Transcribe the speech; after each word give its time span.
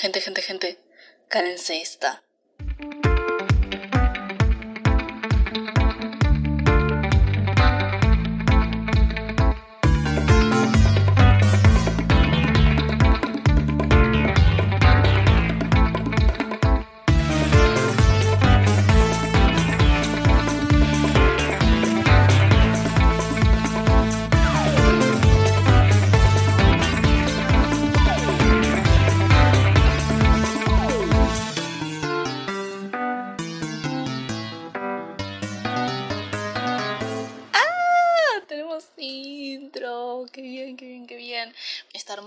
Gente, 0.00 0.18
gente, 0.18 0.40
gente, 0.40 0.78
cálense 1.28 1.76
esta. 1.76 2.22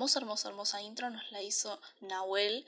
Hermosa, 0.04 0.20
hermosa, 0.20 0.50
hermosa 0.50 0.82
intro 0.82 1.10
nos 1.10 1.32
la 1.32 1.42
hizo 1.42 1.80
Nahuel, 2.02 2.66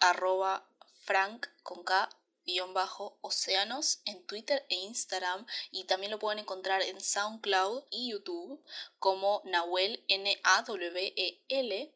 arroba 0.00 0.68
frank 1.06 1.46
con 1.62 1.82
K 1.82 2.10
guion 2.44 2.74
bajo 2.74 3.16
océanos 3.22 4.00
en 4.04 4.22
Twitter 4.26 4.66
e 4.68 4.74
Instagram 4.74 5.46
y 5.70 5.84
también 5.84 6.12
lo 6.12 6.18
pueden 6.18 6.38
encontrar 6.38 6.82
en 6.82 7.00
SoundCloud 7.00 7.84
y 7.90 8.10
YouTube 8.10 8.62
como 8.98 9.40
Nahuel 9.44 10.04
N-A-W-E-L. 10.08 11.94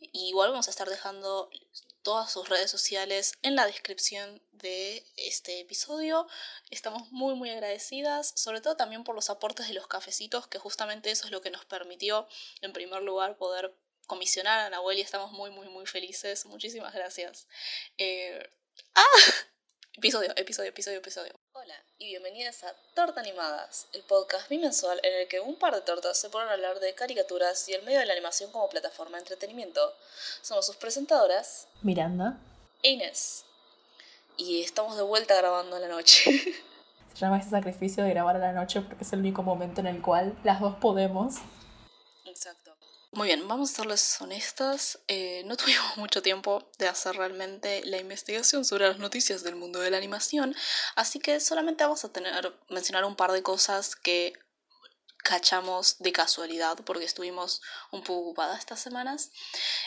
Y 0.00 0.28
igual 0.28 0.50
vamos 0.50 0.68
a 0.68 0.70
estar 0.70 0.88
dejando 0.88 1.50
todas 2.02 2.32
sus 2.32 2.48
redes 2.48 2.70
sociales 2.70 3.32
en 3.42 3.56
la 3.56 3.66
descripción 3.66 4.42
de 4.52 5.04
este 5.16 5.60
episodio. 5.60 6.26
Estamos 6.70 7.10
muy 7.12 7.34
muy 7.34 7.50
agradecidas, 7.50 8.32
sobre 8.36 8.60
todo 8.60 8.76
también 8.76 9.04
por 9.04 9.14
los 9.14 9.30
aportes 9.30 9.68
de 9.68 9.74
los 9.74 9.86
cafecitos, 9.86 10.46
que 10.46 10.58
justamente 10.58 11.10
eso 11.10 11.26
es 11.26 11.32
lo 11.32 11.40
que 11.40 11.50
nos 11.50 11.64
permitió 11.64 12.28
en 12.60 12.72
primer 12.72 13.02
lugar 13.02 13.36
poder 13.36 13.74
comisionar 14.06 14.60
a 14.60 14.70
Nahuel 14.70 14.98
y 14.98 15.02
estamos 15.02 15.32
muy 15.32 15.50
muy 15.50 15.68
muy 15.68 15.86
felices. 15.86 16.46
Muchísimas 16.46 16.94
gracias. 16.94 17.46
Eh, 17.98 18.50
¡Ah! 18.94 19.04
Episodio, 19.98 20.32
episodio, 20.36 20.68
episodio, 20.70 20.98
episodio. 20.98 21.40
Hola 21.60 21.74
y 21.98 22.06
bienvenidas 22.06 22.62
a 22.62 22.72
Torta 22.94 23.20
Animadas, 23.20 23.88
el 23.92 24.02
podcast 24.02 24.48
bimensual 24.48 25.00
en 25.02 25.22
el 25.22 25.26
que 25.26 25.40
un 25.40 25.56
par 25.56 25.74
de 25.74 25.80
tortas 25.80 26.16
se 26.16 26.30
ponen 26.30 26.48
a 26.50 26.52
hablar 26.52 26.78
de 26.78 26.94
caricaturas 26.94 27.68
y 27.68 27.72
el 27.72 27.82
medio 27.82 27.98
de 27.98 28.06
la 28.06 28.12
animación 28.12 28.52
como 28.52 28.68
plataforma 28.68 29.16
de 29.16 29.22
entretenimiento. 29.22 29.80
Somos 30.40 30.66
sus 30.66 30.76
presentadoras, 30.76 31.66
Miranda. 31.82 32.38
e 32.84 32.90
Inés. 32.90 33.44
Y 34.36 34.62
estamos 34.62 34.96
de 34.96 35.02
vuelta 35.02 35.34
grabando 35.36 35.74
en 35.74 35.82
la 35.82 35.88
noche. 35.88 36.30
Se 37.14 37.18
llama 37.18 37.38
ese 37.38 37.50
sacrificio 37.50 38.04
de 38.04 38.10
grabar 38.10 38.36
a 38.36 38.38
la 38.38 38.52
noche 38.52 38.80
porque 38.82 39.02
es 39.02 39.12
el 39.12 39.18
único 39.18 39.42
momento 39.42 39.80
en 39.80 39.88
el 39.88 40.00
cual 40.00 40.38
las 40.44 40.60
dos 40.60 40.76
podemos. 40.76 41.38
Muy 43.12 43.28
bien, 43.28 43.48
vamos 43.48 43.70
a 43.70 43.74
serles 43.76 44.20
honestas. 44.20 44.98
eh, 45.08 45.42
no 45.46 45.56
tuvimos 45.56 45.96
mucho 45.96 46.20
tiempo 46.22 46.70
de 46.78 46.88
hacer 46.88 47.16
realmente 47.16 47.82
la 47.86 47.96
investigación 47.98 48.64
sobre 48.66 48.86
las 48.86 48.98
noticias 48.98 49.42
del 49.42 49.56
mundo 49.56 49.80
de 49.80 49.90
la 49.90 49.96
animación, 49.96 50.54
así 50.94 51.18
que 51.18 51.40
solamente 51.40 51.84
vamos 51.84 52.04
a 52.04 52.12
tener 52.12 52.54
mencionar 52.68 53.04
un 53.06 53.16
par 53.16 53.32
de 53.32 53.42
cosas 53.42 53.96
que 53.96 54.34
cachamos 55.24 55.98
de 56.00 56.12
casualidad 56.12 56.78
porque 56.84 57.04
estuvimos 57.06 57.62
un 57.92 58.02
poco 58.02 58.20
ocupadas 58.20 58.58
estas 58.58 58.80
semanas. 58.80 59.30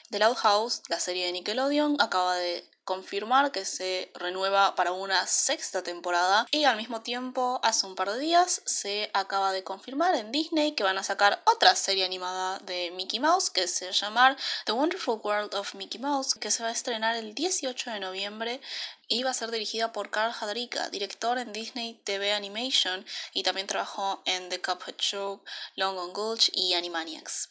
The 0.09 0.19
Loud 0.19 0.37
House, 0.37 0.81
la 0.89 0.99
serie 0.99 1.27
de 1.27 1.31
Nickelodeon, 1.31 1.97
acaba 1.99 2.35
de 2.37 2.69
confirmar 2.91 3.53
que 3.53 3.63
se 3.63 4.11
renueva 4.15 4.75
para 4.75 4.91
una 4.91 5.25
sexta 5.25 5.81
temporada 5.81 6.45
y 6.51 6.65
al 6.65 6.75
mismo 6.75 6.99
tiempo 6.99 7.61
hace 7.63 7.85
un 7.85 7.95
par 7.95 8.11
de 8.11 8.19
días 8.19 8.61
se 8.65 9.09
acaba 9.13 9.53
de 9.53 9.63
confirmar 9.63 10.13
en 10.15 10.33
Disney 10.33 10.73
que 10.73 10.83
van 10.83 10.97
a 10.97 11.03
sacar 11.03 11.41
otra 11.45 11.73
serie 11.75 12.03
animada 12.03 12.59
de 12.59 12.91
Mickey 12.91 13.21
Mouse 13.21 13.49
que 13.49 13.69
se 13.69 13.85
va 13.85 13.91
a 13.91 13.93
llamar 13.93 14.37
The 14.65 14.73
Wonderful 14.73 15.21
World 15.23 15.55
of 15.55 15.73
Mickey 15.73 16.01
Mouse 16.01 16.35
que 16.35 16.51
se 16.51 16.63
va 16.63 16.67
a 16.67 16.73
estrenar 16.73 17.15
el 17.15 17.33
18 17.33 17.91
de 17.91 18.01
noviembre 18.01 18.59
y 19.07 19.23
va 19.23 19.31
a 19.31 19.33
ser 19.33 19.51
dirigida 19.51 19.93
por 19.93 20.09
Carl 20.09 20.33
Hadrika, 20.37 20.89
director 20.89 21.37
en 21.37 21.53
Disney 21.53 21.93
TV 22.03 22.33
Animation 22.33 23.05
y 23.33 23.43
también 23.43 23.67
trabajó 23.67 24.21
en 24.25 24.49
The 24.49 24.61
Cuphead 24.61 24.97
Show, 24.97 25.41
Long 25.75 25.97
on 25.97 26.11
Gulch 26.11 26.49
y 26.53 26.73
Animaniacs. 26.73 27.49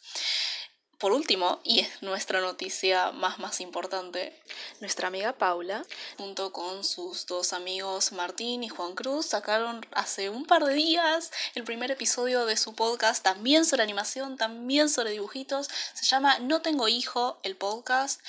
Por 1.01 1.13
último, 1.13 1.59
y 1.63 1.79
es 1.79 2.03
nuestra 2.03 2.41
noticia 2.41 3.11
más 3.11 3.39
más 3.39 3.59
importante, 3.59 4.39
nuestra 4.81 5.07
amiga 5.07 5.33
Paula, 5.33 5.83
junto 6.19 6.53
con 6.53 6.83
sus 6.83 7.25
dos 7.25 7.53
amigos 7.53 8.11
Martín 8.11 8.63
y 8.63 8.69
Juan 8.69 8.93
Cruz, 8.93 9.25
sacaron 9.25 9.83
hace 9.93 10.29
un 10.29 10.45
par 10.45 10.63
de 10.63 10.75
días 10.75 11.31
el 11.55 11.63
primer 11.63 11.89
episodio 11.89 12.45
de 12.45 12.55
su 12.55 12.75
podcast, 12.75 13.23
también 13.23 13.65
sobre 13.65 13.81
animación, 13.81 14.37
también 14.37 14.89
sobre 14.89 15.09
dibujitos. 15.09 15.69
Se 15.95 16.05
llama 16.05 16.37
No 16.37 16.61
tengo 16.61 16.87
hijo, 16.87 17.39
el 17.41 17.57
podcast, 17.57 18.21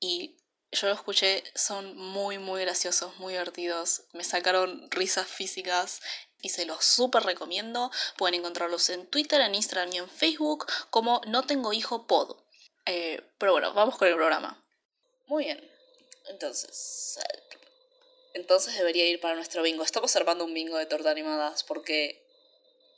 y 0.00 0.36
yo 0.72 0.88
lo 0.88 0.94
escuché, 0.94 1.44
son 1.54 1.96
muy, 1.96 2.38
muy 2.38 2.62
graciosos, 2.62 3.16
muy 3.18 3.34
divertidos. 3.34 4.02
Me 4.14 4.24
sacaron 4.24 4.90
risas 4.90 5.28
físicas 5.28 6.00
y 6.42 6.50
se 6.50 6.64
los 6.64 6.84
súper 6.84 7.22
recomiendo. 7.22 7.90
Pueden 8.16 8.36
encontrarlos 8.36 8.90
en 8.90 9.06
Twitter, 9.06 9.40
en 9.40 9.54
Instagram 9.54 9.92
y 9.92 9.98
en 9.98 10.08
Facebook 10.08 10.66
como 10.90 11.20
No 11.26 11.46
Tengo 11.46 11.72
Hijo 11.72 12.06
Pod. 12.06 12.36
Eh, 12.86 13.22
pero 13.38 13.52
bueno, 13.52 13.72
vamos 13.74 13.96
con 13.96 14.08
el 14.08 14.14
programa. 14.14 14.62
Muy 15.26 15.44
bien. 15.44 15.70
Entonces. 16.28 17.18
Entonces 18.34 18.76
debería 18.76 19.06
ir 19.06 19.20
para 19.20 19.34
nuestro 19.34 19.62
bingo. 19.62 19.82
Estamos 19.82 20.14
armando 20.16 20.44
un 20.44 20.54
bingo 20.54 20.76
de 20.76 20.86
torta 20.86 21.10
animadas 21.10 21.64
porque 21.64 22.24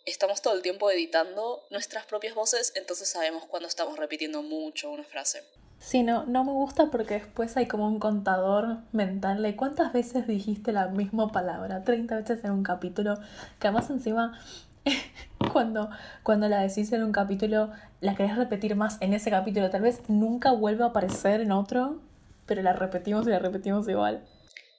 estamos 0.05 0.43
todo 0.43 0.55
el 0.55 0.63
tiempo 0.63 0.91
editando 0.91 1.65
nuestras 1.71 2.07
propias 2.07 2.35
voces, 2.35 2.73
entonces 2.75 3.09
sabemos 3.09 3.47
cuando 3.47 3.69
estamos 3.69 3.99
repitiendo 3.99 4.43
mucho 4.43 4.91
una 4.91 5.05
frase. 5.05 5.45
Sí, 5.83 6.05
no, 6.05 6.25
no 6.27 6.45
me 6.45 6.53
gusta 6.53 6.93
porque 6.93 7.15
después 7.15 7.57
hay 7.57 7.67
como 7.67 7.89
un 7.89 7.99
contador 7.99 8.79
mental 8.93 9.43
de 9.43 9.57
cuántas 9.57 9.93
veces 9.93 10.29
dijiste 10.29 10.71
la 10.71 10.87
misma 10.87 11.33
palabra, 11.33 11.83
30 11.83 12.19
veces 12.19 12.45
en 12.45 12.53
un 12.53 12.63
capítulo, 12.63 13.19
que 13.59 13.67
además 13.67 13.91
encima 13.91 14.41
cuando, 15.53 15.91
cuando 16.23 16.49
la 16.49 16.61
decís 16.61 16.93
en 16.93 17.03
un 17.03 17.11
capítulo, 17.11 17.73
la 18.01 18.15
querés 18.15 18.37
repetir 18.37 18.77
más 18.77 18.97
en 19.01 19.13
ese 19.13 19.31
capítulo, 19.31 19.71
tal 19.71 19.83
vez 19.83 20.09
nunca 20.09 20.53
vuelva 20.53 20.85
a 20.87 20.89
aparecer 20.91 21.41
en 21.41 21.51
otro, 21.51 22.01
pero 22.47 22.63
la 22.63 22.75
repetimos 22.75 23.27
y 23.27 23.31
la 23.31 23.41
repetimos 23.41 23.89
igual. 23.89 24.25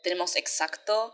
Tenemos 0.03 0.38
exacto, 0.38 1.14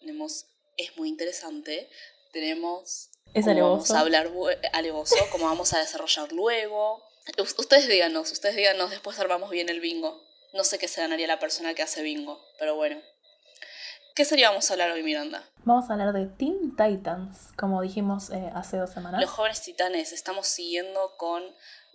tenemos 0.00 0.46
es 0.78 0.96
muy 0.96 1.10
interesante, 1.10 1.90
tenemos 2.32 3.10
Es 3.34 3.44
cómo 3.44 3.54
vamos 3.60 3.90
alevoso. 3.90 3.96
a 3.96 4.00
hablar 4.00 4.30
alevoso, 4.72 5.16
cómo 5.30 5.44
vamos 5.44 5.74
a 5.74 5.78
desarrollar 5.78 6.32
luego. 6.32 7.02
Us- 7.38 7.54
Ustedes 7.58 7.88
díganos, 7.88 8.30
ustedes 8.32 8.56
díganos, 8.56 8.90
después 8.90 9.18
armamos 9.18 9.50
bien 9.50 9.68
el 9.68 9.80
bingo. 9.80 10.22
No 10.54 10.64
sé 10.64 10.78
qué 10.78 10.88
se 10.88 11.00
ganaría 11.00 11.26
la 11.26 11.38
persona 11.38 11.74
que 11.74 11.82
hace 11.82 12.02
bingo, 12.02 12.40
pero 12.58 12.76
bueno. 12.76 13.00
¿Qué 14.14 14.24
sería 14.24 14.48
vamos 14.48 14.70
a 14.70 14.74
hablar 14.74 14.92
hoy, 14.92 15.02
Miranda? 15.02 15.46
Vamos 15.64 15.90
a 15.90 15.92
hablar 15.92 16.14
de 16.14 16.24
Teen 16.26 16.74
Titans, 16.76 17.48
como 17.58 17.82
dijimos 17.82 18.30
eh, 18.30 18.50
hace 18.54 18.78
dos 18.78 18.90
semanas. 18.90 19.20
Los 19.20 19.28
jóvenes 19.30 19.60
titanes, 19.60 20.12
estamos 20.12 20.46
siguiendo 20.46 21.14
con 21.18 21.42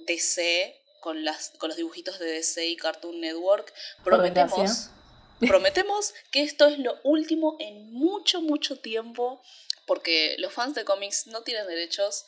DC, 0.05 0.79
con, 0.99 1.23
las, 1.25 1.51
con 1.57 1.69
los 1.69 1.77
dibujitos 1.77 2.19
de 2.19 2.27
DC 2.27 2.67
y 2.67 2.75
Cartoon 2.77 3.19
Network. 3.21 3.73
Prometemos, 4.03 4.91
prometemos 5.39 6.13
que 6.31 6.43
esto 6.43 6.67
es 6.67 6.77
lo 6.77 6.99
último 7.03 7.55
en 7.59 7.91
mucho, 7.91 8.41
mucho 8.41 8.79
tiempo, 8.79 9.41
porque 9.87 10.35
los 10.37 10.53
fans 10.53 10.75
de 10.75 10.85
cómics 10.85 11.25
no 11.25 11.41
tienen 11.41 11.65
derechos. 11.65 12.25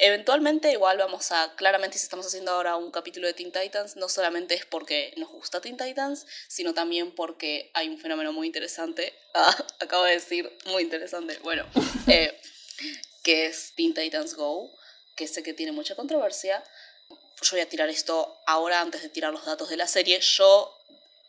Eventualmente 0.00 0.70
igual 0.70 0.96
vamos 0.96 1.32
a, 1.32 1.56
claramente 1.56 1.98
si 1.98 2.04
estamos 2.04 2.24
haciendo 2.24 2.52
ahora 2.52 2.76
un 2.76 2.92
capítulo 2.92 3.26
de 3.26 3.34
Teen 3.34 3.50
Titans, 3.50 3.96
no 3.96 4.08
solamente 4.08 4.54
es 4.54 4.64
porque 4.64 5.12
nos 5.16 5.28
gusta 5.28 5.60
Teen 5.60 5.76
Titans, 5.76 6.24
sino 6.46 6.72
también 6.72 7.12
porque 7.12 7.72
hay 7.74 7.88
un 7.88 7.98
fenómeno 7.98 8.32
muy 8.32 8.46
interesante, 8.46 9.12
ah, 9.34 9.66
acabo 9.80 10.04
de 10.04 10.12
decir 10.12 10.56
muy 10.66 10.84
interesante, 10.84 11.36
bueno, 11.42 11.66
eh, 12.06 12.40
que 13.24 13.46
es 13.46 13.72
Teen 13.74 13.92
Titans 13.92 14.34
Go, 14.34 14.72
que 15.16 15.26
sé 15.26 15.42
que 15.42 15.52
tiene 15.52 15.72
mucha 15.72 15.96
controversia. 15.96 16.62
Yo 17.42 17.50
voy 17.52 17.60
a 17.60 17.68
tirar 17.68 17.88
esto 17.88 18.40
ahora 18.46 18.80
antes 18.80 19.02
de 19.02 19.08
tirar 19.08 19.32
los 19.32 19.44
datos 19.46 19.68
de 19.68 19.76
la 19.76 19.88
serie. 19.88 20.20
Yo 20.20 20.76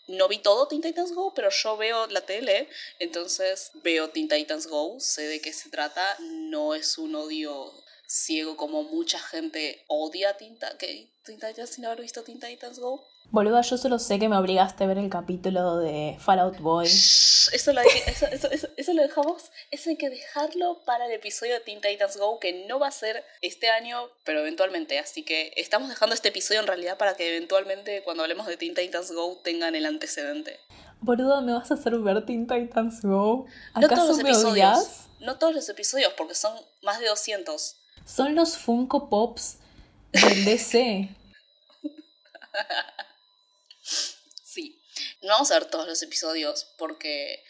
no 0.06 0.28
vi 0.28 0.38
todo 0.38 0.68
Teen 0.68 0.82
Titans 0.84 1.14
Go, 1.14 1.34
pero 1.34 1.50
yo 1.50 1.76
veo 1.76 2.06
la 2.06 2.22
tele, 2.22 2.70
entonces 3.00 3.72
veo 3.74 4.12
Teen 4.12 4.28
Titans 4.28 4.68
Go, 4.68 5.00
sé 5.00 5.24
de 5.24 5.42
qué 5.42 5.54
se 5.54 5.70
trata, 5.70 6.16
no 6.20 6.76
es 6.76 7.00
un 7.00 7.16
odio 7.16 7.74
ciego 8.10 8.58
como 8.58 8.82
mucha 8.84 9.20
gente 9.20 9.84
odia 9.88 10.36
Teen, 10.36 10.58
Ta- 10.58 10.78
que- 10.78 11.12
Titans 11.26 11.70
sin 11.70 11.86
haber 11.86 12.02
visto 12.02 12.24
Teen 12.24 12.40
Titans 12.40 12.80
Go. 12.80 13.06
Boluda, 13.32 13.62
yo 13.62 13.78
solo 13.78 14.00
sé 14.00 14.18
que 14.18 14.28
me 14.28 14.36
obligaste 14.38 14.84
a 14.84 14.88
ver 14.88 14.98
el 14.98 15.12
capítulo 15.12 15.78
de 15.78 16.18
Fallout 16.20 16.58
Boy. 16.58 16.88
Eso 16.88 17.72
lo, 17.74 17.82
eso, 17.82 18.26
eso, 18.26 18.68
eso, 18.76 18.94
lo 18.94 19.04
dejamos, 19.04 19.52
eso 19.70 19.92
hay 19.92 19.98
que 19.98 20.10
dejarlo 20.10 20.82
para 20.86 21.06
el 21.06 21.12
episodio 21.12 21.54
de 21.54 21.60
Teen 21.60 21.82
Titans 21.82 22.18
Go, 22.18 22.40
que 22.40 22.66
no 22.68 22.80
va 22.80 22.88
a 22.88 22.92
ser 22.92 23.24
este 23.42 23.70
año, 23.70 24.10
pero 24.26 24.40
eventualmente. 24.40 24.98
Así 24.98 25.24
que 25.24 25.54
estamos 25.58 25.90
dejando 25.90 26.16
este 26.16 26.30
episodio 26.30 26.62
en 26.62 26.68
realidad 26.68 26.98
para 26.98 27.16
que 27.16 27.36
eventualmente 27.36 28.02
cuando 28.04 28.24
hablemos 28.24 28.48
de 28.48 28.58
Teen 28.58 28.74
Titans 28.74 29.12
Go 29.12 29.38
tengan 29.44 29.76
el 29.76 29.86
antecedente. 29.86 30.60
Boluda, 31.02 31.42
¿me 31.42 31.54
vas 31.54 31.70
a 31.70 31.76
hacer 31.76 31.96
ver 32.00 32.26
Teen 32.26 32.48
Titans 32.48 33.04
Go? 33.04 33.46
No 33.76 33.82
todos 33.82 33.92
¿Acaso 33.92 34.08
los 34.08 34.18
me 34.18 34.24
episodios. 34.32 34.52
odias? 34.54 35.06
No 35.20 35.38
todos 35.38 35.54
los 35.54 35.70
episodios, 35.70 36.12
porque 36.18 36.34
son 36.34 36.54
más 36.82 37.00
de 37.00 37.08
200. 37.08 37.76
Son 38.06 38.36
los 38.36 38.58
Funko 38.58 39.10
Pops 39.10 39.58
del 40.12 40.46
DC. 40.46 41.10
Sí. 44.44 44.82
No 45.22 45.30
vamos 45.30 45.52
a 45.52 45.60
ver 45.60 45.70
todos 45.70 45.88
los 45.88 46.02
episodios 46.02 46.68
porque 46.78 47.44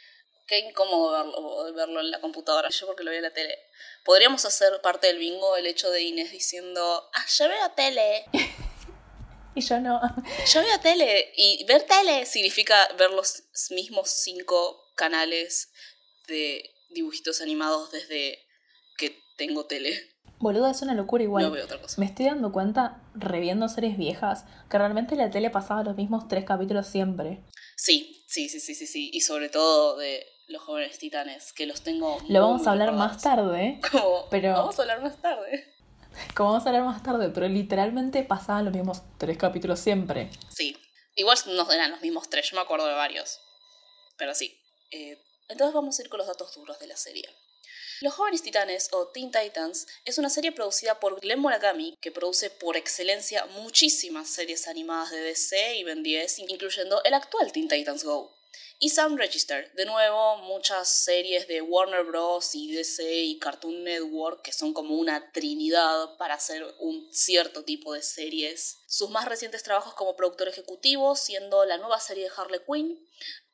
qué 0.47 0.59
incómodo 0.59 1.11
verlo, 1.11 1.73
verlo 1.73 1.99
en 2.01 2.11
la 2.11 2.19
computadora. 2.19 2.69
Yo 2.69 2.87
porque 2.87 3.03
lo 3.03 3.11
veo 3.11 3.19
en 3.19 3.23
la 3.23 3.33
tele. 3.33 3.57
Podríamos 4.03 4.43
hacer 4.45 4.81
parte 4.81 5.07
del 5.07 5.19
bingo 5.19 5.55
el 5.55 5.67
hecho 5.67 5.91
de 5.91 6.01
Inés 6.01 6.31
diciendo, 6.31 7.09
ah, 7.13 7.25
yo 7.27 7.47
veo 7.47 7.71
tele. 7.71 8.25
y 9.55 9.61
yo 9.61 9.79
no. 9.79 10.01
Yo 10.51 10.61
veo 10.61 10.79
tele. 10.79 11.31
Y 11.35 11.63
ver 11.65 11.83
tele 11.83 12.25
significa 12.25 12.87
ver 12.97 13.11
los 13.11 13.43
mismos 13.69 14.09
cinco 14.09 14.91
canales 14.95 15.71
de 16.27 16.75
dibujitos 16.89 17.41
animados 17.41 17.91
desde 17.91 18.45
que 18.97 19.21
tengo 19.37 19.65
tele. 19.65 20.17
Boluda, 20.39 20.71
es 20.71 20.81
una 20.81 20.94
locura 20.94 21.24
igual. 21.24 21.44
No 21.45 21.51
veo 21.51 21.65
otra 21.65 21.81
cosa. 21.81 22.00
Me 22.00 22.06
estoy 22.06 22.25
dando 22.27 22.51
cuenta, 22.51 23.01
reviendo 23.13 23.68
series 23.68 23.97
viejas, 23.97 24.45
que 24.69 24.77
realmente 24.77 25.15
la 25.15 25.30
tele 25.30 25.50
pasaba 25.50 25.83
los 25.83 25.95
mismos 25.97 26.27
tres 26.27 26.45
capítulos 26.45 26.88
siempre. 26.88 27.44
Sí, 27.75 28.24
sí, 28.27 28.47
sí, 28.50 28.59
sí, 28.59 28.74
sí, 28.75 28.88
sí. 28.88 29.09
Y 29.13 29.21
sobre 29.21 29.50
todo 29.50 29.97
de 29.97 30.25
los 30.47 30.62
jóvenes 30.63 30.97
titanes, 30.97 31.51
que 31.53 31.65
los 31.65 31.81
tengo. 31.81 32.18
Lo 32.30 32.41
vamos 32.41 32.65
a 32.68 32.71
hablar 32.71 32.89
recordados. 32.89 33.13
más 33.15 33.21
tarde, 33.21 33.65
¿eh? 33.65 33.81
Pero- 34.31 34.53
Vamos 34.53 34.80
a 34.80 34.81
hablar 34.81 35.01
más 35.01 35.21
tarde. 35.21 35.65
Como 36.36 36.51
vamos 36.51 36.65
a 36.65 36.69
hablar 36.69 36.83
más 36.85 37.03
tarde, 37.03 37.30
pero 37.30 37.47
literalmente 37.47 38.24
pasaban 38.24 38.65
los 38.65 38.74
mismos 38.74 39.03
tres 39.18 39.38
capítulos 39.38 39.80
siempre. 39.80 40.31
Sí. 40.50 40.75
Igual 41.15 41.38
no 41.47 41.71
eran 41.71 41.92
los 41.92 42.01
mismos 42.01 42.30
tres, 42.30 42.50
yo 42.50 42.56
me 42.56 42.62
acuerdo 42.62 42.88
de 42.88 42.94
varios. 42.95 43.39
Pero 44.18 44.33
sí. 44.33 44.57
Eh, 44.92 45.21
entonces 45.50 45.74
vamos 45.74 45.97
a 45.97 46.01
ir 46.01 46.09
con 46.09 46.18
los 46.18 46.27
datos 46.27 46.53
duros 46.56 46.80
de 46.80 46.88
la 46.88 46.97
serie. 46.97 47.30
Los 48.01 48.13
Jóvenes 48.13 48.43
Titanes 48.43 48.87
o 48.93 49.07
Teen 49.07 49.29
Titans 49.29 49.85
es 50.05 50.17
una 50.17 50.29
serie 50.29 50.53
producida 50.53 51.01
por 51.01 51.19
Glenn 51.19 51.41
Murakami 51.41 51.97
que 51.99 52.13
produce 52.13 52.49
por 52.49 52.77
excelencia 52.77 53.45
muchísimas 53.57 54.29
series 54.29 54.69
animadas 54.69 55.11
de 55.11 55.19
DC 55.19 55.75
y 55.75 55.83
Ben 55.83 56.01
10, 56.01 56.39
incluyendo 56.39 57.03
el 57.03 57.13
actual 57.13 57.51
Teen 57.51 57.67
Titans 57.67 58.05
Go. 58.05 58.33
Y 58.79 58.91
Sam 58.91 59.17
Register, 59.17 59.69
de 59.73 59.83
nuevo, 59.83 60.37
muchas 60.37 60.87
series 60.87 61.49
de 61.49 61.61
Warner 61.61 62.05
Bros. 62.05 62.55
y 62.55 62.71
DC 62.71 63.03
y 63.03 63.37
Cartoon 63.37 63.83
Network 63.83 64.43
que 64.43 64.53
son 64.53 64.73
como 64.73 64.95
una 64.95 65.33
trinidad 65.33 66.15
para 66.15 66.35
hacer 66.35 66.65
un 66.79 67.05
cierto 67.11 67.65
tipo 67.65 67.91
de 67.91 68.01
series. 68.01 68.77
Sus 68.87 69.09
más 69.09 69.25
recientes 69.25 69.63
trabajos 69.63 69.93
como 69.95 70.15
productor 70.15 70.47
ejecutivo, 70.47 71.17
siendo 71.17 71.65
la 71.65 71.77
nueva 71.77 71.99
serie 71.99 72.23
de 72.23 72.31
Harley 72.33 72.61
Quinn, 72.65 73.05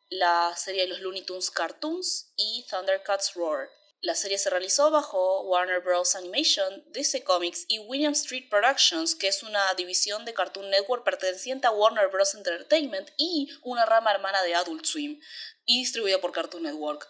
la 0.10 0.56
serie 0.56 0.84
de 0.84 0.90
los 0.90 1.00
Looney 1.00 1.24
Tunes 1.24 1.50
Cartoons 1.50 2.32
y 2.36 2.64
Thundercats 2.70 3.34
Roar. 3.34 3.72
La 4.02 4.14
serie 4.14 4.38
se 4.38 4.50
realizó 4.50 4.92
bajo 4.92 5.42
Warner 5.44 5.80
Bros. 5.82 6.16
Animation, 6.16 6.84
DC 6.92 7.24
Comics 7.24 7.66
y 7.68 7.80
William 7.80 8.14
Street 8.14 8.50
Productions, 8.50 9.16
que 9.16 9.28
es 9.28 9.42
una 9.42 9.74
división 9.76 10.26
de 10.26 10.34
Cartoon 10.34 10.70
Network 10.70 11.04
perteneciente 11.04 11.66
a 11.66 11.72
Warner 11.72 12.10
Bros. 12.10 12.36
Entertainment 12.36 13.10
y 13.18 13.50
una 13.64 13.86
rama 13.86 14.12
hermana 14.12 14.42
de 14.44 14.54
Adult 14.56 14.86
Swim, 14.86 15.20
y 15.66 15.80
distribuida 15.80 16.20
por 16.22 16.32
Cartoon 16.32 16.64
Network. 16.64 17.08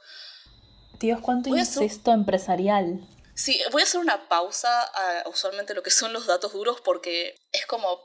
Dios, 1.00 1.20
cuánto 1.22 1.54
a 1.54 1.60
hacer- 1.62 1.84
incesto 1.84 2.12
empresarial. 2.14 3.06
Sí, 3.34 3.60
voy 3.74 3.82
a 3.82 3.84
hacer 3.84 4.00
una 4.00 4.30
pausa 4.30 4.84
a 4.84 5.28
usualmente 5.28 5.74
lo 5.74 5.84
que 5.84 5.92
son 5.92 6.14
los 6.14 6.26
datos 6.26 6.54
duros 6.54 6.80
porque 6.80 7.36
es 7.52 7.66
como 7.66 8.00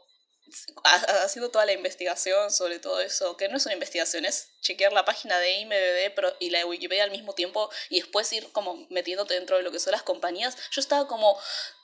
haciendo 1.25 1.51
toda 1.51 1.67
la 1.67 1.73
investigación 1.73 2.51
sobre 2.51 2.79
todo 2.79 3.01
eso, 3.01 3.37
que 3.37 3.49
no 3.49 3.57
es 3.57 3.67
una 3.67 3.75
investigación, 3.75 4.25
es 4.25 4.49
chequear 4.61 4.93
la 4.93 5.05
página 5.05 5.39
de 5.39 5.61
IMDb 5.61 6.15
pero, 6.15 6.35
y 6.41 6.51
la 6.51 6.59
de 6.59 6.65
Wikipedia 6.65 7.05
al 7.05 7.11
mismo 7.11 7.35
tiempo 7.35 7.71
y 7.89 8.01
después 8.01 8.33
ir 8.33 8.51
como 8.53 8.87
metiéndote 8.91 9.35
dentro 9.35 9.57
de 9.57 9.63
lo 9.63 9.73
que 9.73 9.79
son 9.79 9.93
las 9.93 10.03
compañías. 10.03 10.57
Yo 10.71 10.81
estaba 10.81 11.07
como, 11.07 11.37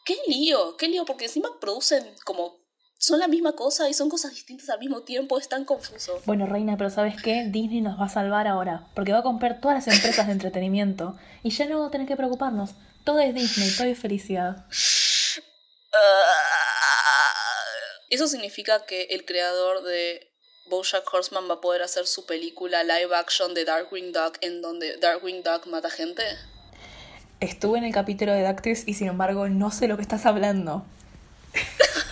qué 0.04 0.16
lío, 0.26 0.76
qué 0.76 0.88
lío, 0.88 1.04
porque 1.04 1.26
encima 1.26 1.48
producen 1.60 2.14
como, 2.24 2.66
son 2.98 3.20
la 3.20 3.28
misma 3.28 3.52
cosa 3.52 3.88
y 3.88 3.94
son 3.94 4.08
cosas 4.08 4.32
distintas 4.32 4.70
al 4.70 4.78
mismo 4.78 5.02
tiempo, 5.02 5.38
es 5.38 5.48
tan 5.48 5.64
confuso. 5.64 6.20
Bueno, 6.24 6.46
Reina, 6.46 6.76
pero 6.76 6.90
¿sabes 6.90 7.20
qué? 7.22 7.44
Disney 7.46 7.80
nos 7.80 8.00
va 8.00 8.06
a 8.06 8.08
salvar 8.08 8.46
ahora, 8.46 8.88
porque 8.94 9.12
va 9.12 9.18
a 9.18 9.22
comprar 9.22 9.60
todas 9.60 9.86
las 9.86 9.94
empresas 9.94 10.26
de 10.26 10.32
entretenimiento 10.32 11.16
y 11.42 11.50
ya 11.50 11.66
no 11.66 11.90
tener 11.90 12.06
que 12.06 12.16
preocuparnos. 12.16 12.70
Todo 13.04 13.20
es 13.20 13.34
Disney, 13.34 13.70
todo 13.76 13.86
es 13.86 13.98
felicidad. 13.98 14.66
Eso 18.08 18.28
significa 18.28 18.86
que 18.86 19.04
el 19.10 19.24
creador 19.24 19.82
de 19.82 20.32
Bojack 20.66 21.12
Horseman 21.12 21.48
va 21.48 21.54
a 21.54 21.60
poder 21.60 21.82
hacer 21.82 22.06
su 22.06 22.26
película 22.26 22.84
live 22.84 23.14
action 23.14 23.54
de 23.54 23.64
Darkwing 23.64 24.12
Duck 24.12 24.38
en 24.40 24.62
donde 24.62 24.96
Darkwing 24.98 25.42
Duck 25.42 25.66
mata 25.66 25.90
gente. 25.90 26.22
Estuve 27.40 27.78
en 27.78 27.84
el 27.84 27.92
capítulo 27.92 28.32
de 28.32 28.42
Dactys 28.42 28.86
y 28.86 28.94
sin 28.94 29.08
embargo 29.08 29.48
no 29.48 29.70
sé 29.70 29.88
lo 29.88 29.96
que 29.96 30.02
estás 30.02 30.26
hablando. 30.26 30.84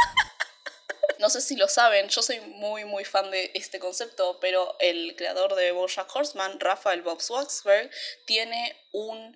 No 1.20 1.30
sé 1.30 1.40
si 1.40 1.56
lo 1.56 1.68
saben, 1.68 2.08
yo 2.10 2.20
soy 2.20 2.38
muy 2.40 2.84
muy 2.84 3.06
fan 3.06 3.30
de 3.30 3.50
este 3.54 3.78
concepto, 3.78 4.36
pero 4.42 4.76
el 4.78 5.16
creador 5.16 5.54
de 5.54 5.72
Bojack 5.72 6.14
Horseman, 6.14 6.60
Rafael 6.60 7.00
Bob 7.00 7.22
Schwartzberg, 7.22 7.90
tiene 8.26 8.76
un 8.92 9.34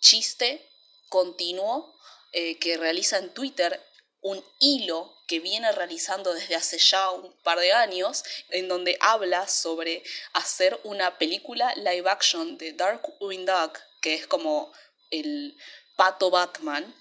chiste 0.00 0.68
continuo 1.08 1.96
eh, 2.32 2.58
que 2.58 2.76
realiza 2.76 3.16
en 3.16 3.32
Twitter, 3.32 3.82
un 4.20 4.44
hilo 4.58 5.16
que 5.26 5.40
viene 5.40 5.70
realizando 5.72 6.32
desde 6.32 6.56
hace 6.56 6.78
ya 6.78 7.10
un 7.10 7.32
par 7.42 7.60
de 7.60 7.72
años, 7.72 8.24
en 8.50 8.68
donde 8.68 8.96
habla 9.00 9.46
sobre 9.46 10.02
hacer 10.32 10.78
una 10.84 11.18
película 11.18 11.74
live 11.76 12.08
action 12.08 12.58
de 12.58 12.72
Darkwing 12.72 13.46
Duck, 13.46 13.78
que 14.00 14.14
es 14.14 14.26
como 14.26 14.72
el 15.10 15.56
pato 15.96 16.30
Batman 16.30 16.94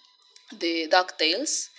de 0.51 0.87
DuckTales, 0.87 1.71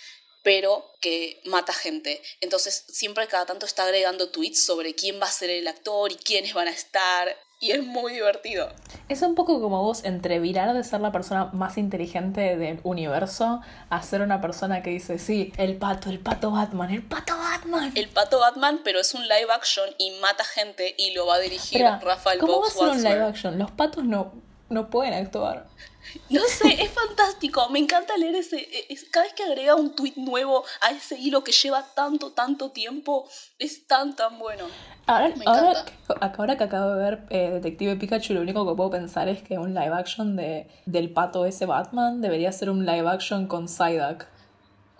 pero 0.43 0.91
que 1.01 1.41
mata 1.45 1.73
gente. 1.73 2.21
Entonces 2.39 2.85
siempre 2.89 3.27
cada 3.27 3.45
tanto 3.45 3.65
está 3.65 3.83
agregando 3.83 4.29
tweets 4.29 4.65
sobre 4.65 4.95
quién 4.95 5.21
va 5.21 5.27
a 5.27 5.31
ser 5.31 5.49
el 5.49 5.67
actor 5.67 6.11
y 6.11 6.15
quiénes 6.15 6.53
van 6.53 6.67
a 6.67 6.71
estar. 6.71 7.37
Y 7.61 7.71
es 7.71 7.85
muy 7.85 8.13
divertido. 8.13 8.69
Es 9.09 9.21
un 9.21 9.35
poco 9.35 9.59
como 9.59 9.83
vos 9.83 10.05
entre 10.05 10.39
virar 10.39 10.73
de 10.73 10.81
ser 10.81 11.01
la 11.01 11.11
persona 11.11 11.45
más 11.51 11.77
inteligente 11.77 12.55
del 12.55 12.79
universo 12.83 13.59
a 13.89 14.01
ser 14.01 14.21
una 14.21 14.39
persona 14.39 14.81
que 14.81 14.91
dice, 14.91 15.19
sí, 15.19 15.51
el 15.57 15.75
pato, 15.75 16.09
el 16.09 16.19
pato 16.19 16.51
Batman, 16.51 16.89
el 16.89 17.03
pato 17.03 17.35
Batman. 17.37 17.91
El 17.95 18.07
pato 18.07 18.39
Batman, 18.39 18.79
pero 18.85 19.01
es 19.01 19.13
un 19.13 19.23
live 19.23 19.51
action 19.53 19.89
y 19.97 20.11
mata 20.21 20.45
gente 20.45 20.95
y 20.97 21.11
lo 21.13 21.25
va 21.25 21.35
a 21.35 21.39
dirigir 21.39 21.81
Rafael 21.81 22.39
¿Cómo 22.39 22.53
Bob 22.53 22.63
va 22.63 22.67
a 22.67 22.71
ser 22.71 22.87
un 22.87 23.03
live 23.03 23.23
action? 23.25 23.59
Los 23.59 23.71
patos 23.71 24.05
no, 24.05 24.31
no 24.69 24.89
pueden 24.89 25.13
actuar. 25.13 25.67
No 26.29 26.41
sé, 26.47 26.81
es 26.81 26.91
fantástico. 26.91 27.69
Me 27.69 27.79
encanta 27.79 28.17
leer 28.17 28.35
ese. 28.35 28.67
es- 28.89 29.05
cada 29.11 29.25
vez 29.25 29.33
que 29.33 29.43
agrega 29.43 29.75
un 29.75 29.95
tweet 29.95 30.13
nuevo 30.15 30.63
a 30.81 30.91
ese 30.91 31.17
hilo 31.17 31.43
que 31.43 31.51
lleva 31.51 31.85
tanto, 31.93 32.31
tanto 32.31 32.71
tiempo, 32.71 33.27
es 33.59 33.85
tan, 33.85 34.15
tan 34.15 34.39
bueno. 34.39 34.65
Ahora, 35.05 35.29
Me 35.35 35.45
ahora 35.45 36.57
que 36.57 36.63
acabo 36.63 36.91
de 36.91 37.03
ver 37.03 37.19
eh, 37.29 37.49
Detective 37.51 37.95
Pikachu, 37.95 38.33
lo 38.33 38.41
único 38.41 38.67
que 38.67 38.75
puedo 38.75 38.91
pensar 38.91 39.27
es 39.27 39.41
que 39.41 39.57
un 39.57 39.73
live 39.73 39.93
action 39.93 40.35
de, 40.35 40.67
del 40.85 41.11
pato 41.11 41.45
ese 41.45 41.65
Batman 41.65 42.21
debería 42.21 42.51
ser 42.51 42.69
un 42.69 42.85
live 42.85 43.07
action 43.09 43.47
con 43.47 43.67
Psyduck. 43.67 44.25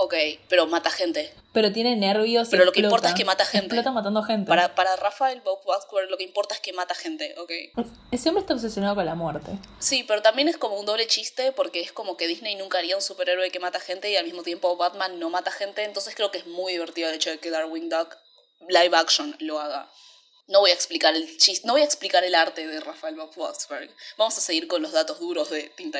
Ok, 0.01 0.13
pero 0.47 0.65
mata 0.65 0.89
gente. 0.89 1.29
Pero 1.51 1.73
tiene 1.73 1.97
nervios 1.97 2.47
y 2.47 2.51
Pero 2.51 2.63
lo 2.63 2.71
que 2.71 2.79
importa 2.79 3.09
es 3.09 3.15
que 3.15 3.25
mata 3.25 3.43
gente. 3.43 3.65
Explota 3.65 3.91
matando 3.91 4.23
gente. 4.23 4.47
Para, 4.47 4.73
para 4.73 4.95
Rafael 4.95 5.41
Bob 5.41 5.59
lo 6.09 6.17
que 6.17 6.23
importa 6.23 6.55
es 6.55 6.61
que 6.61 6.71
mata 6.71 6.95
gente, 6.95 7.35
ok. 7.37 7.51
Ese 8.09 8.29
hombre 8.29 8.41
está 8.41 8.53
obsesionado 8.53 8.95
con 8.95 9.05
la 9.05 9.15
muerte. 9.15 9.51
Sí, 9.79 10.05
pero 10.07 10.21
también 10.21 10.47
es 10.47 10.55
como 10.55 10.79
un 10.79 10.85
doble 10.85 11.05
chiste 11.07 11.51
porque 11.51 11.81
es 11.81 11.91
como 11.91 12.15
que 12.15 12.27
Disney 12.27 12.55
nunca 12.55 12.77
haría 12.77 12.95
un 12.95 13.01
superhéroe 13.01 13.51
que 13.51 13.59
mata 13.59 13.81
gente 13.81 14.09
y 14.09 14.15
al 14.15 14.23
mismo 14.23 14.43
tiempo 14.43 14.77
Batman 14.77 15.19
no 15.19 15.29
mata 15.29 15.51
gente, 15.51 15.83
entonces 15.83 16.15
creo 16.15 16.31
que 16.31 16.37
es 16.37 16.47
muy 16.47 16.71
divertido 16.71 17.09
el 17.09 17.15
hecho 17.15 17.31
de 17.31 17.39
que 17.39 17.49
Darwin 17.49 17.89
Duck 17.89 18.15
live 18.69 18.95
action 18.95 19.35
lo 19.39 19.59
haga. 19.59 19.89
No 20.49 20.61
voy 20.61 20.71
a 20.71 20.73
explicar 20.73 21.15
el 21.15 21.37
no 21.63 21.73
voy 21.73 21.83
a 21.83 21.85
explicar 21.85 22.23
el 22.23 22.33
arte 22.33 22.65
de 22.65 22.79
Rafael 22.79 23.15
Schwartzberg. 23.15 23.95
Vamos 24.17 24.35
a 24.35 24.41
seguir 24.41 24.67
con 24.67 24.81
los 24.81 24.91
datos 24.91 25.19
duros 25.19 25.51
de 25.51 25.69
Teen. 25.69 25.93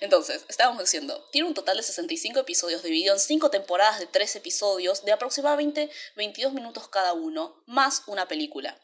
Entonces, 0.00 0.44
estábamos 0.50 0.82
diciendo, 0.82 1.26
tiene 1.32 1.48
un 1.48 1.54
total 1.54 1.78
de 1.78 1.82
65 1.82 2.38
episodios 2.38 2.82
dividido 2.82 3.14
en 3.14 3.18
5 3.18 3.48
temporadas 3.50 3.98
de 3.98 4.06
3 4.06 4.36
episodios 4.36 5.06
de 5.06 5.12
aproximadamente 5.12 5.90
22 6.16 6.52
minutos 6.52 6.88
cada 6.88 7.14
uno, 7.14 7.56
más 7.64 8.02
una 8.08 8.28
película. 8.28 8.78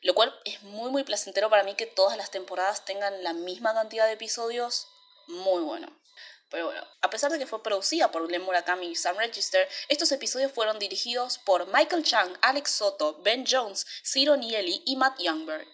Lo 0.00 0.14
cual 0.14 0.34
es 0.46 0.62
muy 0.62 0.90
muy 0.90 1.04
placentero 1.04 1.50
para 1.50 1.64
mí 1.64 1.74
que 1.74 1.84
todas 1.84 2.16
las 2.16 2.30
temporadas 2.30 2.86
tengan 2.86 3.22
la 3.22 3.34
misma 3.34 3.74
cantidad 3.74 4.06
de 4.06 4.12
episodios. 4.12 4.86
Muy 5.26 5.62
bueno. 5.62 5.94
Pero 6.50 6.66
bueno, 6.66 6.86
a 7.02 7.10
pesar 7.10 7.32
de 7.32 7.38
que 7.38 7.46
fue 7.46 7.62
producida 7.62 8.10
por 8.10 8.26
Glenn 8.26 8.42
Murakami 8.42 8.86
y 8.86 8.96
Sam 8.96 9.16
Register, 9.16 9.68
estos 9.88 10.12
episodios 10.12 10.52
fueron 10.52 10.78
dirigidos 10.78 11.38
por 11.38 11.66
Michael 11.72 12.04
Chang, 12.04 12.36
Alex 12.40 12.70
Soto, 12.70 13.18
Ben 13.22 13.44
Jones, 13.48 13.86
Ciro 14.04 14.36
Nieli 14.36 14.82
y 14.86 14.96
Matt 14.96 15.18
Youngberg. 15.18 15.66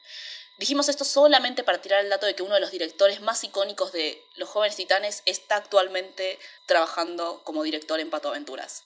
Dijimos 0.58 0.88
esto 0.88 1.04
solamente 1.04 1.64
para 1.64 1.80
tirar 1.80 2.04
el 2.04 2.10
dato 2.10 2.26
de 2.26 2.34
que 2.34 2.42
uno 2.42 2.54
de 2.54 2.60
los 2.60 2.70
directores 2.70 3.20
más 3.20 3.42
icónicos 3.42 3.92
de 3.92 4.22
Los 4.36 4.48
Jóvenes 4.48 4.76
Titanes 4.76 5.22
está 5.26 5.56
actualmente 5.56 6.38
trabajando 6.66 7.42
como 7.44 7.62
director 7.62 8.00
en 8.00 8.10
Pato 8.10 8.28
Aventuras. 8.28 8.84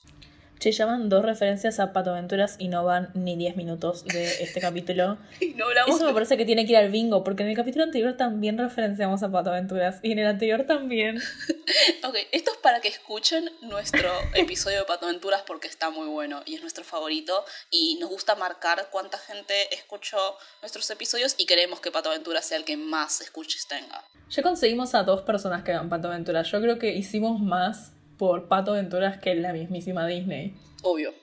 Se 0.58 0.72
llaman 0.72 1.08
dos 1.08 1.24
referencias 1.24 1.78
a 1.80 1.92
Pato 1.92 2.10
Aventuras 2.10 2.56
y 2.58 2.68
no 2.68 2.84
van 2.84 3.10
ni 3.14 3.36
10 3.36 3.56
minutos 3.56 4.04
de 4.04 4.42
este 4.42 4.60
capítulo. 4.60 5.18
Eso 5.86 6.04
me 6.04 6.14
parece 6.14 6.36
que 6.36 6.44
tiene 6.44 6.64
que 6.64 6.72
ir 6.72 6.78
al 6.78 6.90
bingo, 6.90 7.22
porque 7.24 7.42
en 7.42 7.50
el 7.50 7.56
capítulo 7.56 7.84
anterior 7.84 8.16
también 8.16 8.56
referenciamos 8.56 9.22
a 9.22 9.30
Pato 9.30 9.50
Aventuras 9.50 10.00
y 10.02 10.12
en 10.12 10.18
el 10.18 10.26
anterior 10.26 10.64
también. 10.64 11.18
ok, 12.04 12.16
esto 12.32 12.52
es 12.52 12.58
para 12.58 12.80
que 12.80 12.88
escuchen 12.88 13.50
nuestro 13.62 14.08
episodio 14.34 14.80
de 14.80 14.84
Pato 14.84 15.06
Aventuras 15.06 15.42
porque 15.46 15.68
está 15.68 15.90
muy 15.90 16.08
bueno 16.08 16.42
y 16.46 16.54
es 16.54 16.62
nuestro 16.62 16.84
favorito 16.84 17.44
y 17.70 17.98
nos 18.00 18.08
gusta 18.08 18.34
marcar 18.34 18.88
cuánta 18.90 19.18
gente 19.18 19.74
escuchó 19.74 20.16
nuestros 20.62 20.88
episodios 20.90 21.34
y 21.38 21.46
queremos 21.46 21.80
que 21.80 21.90
Pato 21.90 22.08
Aventuras 22.08 22.46
sea 22.46 22.56
el 22.56 22.64
que 22.64 22.76
más 22.76 23.20
escuches 23.20 23.66
tenga. 23.68 24.04
Ya 24.30 24.42
conseguimos 24.42 24.94
a 24.94 25.02
dos 25.02 25.22
personas 25.22 25.62
que 25.62 25.72
hagan 25.72 25.88
Pato 25.88 26.08
Aventuras. 26.08 26.50
Yo 26.50 26.60
creo 26.60 26.78
que 26.78 26.94
hicimos 26.94 27.40
más 27.40 27.92
por 28.18 28.48
Pato 28.48 28.72
Aventuras 28.72 29.18
que 29.20 29.34
la 29.34 29.52
mismísima 29.52 30.06
Disney. 30.06 30.54
Obvio. 30.82 31.14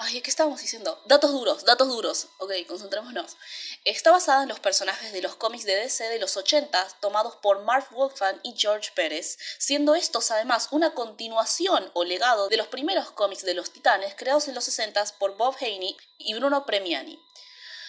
Ay, 0.00 0.20
¿qué 0.20 0.30
estábamos 0.30 0.60
diciendo? 0.60 0.96
Datos 1.06 1.32
duros, 1.32 1.64
datos 1.64 1.88
duros. 1.88 2.28
Ok, 2.38 2.52
concentrémonos. 2.68 3.36
Está 3.84 4.12
basada 4.12 4.44
en 4.44 4.48
los 4.48 4.60
personajes 4.60 5.12
de 5.12 5.20
los 5.20 5.34
cómics 5.34 5.64
de 5.64 5.74
DC 5.74 6.04
de 6.04 6.20
los 6.20 6.36
80 6.36 6.86
tomados 7.00 7.34
por 7.42 7.64
Marv 7.64 7.84
Wolfman 7.90 8.38
y 8.44 8.54
George 8.56 8.90
Pérez, 8.94 9.36
siendo 9.58 9.96
estos 9.96 10.30
además 10.30 10.68
una 10.70 10.94
continuación 10.94 11.90
o 11.94 12.04
legado 12.04 12.48
de 12.48 12.56
los 12.56 12.68
primeros 12.68 13.10
cómics 13.10 13.44
de 13.44 13.54
los 13.54 13.72
Titanes 13.72 14.14
creados 14.14 14.46
en 14.46 14.54
los 14.54 14.62
60 14.64 15.04
por 15.18 15.36
Bob 15.36 15.56
Haney 15.60 15.96
y 16.18 16.34
Bruno 16.34 16.64
Premiani. 16.64 17.18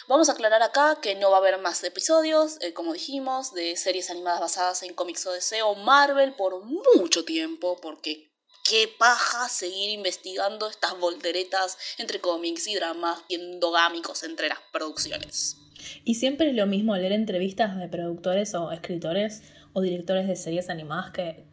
Vamos 0.08 0.30
a 0.30 0.32
aclarar 0.32 0.64
acá 0.64 0.98
que 1.00 1.14
no 1.14 1.30
va 1.30 1.38
a 1.38 1.40
haber 1.42 1.60
más 1.60 1.84
episodios, 1.84 2.58
eh, 2.62 2.74
como 2.74 2.94
dijimos, 2.94 3.54
de 3.54 3.76
series 3.76 4.10
animadas 4.10 4.40
basadas 4.40 4.82
en 4.82 4.96
cómics 4.96 5.28
o 5.28 5.32
DC 5.32 5.62
o 5.62 5.76
Marvel 5.76 6.34
por 6.34 6.64
mucho 6.64 7.24
tiempo, 7.24 7.80
porque 7.80 8.29
qué 8.70 8.88
paja 9.00 9.50
seguir 9.50 9.90
investigando 9.90 10.70
estas 10.70 10.98
volteretas 11.00 11.78
entre 11.98 12.22
cómics 12.22 12.68
y 12.68 12.76
dramas 12.76 13.20
y 13.28 13.36
endogámicos 13.36 14.24
entre 14.24 14.48
las 14.48 14.60
producciones. 14.72 15.58
Y 16.04 16.16
siempre 16.16 16.50
es 16.50 16.56
lo 16.56 16.68
mismo 16.68 16.96
leer 16.96 17.14
entrevistas 17.14 17.78
de 17.78 17.88
productores 17.88 18.54
o 18.54 18.72
escritores 18.72 19.42
o 19.74 19.82
directores 19.82 20.28
de 20.28 20.36
series 20.36 20.70
animadas 20.70 21.12
que 21.12 21.49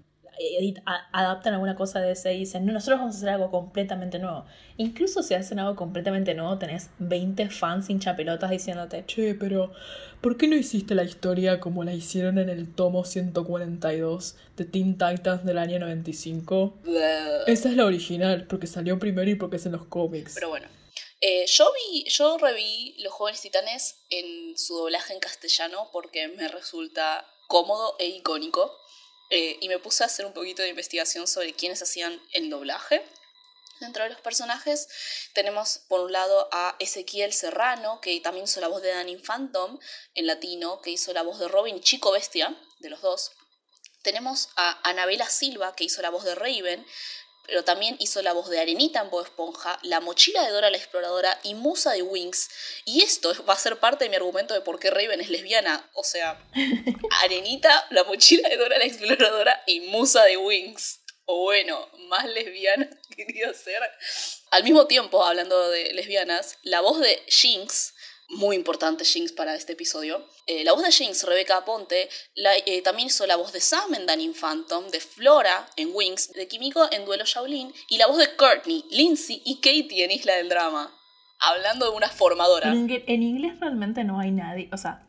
adaptan 1.13 1.55
alguna 1.55 1.77
cosa 1.77 2.01
de 2.01 2.13
ese 2.13 2.35
y 2.35 2.41
dicen, 2.41 2.67
no, 2.67 2.73
nosotros 2.73 3.01
vamos 3.01 3.15
a 3.15 3.19
hacer 3.19 3.29
algo 3.31 3.51
completamente 3.51 4.19
nuevo. 4.19 4.45
Incluso 4.77 5.23
si 5.23 5.35
hacen 5.35 5.59
algo 5.59 5.77
completamente 5.77 6.35
nuevo, 6.35 6.59
tenés 6.59 6.91
20 6.99 7.49
fans 7.51 7.89
hinchapelotas 7.91 8.51
diciéndote, 8.51 9.05
che, 9.07 9.35
pero 9.35 9.73
¿por 10.21 10.37
qué 10.37 10.49
no 10.49 10.57
hiciste 10.57 10.95
la 10.95 11.05
historia 11.05 11.61
como 11.61 11.85
la 11.85 11.95
hicieron 11.95 12.39
en 12.39 12.49
el 12.49 12.75
tomo 12.75 13.05
142 13.05 14.37
de 14.57 14.65
Teen 14.65 14.99
Titans 14.99 15.45
del 15.45 15.59
año 15.59 15.79
95? 15.79 16.75
Esa 17.47 17.69
es 17.69 17.77
la 17.77 17.85
original, 17.85 18.47
porque 18.47 18.67
salió 18.67 18.99
primero 18.99 19.31
y 19.31 19.35
porque 19.35 19.57
es 19.57 19.67
en 19.67 19.73
los 19.73 19.87
cómics. 19.87 20.35
Pero 20.35 20.51
bueno. 20.51 20.67
Eh, 21.21 21.47
yo 21.47 21.73
vi, 21.73 22.05
yo 22.09 22.37
reví 22.37 22.95
Los 22.99 23.13
Jóvenes 23.13 23.41
Titanes 23.41 23.97
en 24.11 24.57
su 24.59 24.77
doblaje 24.77 25.15
en 25.15 25.21
castellano 25.21 25.89
porque 25.91 26.29
me 26.29 26.47
resulta 26.49 27.27
cómodo 27.49 27.97
e 27.99 28.07
icónico. 28.07 28.71
Eh, 29.31 29.59
y 29.61 29.69
me 29.69 29.79
puse 29.79 30.05
a 30.05 30.07
hacer 30.07 30.25
un 30.25 30.33
poquito 30.33 30.63
de 30.63 30.69
investigación 30.69 31.27
sobre 31.27 31.53
quiénes 31.53 31.83
hacían 31.83 32.21
el 32.33 32.51
doblaje. 32.51 33.05
Dentro 33.81 34.05
de 34.05 34.11
los 34.11 34.21
personajes 34.21 34.89
tenemos 35.35 35.81
por 35.89 36.01
un 36.01 36.13
lado 36.13 36.49
a 36.53 36.77
Ezequiel 36.79 37.33
Serrano, 37.33 38.01
que 38.01 38.19
también 38.21 38.45
hizo 38.45 38.61
la 38.61 38.69
voz 38.69 38.81
de 38.83 38.91
Danny 38.91 39.17
Phantom 39.19 39.79
en 40.15 40.27
latino, 40.27 40.81
que 40.81 40.91
hizo 40.91 41.13
la 41.13 41.23
voz 41.23 41.39
de 41.39 41.49
Robin 41.49 41.81
Chico 41.81 42.13
Bestia, 42.13 42.57
de 42.79 42.89
los 42.89 43.03
dos. 43.03 43.33
Tenemos 44.03 44.49
a 44.57 44.89
Anabela 44.89 45.29
Silva, 45.29 45.75
que 45.75 45.85
hizo 45.85 46.01
la 46.01 46.11
voz 46.11 46.25
de 46.25 46.35
Raven, 46.35 46.87
pero 47.47 47.65
también 47.65 47.97
hizo 47.99 48.23
la 48.23 48.33
voz 48.33 48.49
de 48.51 48.61
Arenita 48.61 49.01
en 49.01 49.11
Bob 49.11 49.25
Esponja, 49.25 49.79
la 49.83 50.01
mochila 50.01 50.45
de 50.45 50.51
Dora 50.51 50.71
la 50.71 50.77
Exploradora 50.77 51.39
y 51.43 51.55
Musa 51.55 51.93
de 51.93 52.03
Wings. 52.03 52.49
Y 52.85 53.03
esto 53.03 53.33
va 53.45 53.55
a 53.55 53.59
ser 53.59 53.79
parte 53.79 54.05
de 54.05 54.11
mi 54.11 54.17
argumento 54.17 54.55
de 54.55 54.61
por 54.61 54.79
qué 54.79 54.91
Raven 54.91 55.21
es 55.21 55.31
lesbiana. 55.31 55.89
O 55.95 56.05
sea, 56.05 56.41
Arenita, 57.23 57.87
la 57.91 58.05
mochila 58.05 58.49
de 58.49 58.57
Dora 58.57 58.79
la 58.79 58.85
Exploradora 58.85 59.63
y 59.67 59.81
Musa 59.81 60.25
de 60.25 60.37
Wings. 60.37 61.01
O 61.25 61.43
bueno, 61.43 61.89
más 62.09 62.25
lesbiana 62.27 62.89
quería 63.17 63.53
ser. 63.55 63.81
Al 64.51 64.63
mismo 64.63 64.87
tiempo, 64.87 65.25
hablando 65.25 65.71
de 65.71 65.93
lesbianas, 65.93 66.59
la 66.63 66.81
voz 66.81 67.01
de 67.01 67.23
Jinx 67.27 67.95
muy 68.31 68.57
importante 68.57 69.05
Jinx 69.05 69.33
para 69.33 69.55
este 69.55 69.73
episodio. 69.75 70.25
Eh, 70.47 70.65
la 70.65 70.73
voz 70.73 70.83
de 70.83 70.91
Jinx, 70.91 71.25
Rebecca 71.25 71.59
Aponte, 71.59 72.09
eh, 72.67 72.83
también 72.83 73.09
hizo 73.09 73.27
la 73.27 73.37
voz 73.37 73.53
de 73.53 73.61
Sam 73.61 73.95
en 73.95 74.07
Danny 74.07 74.29
Phantom, 74.29 74.89
de 74.89 75.01
Flora 75.01 75.67
en 75.77 75.91
Wings, 75.93 76.33
de 76.33 76.49
Kimiko 76.49 76.89
en 76.91 77.05
Duelo 77.05 77.25
Shaolin, 77.25 77.73
y 77.89 77.99
la 77.99 78.07
voz 78.07 78.19
de 78.19 78.35
Courtney, 78.37 78.85
Lindsay 78.91 79.43
y 79.45 79.57
Katie 79.57 80.05
en 80.05 80.11
Isla 80.11 80.37
del 80.37 80.49
Drama. 80.49 80.93
Hablando 81.39 81.91
de 81.91 81.97
una 81.97 82.09
formadora. 82.09 82.73
En, 82.73 83.23
inglés 83.23 83.61
realmente 83.61 84.05
no 84.05 84.19
hay 84.19 84.31
nadie, 84.31 84.69
o 84.73 84.77
sea... 84.77 85.07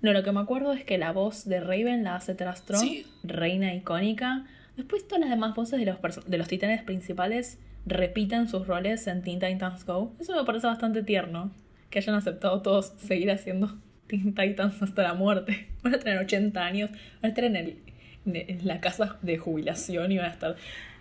No, 0.00 0.12
lo 0.12 0.22
que 0.22 0.30
me 0.30 0.38
acuerdo 0.38 0.72
es 0.72 0.84
que 0.84 0.96
la 0.96 1.10
voz 1.10 1.44
de 1.44 1.58
Raven 1.58 2.04
la 2.04 2.14
hace 2.14 2.36
Trastron, 2.36 2.88
reina 3.24 3.74
icónica. 3.74 4.46
Después 4.76 5.04
todas 5.08 5.22
las 5.22 5.30
demás 5.30 5.56
voces 5.56 5.80
de 5.80 5.86
los, 5.86 5.98
de 6.24 6.38
los 6.38 6.46
titanes 6.46 6.84
principales 6.84 7.58
repiten 7.84 8.48
sus 8.48 8.68
roles 8.68 9.08
en 9.08 9.24
Teen 9.24 9.40
Titans 9.40 9.84
Go. 9.84 10.12
Eso 10.20 10.36
me 10.36 10.44
parece 10.44 10.68
bastante 10.68 11.02
tierno 11.02 11.52
que 11.90 11.98
hayan 11.98 12.14
aceptado 12.14 12.62
todos 12.62 12.92
seguir 12.98 13.30
haciendo 13.30 13.78
Teen 14.06 14.34
Titans 14.34 14.80
hasta 14.82 15.02
la 15.02 15.14
muerte. 15.14 15.68
Van 15.82 15.94
a 15.94 15.98
tener 15.98 16.18
80 16.18 16.60
años, 16.60 16.90
van 16.90 17.24
a 17.24 17.28
estar 17.28 17.44
en, 17.44 17.56
el, 17.56 17.82
en 18.26 18.66
la 18.66 18.80
casa 18.80 19.16
de 19.22 19.38
jubilación 19.38 20.10
y 20.12 20.18
van 20.18 20.26
a 20.26 20.30
estar 20.30 20.56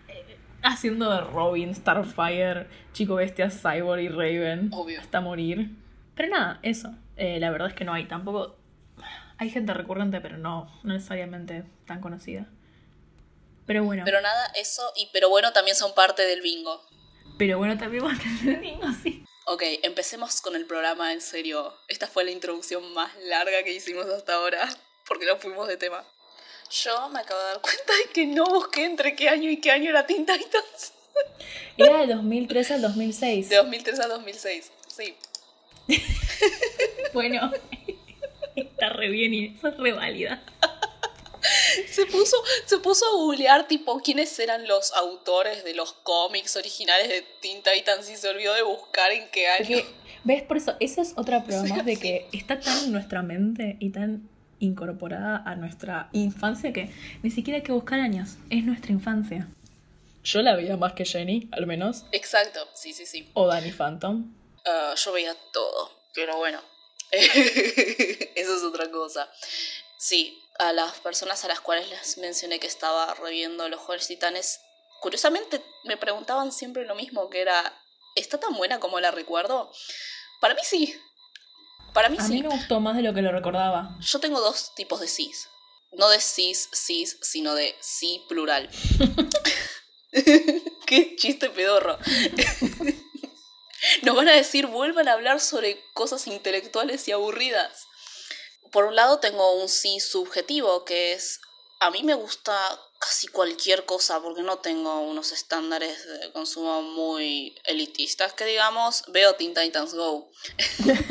eh, 0.08 0.38
haciendo 0.62 1.12
de 1.12 1.22
Robin, 1.22 1.74
Starfire, 1.74 2.68
Chico 2.94 3.16
Bestia, 3.16 3.50
Cyborg 3.50 4.02
y 4.02 4.10
Raven 4.10 4.70
Obvio. 4.72 5.00
hasta 5.00 5.20
morir. 5.22 5.72
Pero 6.16 6.30
nada, 6.30 6.60
eso. 6.62 6.94
Eh, 7.16 7.40
la 7.40 7.50
verdad 7.50 7.70
es 7.70 7.74
que 7.74 7.86
no 7.86 7.94
hay 7.94 8.06
tampoco. 8.06 8.56
Hay 9.40 9.50
gente 9.50 9.74
recurrente, 9.74 10.20
pero 10.22 10.38
no, 10.38 10.72
no 10.84 10.94
necesariamente 10.94 11.64
tan 11.86 12.02
conocida. 12.02 12.48
Pero 13.66 13.84
bueno. 13.84 14.04
Pero 14.06 14.22
nada, 14.22 14.48
eso 14.56 14.82
y 14.96 15.10
pero 15.14 15.30
bueno 15.30 15.52
también 15.54 15.76
son 15.76 15.94
parte 15.94 16.24
del 16.24 16.42
bingo. 16.42 16.82
Pero 17.38 17.58
bueno 17.58 17.78
también 17.78 18.04
va 18.06 18.14
a 18.14 18.18
tener 18.18 18.60
bingo, 18.62 18.88
sí. 19.04 19.24
Ok, 19.50 19.64
empecemos 19.84 20.42
con 20.42 20.58
el 20.58 20.66
programa 20.66 21.14
en 21.14 21.22
serio. 21.22 21.74
Esta 21.88 22.06
fue 22.06 22.26
la 22.26 22.32
introducción 22.32 22.94
más 22.94 23.16
larga 23.30 23.64
que 23.64 23.72
hicimos 23.72 24.06
hasta 24.08 24.34
ahora, 24.34 24.68
porque 25.08 25.26
no 25.26 25.38
fuimos 25.38 25.70
de 25.70 25.78
tema. 25.78 26.04
Yo 26.70 27.08
me 27.08 27.22
acabo 27.22 27.40
de 27.40 27.46
dar 27.46 27.62
cuenta 27.62 27.94
de 27.94 28.12
que 28.12 28.26
no 28.26 28.44
busqué 28.44 28.84
entre 28.84 29.16
qué 29.16 29.30
año 29.30 29.50
y 29.50 29.62
qué 29.62 29.72
año 29.72 29.90
era 29.90 30.06
Teen 30.06 30.26
Titans. 30.26 30.92
Era 31.78 32.00
de 32.06 32.14
2003 32.14 32.72
al 32.72 32.82
2006. 32.82 33.48
De 33.48 33.56
2003 33.56 34.00
al 34.02 34.10
2006, 34.10 34.72
sí. 34.88 35.16
bueno, 37.14 37.50
está 38.58 38.90
re 38.90 39.08
bien 39.08 39.34
y 39.34 39.56
eso 39.58 39.70
es 39.70 39.78
re 39.78 39.94
válida 39.94 40.44
se 41.92 42.06
puso, 42.06 42.38
se 42.66 42.78
puso 42.80 43.06
a 43.06 43.12
googlear 43.18 43.68
tipo 43.68 44.00
quiénes 44.02 44.38
eran 44.40 44.68
los 44.68 44.94
autores 44.94 45.64
de 45.64 45.74
los 45.74 45.94
cómics 45.94 46.56
originales 46.56 47.10
de 47.10 47.22
Teen 47.42 47.62
Titans 47.64 48.10
y 48.10 48.18
se 48.18 48.30
olvidó 48.30 48.54
de 48.54 48.64
buscar 48.64 49.12
en 49.12 49.30
qué 49.30 49.48
año. 49.48 49.78
¿Ves? 50.24 50.44
Por 50.44 50.58
eso, 50.58 50.76
esa 50.80 51.02
es 51.02 51.14
otra 51.16 51.44
prueba 51.46 51.64
más 51.64 51.86
de 51.86 51.98
que 51.98 52.28
está 52.34 52.60
tan 52.60 52.86
en 52.86 52.92
nuestra 52.92 53.22
mente 53.22 53.78
y 53.80 53.92
tan 53.92 54.30
incorporada 54.60 55.44
a 55.46 55.56
nuestra 55.56 56.10
infancia 56.14 56.74
que 56.74 56.90
ni 57.22 57.30
siquiera 57.30 57.58
hay 57.58 57.64
que 57.64 57.72
buscar 57.72 58.00
años, 58.00 58.38
es 58.50 58.64
nuestra 58.64 58.92
infancia. 58.92 59.48
Yo 60.24 60.42
la 60.42 60.56
veía 60.56 60.76
más 60.76 60.94
que 60.94 61.06
Jenny, 61.06 61.48
al 61.52 61.68
menos. 61.68 62.06
Exacto, 62.12 62.68
sí, 62.74 62.92
sí, 62.92 63.06
sí. 63.06 63.30
O 63.34 63.48
Danny 63.48 63.72
Phantom. 63.72 64.34
Ah, 64.66 64.94
yo 64.96 65.14
veía 65.14 65.34
todo, 65.54 65.92
pero 66.14 66.36
bueno. 66.38 66.60
Eso 67.12 68.58
es 68.58 68.64
otra 68.64 68.92
cosa. 68.92 69.30
Sí, 69.98 70.44
a 70.60 70.74
las 70.74 71.00
personas 71.00 71.44
a 71.46 71.48
las 71.48 71.62
cuales 71.62 71.90
les 71.90 72.18
mencioné 72.18 72.60
que 72.60 72.68
estaba 72.68 73.14
reviendo 73.16 73.70
los 73.70 73.80
Jóvenes 73.82 74.08
Titanes, 74.08 74.60
curiosamente 75.02 75.64
me 75.84 75.98
preguntaban 75.98 76.52
siempre 76.52 76.86
lo 76.86 76.96
mismo, 76.96 77.30
que 77.30 77.42
era, 77.42 77.74
¿está 78.16 78.40
tan 78.40 78.54
buena 78.56 78.80
como 78.80 79.00
la 79.00 79.12
recuerdo? 79.12 79.72
Para 80.42 80.54
mí 80.54 80.62
sí. 80.64 80.96
Para 81.94 82.10
mí 82.10 82.18
a 82.20 82.24
sí. 82.24 82.34
A 82.34 82.36
mí 82.36 82.44
me 82.44 82.50
gustó 82.50 82.80
más 82.80 82.96
de 82.96 83.04
lo 83.04 83.14
que 83.14 83.22
lo 83.22 83.32
recordaba. 83.32 83.98
Yo 84.00 84.20
tengo 84.20 84.40
dos 84.40 84.74
tipos 84.76 85.00
de 85.00 85.08
cis. 85.08 85.50
No 85.92 86.10
de 86.10 86.20
cis, 86.20 86.70
cis, 86.74 87.18
sino 87.22 87.56
de 87.56 87.76
sí 87.80 88.24
plural. 88.28 88.70
Qué 90.86 91.16
chiste 91.16 91.50
pedorro. 91.50 91.98
Nos 94.04 94.16
van 94.16 94.28
a 94.28 94.34
decir, 94.34 94.68
vuelvan 94.68 95.08
a 95.08 95.14
hablar 95.14 95.40
sobre 95.40 95.84
cosas 95.94 96.28
intelectuales 96.28 97.08
y 97.08 97.12
aburridas 97.12 97.88
por 98.72 98.86
un 98.86 98.96
lado 98.96 99.20
tengo 99.20 99.54
un 99.54 99.70
sí 99.70 100.00
subjetivo, 100.00 100.86
que 100.86 101.14
es 101.14 101.40
a 101.80 101.92
mí 101.92 102.04
me 102.04 102.16
gusta 102.16 102.58
casi 103.00 103.28
cualquier 103.28 103.86
cosa 103.86 104.20
porque 104.22 104.42
no 104.42 104.58
tengo 104.60 105.00
unos 105.02 105.32
estándares 105.32 106.06
de 106.08 106.32
consumo 106.32 106.82
muy 106.82 107.56
elitistas 107.66 108.34
que 108.34 108.46
digamos, 108.46 109.04
veo 109.10 109.36
Teen 109.36 109.54
Titans 109.54 109.94
Go. 109.94 110.32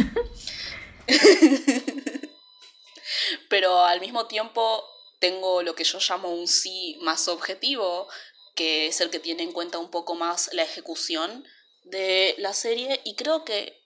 Pero 3.49 3.85
al 3.85 4.01
mismo 4.01 4.27
tiempo 4.27 4.85
tengo 5.21 5.63
lo 5.63 5.77
que 5.77 5.85
yo 5.85 5.99
llamo 6.01 6.31
un 6.31 6.49
sí 6.49 6.99
más 7.03 7.29
objetivo, 7.29 8.09
que 8.55 8.89
es 8.89 9.01
el 9.01 9.11
que 9.11 9.21
tiene 9.21 9.45
en 9.45 9.53
cuenta 9.53 9.79
un 9.79 9.91
poco 9.91 10.15
más 10.15 10.51
la 10.53 10.63
ejecución 10.63 11.47
de 11.85 12.35
la 12.39 12.53
serie 12.53 13.01
y 13.05 13.15
creo 13.15 13.45
que 13.45 13.81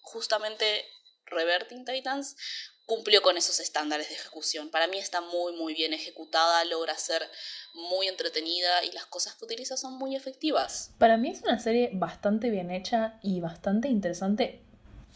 justamente 0.00 0.84
Reverting 1.26 1.84
Titans 1.84 2.36
cumplió 2.90 3.22
con 3.22 3.36
esos 3.36 3.60
estándares 3.60 4.08
de 4.08 4.16
ejecución. 4.16 4.68
Para 4.68 4.88
mí 4.88 4.98
está 4.98 5.20
muy 5.20 5.52
muy 5.52 5.74
bien 5.74 5.92
ejecutada, 5.92 6.64
logra 6.64 6.96
ser 6.96 7.22
muy 7.72 8.08
entretenida 8.08 8.84
y 8.84 8.90
las 8.90 9.06
cosas 9.06 9.36
que 9.36 9.44
utiliza 9.44 9.76
son 9.76 9.96
muy 9.96 10.16
efectivas. 10.16 10.92
Para 10.98 11.16
mí 11.16 11.30
es 11.30 11.40
una 11.42 11.60
serie 11.60 11.90
bastante 11.92 12.50
bien 12.50 12.72
hecha 12.72 13.20
y 13.22 13.38
bastante 13.38 13.86
interesante 13.86 14.60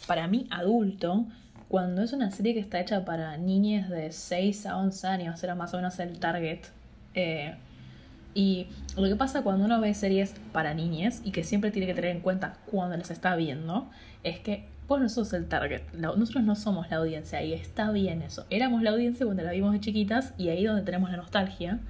para 0.06 0.28
mí 0.28 0.46
adulto, 0.52 1.26
cuando 1.68 2.02
es 2.04 2.12
una 2.12 2.30
serie 2.30 2.54
que 2.54 2.60
está 2.60 2.78
hecha 2.78 3.04
para 3.04 3.36
niñas 3.38 3.90
de 3.90 4.12
6 4.12 4.66
a 4.66 4.76
11 4.76 5.06
años, 5.08 5.42
era 5.42 5.56
más 5.56 5.74
o 5.74 5.78
menos 5.78 5.98
el 5.98 6.20
target. 6.20 6.60
Eh, 7.14 7.56
y 8.34 8.68
lo 8.96 9.08
que 9.08 9.16
pasa 9.16 9.42
cuando 9.42 9.64
uno 9.64 9.80
ve 9.80 9.94
series 9.94 10.34
para 10.52 10.74
niñas 10.74 11.22
y 11.24 11.32
que 11.32 11.42
siempre 11.42 11.72
tiene 11.72 11.88
que 11.88 11.94
tener 11.94 12.12
en 12.12 12.20
cuenta 12.20 12.58
cuando 12.70 12.96
las 12.96 13.10
está 13.10 13.34
viendo, 13.34 13.90
es 14.22 14.38
que 14.38 14.68
vos 14.86 15.00
no 15.00 15.08
sos 15.08 15.32
el 15.32 15.48
target, 15.48 15.82
nosotros 15.92 16.44
no 16.44 16.56
somos 16.56 16.90
la 16.90 16.96
audiencia 16.96 17.42
y 17.42 17.52
está 17.54 17.90
bien 17.90 18.22
eso. 18.22 18.46
Éramos 18.50 18.82
la 18.82 18.90
audiencia 18.90 19.24
cuando 19.24 19.42
la 19.42 19.52
vimos 19.52 19.72
de 19.72 19.80
chiquitas 19.80 20.32
y 20.36 20.50
ahí 20.50 20.64
donde 20.64 20.82
tenemos 20.82 21.10
la 21.10 21.16
nostalgia, 21.16 21.80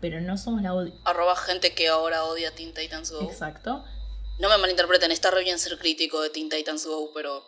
pero 0.00 0.20
no 0.20 0.38
somos 0.38 0.62
la 0.62 0.70
audiencia. 0.70 1.00
Arroba 1.04 1.36
gente 1.36 1.74
que 1.74 1.88
ahora 1.88 2.24
odia 2.24 2.54
Teen 2.54 2.72
Titans 2.74 3.10
Go. 3.10 3.22
Exacto. 3.22 3.84
No 4.38 4.48
me 4.48 4.58
malinterpreten, 4.58 5.10
está 5.10 5.30
re 5.30 5.42
bien 5.42 5.58
ser 5.58 5.78
crítico 5.78 6.20
de 6.22 6.30
Teen 6.30 6.48
Titans 6.48 6.86
Go, 6.86 7.10
pero 7.12 7.44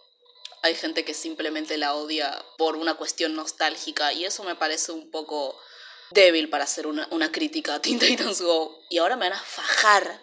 hay 0.62 0.74
gente 0.74 1.04
que 1.04 1.14
simplemente 1.14 1.76
la 1.78 1.94
odia 1.94 2.42
por 2.58 2.76
una 2.76 2.94
cuestión 2.94 3.34
nostálgica 3.34 4.12
y 4.12 4.24
eso 4.24 4.44
me 4.44 4.54
parece 4.54 4.92
un 4.92 5.10
poco 5.10 5.56
débil 6.10 6.48
para 6.48 6.64
hacer 6.64 6.86
una, 6.86 7.06
una 7.10 7.30
crítica 7.30 7.76
a 7.76 7.82
Teen 7.82 7.98
Titans 7.98 8.40
Go. 8.40 8.80
Y 8.90 8.98
ahora 8.98 9.16
me 9.16 9.28
van 9.28 9.38
a 9.38 9.42
fajar. 9.42 10.20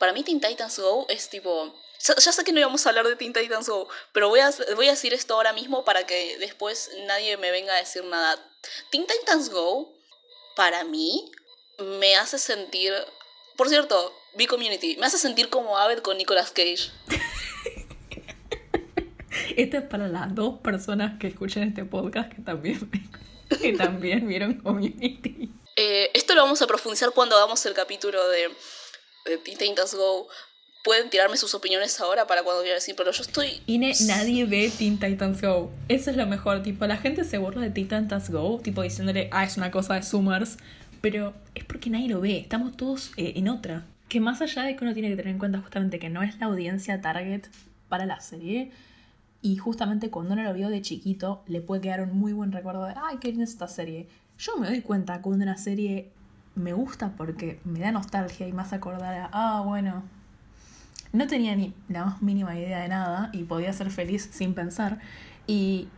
Para 0.00 0.14
mí 0.14 0.24
Teen 0.24 0.40
Titans 0.40 0.80
Go 0.80 1.06
es 1.08 1.28
tipo 1.28 1.72
ya 2.02 2.32
sé 2.32 2.44
que 2.44 2.52
no 2.52 2.60
íbamos 2.60 2.86
a 2.86 2.88
hablar 2.88 3.06
de 3.06 3.16
Teen 3.16 3.34
Titans 3.34 3.68
Go, 3.68 3.86
pero 4.12 4.30
voy 4.30 4.40
a, 4.40 4.50
voy 4.74 4.88
a 4.88 4.92
decir 4.92 5.12
esto 5.12 5.34
ahora 5.34 5.52
mismo 5.52 5.84
para 5.84 6.06
que 6.06 6.38
después 6.38 6.90
nadie 7.06 7.36
me 7.36 7.50
venga 7.50 7.74
a 7.74 7.78
decir 7.78 8.02
nada. 8.04 8.38
Teen 8.90 9.06
Titans 9.06 9.50
Go, 9.50 9.92
para 10.56 10.84
mí, 10.84 11.30
me 11.78 12.16
hace 12.16 12.38
sentir... 12.38 12.94
Por 13.56 13.68
cierto, 13.68 14.14
B-Community, 14.36 14.96
me 14.96 15.04
hace 15.04 15.18
sentir 15.18 15.50
como 15.50 15.76
Aved 15.76 15.98
con 15.98 16.16
Nicolas 16.16 16.50
Cage. 16.50 16.90
Esto 19.56 19.76
es 19.76 19.82
para 19.82 20.08
las 20.08 20.34
dos 20.34 20.60
personas 20.60 21.18
que 21.18 21.26
escuchan 21.26 21.64
este 21.64 21.84
podcast 21.84 22.32
que 22.32 22.40
también, 22.40 22.90
que 23.60 23.74
también 23.74 24.26
vieron 24.26 24.54
Community. 24.54 25.50
Eh, 25.76 26.10
esto 26.14 26.34
lo 26.34 26.40
vamos 26.42 26.62
a 26.62 26.66
profundizar 26.66 27.12
cuando 27.12 27.36
hagamos 27.36 27.64
el 27.66 27.74
capítulo 27.74 28.26
de, 28.28 28.50
Teen 29.44 29.58
Titans 29.58 29.94
Go 29.94 30.28
pueden 30.82 31.10
tirarme 31.10 31.36
sus 31.36 31.54
opiniones 31.54 32.00
ahora 32.00 32.26
para 32.26 32.42
cuando 32.42 32.62
quiera 32.62 32.76
decir, 32.76 32.94
pero 32.96 33.12
yo 33.12 33.22
estoy... 33.22 33.62
Y 33.66 33.78
nadie 33.78 34.46
ve 34.46 34.70
Teen 34.76 34.98
Titans 34.98 35.42
Go. 35.42 35.70
Eso 35.88 36.10
es 36.10 36.16
lo 36.16 36.26
mejor, 36.26 36.62
tipo, 36.62 36.86
la 36.86 36.96
gente 36.96 37.24
se 37.24 37.38
borra 37.38 37.60
de 37.60 37.70
Teen 37.70 37.88
Titans 37.88 38.30
Go, 38.30 38.60
tipo 38.62 38.82
diciéndole, 38.82 39.28
ah, 39.32 39.44
es 39.44 39.56
una 39.56 39.70
cosa 39.70 39.94
de 39.94 40.02
Summers, 40.02 40.56
pero 41.00 41.34
es 41.54 41.64
porque 41.64 41.90
nadie 41.90 42.08
lo 42.08 42.20
ve, 42.20 42.38
estamos 42.38 42.76
todos 42.76 43.12
eh, 43.16 43.34
en 43.36 43.48
otra. 43.48 43.84
Que 44.08 44.20
más 44.20 44.40
allá 44.40 44.62
de 44.62 44.74
que 44.74 44.84
uno 44.84 44.94
tiene 44.94 45.10
que 45.10 45.16
tener 45.16 45.32
en 45.32 45.38
cuenta 45.38 45.60
justamente 45.60 45.98
que 45.98 46.08
no 46.08 46.22
es 46.22 46.38
la 46.38 46.46
audiencia 46.46 47.00
target 47.00 47.46
para 47.88 48.06
la 48.06 48.20
serie, 48.20 48.72
y 49.42 49.56
justamente 49.56 50.10
cuando 50.10 50.34
uno 50.34 50.42
lo 50.42 50.52
vio 50.54 50.68
de 50.68 50.82
chiquito, 50.82 51.42
le 51.46 51.60
puede 51.60 51.82
quedar 51.82 52.02
un 52.02 52.12
muy 52.12 52.32
buen 52.32 52.52
recuerdo 52.52 52.84
de, 52.84 52.94
ay, 52.96 53.18
qué 53.20 53.28
linda 53.28 53.44
esta 53.44 53.68
serie. 53.68 54.08
Yo 54.38 54.56
me 54.56 54.66
doy 54.66 54.80
cuenta 54.80 55.20
cuando 55.22 55.42
una 55.44 55.56
serie 55.56 56.10
me 56.54 56.72
gusta 56.72 57.12
porque 57.16 57.60
me 57.64 57.80
da 57.80 57.92
nostalgia 57.92 58.46
y 58.46 58.52
más 58.52 58.72
acordar 58.72 59.14
a, 59.14 59.30
ah, 59.32 59.62
bueno, 59.62 60.02
no 61.12 61.26
tenía 61.26 61.56
ni 61.56 61.74
la 61.88 62.04
más 62.04 62.22
mínima 62.22 62.56
idea 62.58 62.80
de 62.80 62.88
nada 62.88 63.30
y 63.32 63.44
podía 63.44 63.72
ser 63.72 63.90
feliz 63.90 64.28
sin 64.32 64.54
pensar. 64.54 64.98
Y 65.46 65.88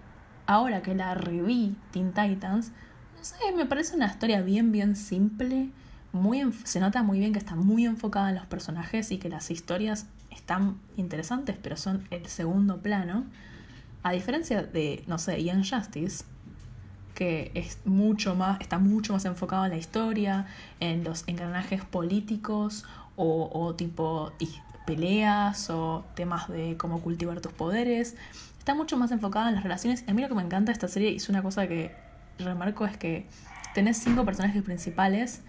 ahora 0.47 0.82
que 0.82 0.94
la 0.94 1.14
reví, 1.14 1.76
Teen 1.90 2.12
Titans, 2.12 2.72
no 3.16 3.24
sé, 3.24 3.37
me 3.57 3.66
parece 3.66 3.96
una 3.96 4.07
historia 4.07 4.40
bien, 4.42 4.72
bien 4.72 4.96
simple. 4.96 5.70
Muy 6.12 6.53
se 6.64 6.81
nota 6.81 7.03
muy 7.03 7.18
bien 7.18 7.33
que 7.33 7.38
está 7.38 7.55
muy 7.55 7.87
enfocada 7.87 8.31
en 8.31 8.37
los 8.37 8.46
personajes 8.46 9.11
y 9.11 9.18
que 9.18 9.29
las 9.29 9.50
historias 9.50 10.07
están 10.31 10.79
interesantes, 10.96 11.57
pero 11.62 11.76
son 11.76 12.07
el 12.11 12.26
segundo 12.26 12.81
plano. 12.81 13.24
A 14.03 14.12
diferencia 14.12 14.62
de, 14.62 15.05
no 15.07 15.18
sé, 15.18 15.42
Young 15.44 15.64
Justice, 15.64 16.24
que 17.14 17.51
es 17.55 17.79
mucho 17.85 18.35
más, 18.35 18.61
está 18.61 18.79
mucho 18.79 19.12
más 19.12 19.25
enfocado 19.25 19.64
en 19.64 19.70
la 19.70 19.77
historia, 19.77 20.46
en 20.81 21.05
los 21.05 21.25
engranajes 21.27 21.85
políticos 21.85 22.85
o, 23.16 23.75
tipo 23.77 24.33
peleas 24.87 25.70
o 25.70 26.05
temas 26.14 26.48
de 26.48 26.77
cómo 26.77 27.01
cultivar 27.01 27.40
tus 27.40 27.53
poderes. 27.53 28.16
Está 28.59 28.75
mucho 28.75 28.96
más 28.96 29.11
enfocada 29.11 29.48
en 29.48 29.55
las 29.55 29.64
relaciones. 29.64 30.05
A 30.09 30.12
mí 30.12 30.22
lo 30.22 30.29
que 30.29 30.35
me 30.35 30.42
encanta 30.42 30.70
de 30.70 30.75
esta 30.75 30.88
serie, 30.88 31.11
y 31.11 31.16
es 31.16 31.29
una 31.29 31.42
cosa 31.42 31.66
que 31.66 31.94
remarco, 32.38 32.85
es 32.87 32.96
que 32.96 33.27
tenés 33.75 33.98
cinco 33.98 34.25
personajes 34.25 34.62
principales 34.62 35.42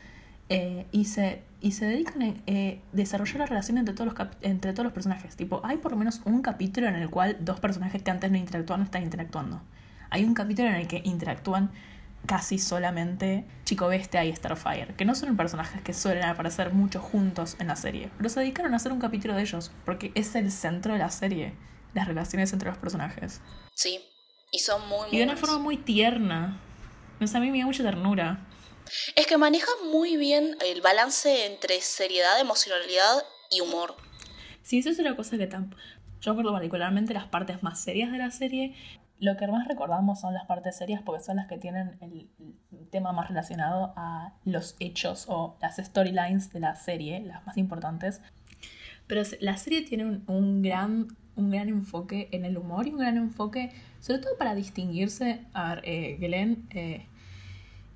eh, 0.50 0.86
y, 0.92 1.06
se, 1.06 1.42
y 1.62 1.72
se 1.72 1.86
dedican 1.86 2.22
a 2.22 2.34
eh, 2.48 2.82
desarrollar 2.92 3.38
la 3.38 3.46
relación 3.46 3.78
entre 3.78 3.96
todos, 3.96 4.14
los 4.14 4.28
entre 4.42 4.74
todos 4.74 4.84
los 4.84 4.94
personajes. 4.94 5.36
Tipo, 5.36 5.62
hay 5.64 5.78
por 5.78 5.92
lo 5.92 5.98
menos 5.98 6.22
un 6.26 6.42
capítulo 6.42 6.88
en 6.88 6.96
el 6.96 7.10
cual 7.10 7.38
dos 7.40 7.60
personajes 7.60 8.04
que 8.04 8.12
antes 8.12 8.30
no 8.30 8.38
interactuaban 8.38 8.86
están 8.86 9.04
interactuando. 9.04 9.62
Hay 10.14 10.26
un 10.26 10.36
capítulo 10.36 10.68
en 10.70 10.76
el 10.76 10.88
que 10.88 11.02
interactúan 11.04 11.72
casi 12.28 12.60
solamente 12.60 13.46
Chico 13.66 13.88
Bestia 13.88 14.24
y 14.24 14.36
Starfire, 14.36 14.94
que 14.96 15.06
no 15.06 15.16
son 15.16 15.36
personajes 15.36 15.82
que 15.82 15.92
suelen 15.92 16.26
aparecer 16.26 16.72
mucho 16.72 17.00
juntos 17.02 17.56
en 17.58 17.66
la 17.66 17.76
serie, 17.76 18.12
pero 18.18 18.30
se 18.30 18.40
dedicaron 18.42 18.74
a 18.74 18.76
hacer 18.76 18.92
un 18.92 19.00
capítulo 19.00 19.34
de 19.34 19.42
ellos, 19.42 19.72
porque 19.86 20.12
es 20.14 20.36
el 20.36 20.52
centro 20.52 20.94
de 20.94 21.00
la 21.00 21.10
serie, 21.10 21.56
las 21.96 22.08
relaciones 22.08 22.54
entre 22.54 22.70
los 22.70 22.78
personajes. 22.78 23.42
Sí, 23.74 24.08
y 24.52 24.60
son 24.60 24.88
muy... 24.88 25.08
muy 25.08 25.16
y 25.16 25.18
de 25.18 25.24
una 25.24 25.36
forma 25.36 25.58
muy 25.58 25.78
tierna. 25.78 26.62
a 27.20 27.40
mí 27.40 27.50
me 27.50 27.58
da 27.58 27.66
mucha 27.66 27.82
ternura. 27.82 28.46
Es 29.16 29.26
que 29.26 29.40
maneja 29.40 29.72
muy 29.92 30.16
bien 30.16 30.56
el 30.64 30.82
balance 30.82 31.48
entre 31.48 31.82
seriedad, 31.82 32.40
emocionalidad 32.40 33.26
y 33.50 33.62
humor. 33.62 33.96
Sí, 34.64 34.80
eso 34.80 34.90
es 34.90 35.00
una 35.00 35.16
cosa 35.16 35.38
que 35.38 35.48
tampoco... 35.48 35.82
Yo 36.22 36.32
recuerdo 36.32 36.54
particularmente 36.54 37.14
las 37.14 37.26
partes 37.28 37.62
más 37.64 37.80
serias 37.80 38.12
de 38.12 38.18
la 38.18 38.32
serie 38.32 38.74
lo 39.24 39.38
que 39.38 39.48
más 39.48 39.68
recordamos 39.70 40.20
son 40.20 40.34
las 40.34 40.46
partes 40.46 40.76
serias 40.76 41.02
porque 41.02 41.24
son 41.24 41.38
las 41.38 41.48
que 41.48 41.58
tienen 41.58 41.96
el 42.02 42.28
tema 42.90 43.14
más 43.14 43.30
relacionado 43.30 43.94
a 43.96 44.34
los 44.44 44.76
hechos 44.82 45.28
o 45.30 45.56
las 45.62 45.78
storylines 45.78 46.52
de 46.52 46.60
la 46.60 46.76
serie, 46.76 47.22
las 47.22 47.46
más 47.46 47.58
importantes. 47.58 48.22
Pero 49.08 49.22
la 49.40 49.56
serie 49.56 49.84
tiene 49.84 50.22
un, 50.28 50.62
gran, 50.62 51.08
un 51.38 51.52
gran 51.52 51.70
enfoque 51.70 52.28
en 52.34 52.44
el 52.44 52.58
humor 52.58 52.86
y 52.86 52.92
un 52.92 53.00
gran 53.00 53.16
enfoque, 53.16 53.72
sobre 54.02 54.20
todo 54.20 54.38
para 54.38 54.56
distinguirse. 54.56 55.46
A 55.54 55.78
eh, 55.84 56.18
Glenn 56.20 56.68
eh, 56.72 57.06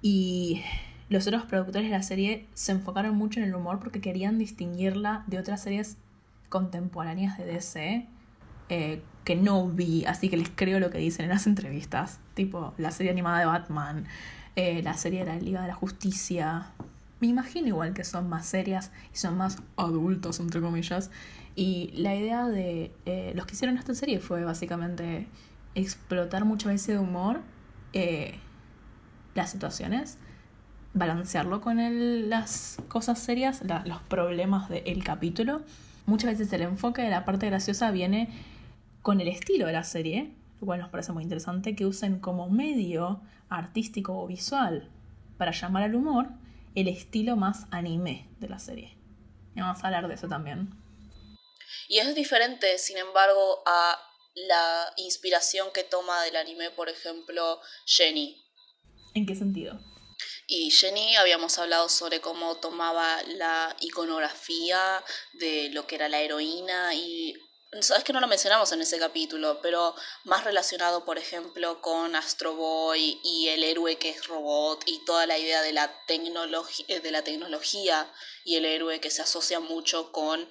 y 0.01 0.61
los 1.09 1.27
otros 1.27 1.43
productores 1.43 1.89
de 1.89 1.97
la 1.97 2.03
serie 2.03 2.45
se 2.53 2.71
enfocaron 2.71 3.17
mucho 3.17 3.41
en 3.41 3.47
el 3.47 3.55
humor 3.55 3.79
porque 3.79 3.99
querían 3.99 4.37
distinguirla 4.37 5.25
de 5.27 5.39
otras 5.39 5.61
series 5.61 5.97
contemporáneas 6.49 7.37
de 7.37 7.45
DC 7.45 8.07
eh, 8.69 9.01
que 9.23 9.35
no 9.35 9.67
vi, 9.67 10.05
así 10.05 10.29
que 10.29 10.37
les 10.37 10.49
creo 10.49 10.79
lo 10.79 10.89
que 10.89 10.97
dicen 10.97 11.25
en 11.25 11.31
las 11.31 11.47
entrevistas, 11.47 12.19
tipo 12.33 12.73
la 12.77 12.91
serie 12.91 13.11
animada 13.11 13.39
de 13.39 13.45
Batman, 13.45 14.05
eh, 14.55 14.81
la 14.83 14.93
serie 14.95 15.19
de 15.19 15.25
la 15.25 15.35
Liga 15.35 15.61
de 15.61 15.67
la 15.67 15.73
Justicia. 15.73 16.71
Me 17.19 17.27
imagino 17.27 17.67
igual 17.67 17.93
que 17.93 18.03
son 18.03 18.29
más 18.29 18.45
serias 18.45 18.91
y 19.13 19.17
son 19.17 19.37
más 19.37 19.61
adultos, 19.75 20.39
entre 20.39 20.61
comillas. 20.61 21.11
Y 21.55 21.91
la 21.95 22.15
idea 22.15 22.47
de 22.47 22.93
eh, 23.05 23.33
los 23.35 23.45
que 23.45 23.55
hicieron 23.55 23.77
esta 23.77 23.95
serie 23.95 24.19
fue 24.19 24.43
básicamente 24.43 25.27
explotar 25.75 26.45
muchas 26.45 26.73
veces 26.73 26.87
de 26.95 26.99
humor 26.99 27.41
las 29.33 29.51
situaciones, 29.51 30.17
balancearlo 30.93 31.61
con 31.61 32.29
las 32.29 32.77
cosas 32.87 33.17
serias, 33.17 33.63
los 33.85 34.01
problemas 34.03 34.69
del 34.69 35.03
capítulo. 35.03 35.61
Muchas 36.07 36.31
veces 36.31 36.53
el 36.53 36.61
enfoque 36.61 37.01
de 37.01 37.09
la 37.09 37.25
parte 37.25 37.47
graciosa 37.47 37.91
viene 37.91 38.29
con 39.01 39.19
el 39.19 39.27
estilo 39.27 39.67
de 39.67 39.73
la 39.73 39.83
serie, 39.83 40.31
lo 40.61 40.65
cual 40.65 40.79
nos 40.79 40.89
parece 40.89 41.11
muy 41.11 41.21
interesante, 41.21 41.75
que 41.75 41.85
usen 41.85 42.21
como 42.21 42.49
medio 42.49 43.19
artístico 43.49 44.17
o 44.17 44.25
visual 44.25 44.89
para 45.37 45.51
llamar 45.51 45.83
al 45.83 45.95
humor 45.95 46.29
el 46.75 46.87
estilo 46.87 47.35
más 47.35 47.65
anime 47.71 48.29
de 48.39 48.47
la 48.47 48.57
serie. 48.57 48.97
Y 49.53 49.59
vamos 49.59 49.83
a 49.83 49.87
hablar 49.87 50.07
de 50.07 50.13
eso 50.13 50.29
también. 50.29 50.69
Y 51.89 51.97
es 51.97 52.15
diferente, 52.15 52.77
sin 52.77 52.97
embargo, 52.97 53.61
a 53.65 53.99
la 54.33 54.93
inspiración 54.95 55.67
que 55.73 55.83
toma 55.83 56.23
del 56.23 56.37
anime, 56.37 56.71
por 56.71 56.87
ejemplo, 56.87 57.59
Jenny. 57.85 58.41
¿En 59.13 59.25
qué 59.25 59.35
sentido? 59.35 59.77
Y 60.47 60.71
Jenny 60.71 61.15
habíamos 61.17 61.57
hablado 61.59 61.89
sobre 61.89 62.21
cómo 62.21 62.55
tomaba 62.55 63.21
la 63.23 63.75
iconografía 63.81 65.03
de 65.33 65.69
lo 65.73 65.85
que 65.85 65.95
era 65.95 66.09
la 66.09 66.21
heroína 66.21 66.93
y 66.95 67.35
Sabes 67.81 68.05
que 68.05 68.13
no 68.13 68.21
lo 68.21 68.27
mencionamos 68.27 68.71
en 68.71 68.81
ese 68.81 68.97
capítulo, 68.97 69.59
pero 69.61 69.93
más 70.23 70.45
relacionado, 70.45 71.03
por 71.03 71.17
ejemplo, 71.17 71.81
con 71.81 72.15
Astro 72.15 72.55
Boy 72.55 73.19
y 73.25 73.49
el 73.49 73.61
héroe 73.61 73.97
que 73.97 74.09
es 74.09 74.25
robot 74.25 74.83
y 74.85 75.03
toda 75.03 75.27
la 75.27 75.37
idea 75.37 75.61
de 75.61 75.73
la, 75.73 75.93
eh, 76.07 76.99
de 77.01 77.11
la 77.11 77.23
tecnología 77.23 78.09
y 78.45 78.55
el 78.55 78.63
héroe 78.63 79.01
que 79.01 79.11
se 79.11 79.21
asocia 79.21 79.59
mucho 79.59 80.13
con 80.13 80.49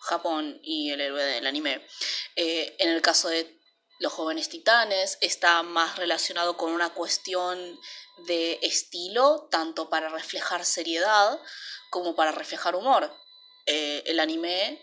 Japón 0.00 0.58
y 0.64 0.90
el 0.90 1.00
héroe 1.00 1.22
del 1.22 1.46
anime. 1.46 1.86
Eh, 2.34 2.74
en 2.80 2.88
el 2.88 3.00
caso 3.00 3.28
de 3.28 3.56
los 3.98 4.12
jóvenes 4.12 4.48
titanes 4.48 5.18
está 5.20 5.62
más 5.62 5.96
relacionado 5.96 6.56
con 6.56 6.72
una 6.72 6.90
cuestión 6.90 7.80
de 8.26 8.58
estilo, 8.62 9.48
tanto 9.50 9.88
para 9.88 10.08
reflejar 10.08 10.64
seriedad 10.64 11.40
como 11.90 12.14
para 12.14 12.32
reflejar 12.32 12.76
humor. 12.76 13.14
Eh, 13.66 14.02
el 14.06 14.20
anime 14.20 14.82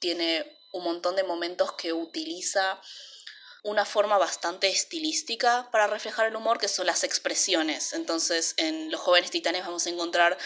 tiene 0.00 0.58
un 0.72 0.84
montón 0.84 1.16
de 1.16 1.24
momentos 1.24 1.72
que 1.72 1.92
utiliza 1.92 2.80
una 3.62 3.86
forma 3.86 4.18
bastante 4.18 4.68
estilística 4.68 5.70
para 5.70 5.86
reflejar 5.86 6.26
el 6.26 6.36
humor, 6.36 6.58
que 6.58 6.68
son 6.68 6.86
las 6.86 7.02
expresiones. 7.02 7.94
Entonces, 7.94 8.54
en 8.58 8.90
Los 8.90 9.00
jóvenes 9.00 9.30
titanes 9.30 9.64
vamos 9.64 9.86
a 9.86 9.90
encontrar 9.90 10.36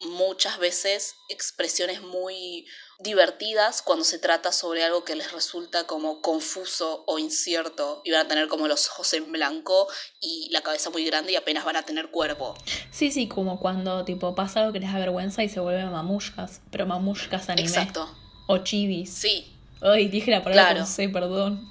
muchas 0.00 0.58
veces 0.58 1.14
expresiones 1.28 2.02
muy 2.02 2.66
divertidas 3.04 3.82
cuando 3.82 4.04
se 4.04 4.18
trata 4.18 4.50
sobre 4.50 4.82
algo 4.82 5.04
que 5.04 5.14
les 5.14 5.30
resulta 5.30 5.86
como 5.86 6.20
confuso 6.20 7.04
o 7.06 7.20
incierto 7.20 8.02
y 8.04 8.10
van 8.10 8.26
a 8.26 8.28
tener 8.28 8.48
como 8.48 8.66
los 8.66 8.88
ojos 8.88 9.12
en 9.14 9.30
blanco 9.30 9.86
y 10.20 10.48
la 10.50 10.62
cabeza 10.62 10.90
muy 10.90 11.04
grande 11.04 11.30
y 11.30 11.36
apenas 11.36 11.64
van 11.64 11.76
a 11.76 11.84
tener 11.84 12.10
cuerpo. 12.10 12.56
Sí, 12.90 13.12
sí, 13.12 13.28
como 13.28 13.60
cuando 13.60 14.04
tipo 14.04 14.34
pasa 14.34 14.60
algo 14.60 14.72
que 14.72 14.80
les 14.80 14.92
da 14.92 14.98
vergüenza 14.98 15.44
y 15.44 15.48
se 15.48 15.60
vuelven 15.60 15.92
mamushkas, 15.92 16.60
pero 16.72 16.86
mamushkas 16.86 17.48
anime. 17.48 17.68
Exacto. 17.68 18.12
O 18.48 18.58
chivis. 18.58 19.14
Sí, 19.14 19.54
Ay, 19.84 20.08
dije 20.08 20.30
la 20.30 20.42
palabra 20.42 20.72
claro. 20.72 20.86
sé, 20.86 21.08
perdón. 21.10 21.68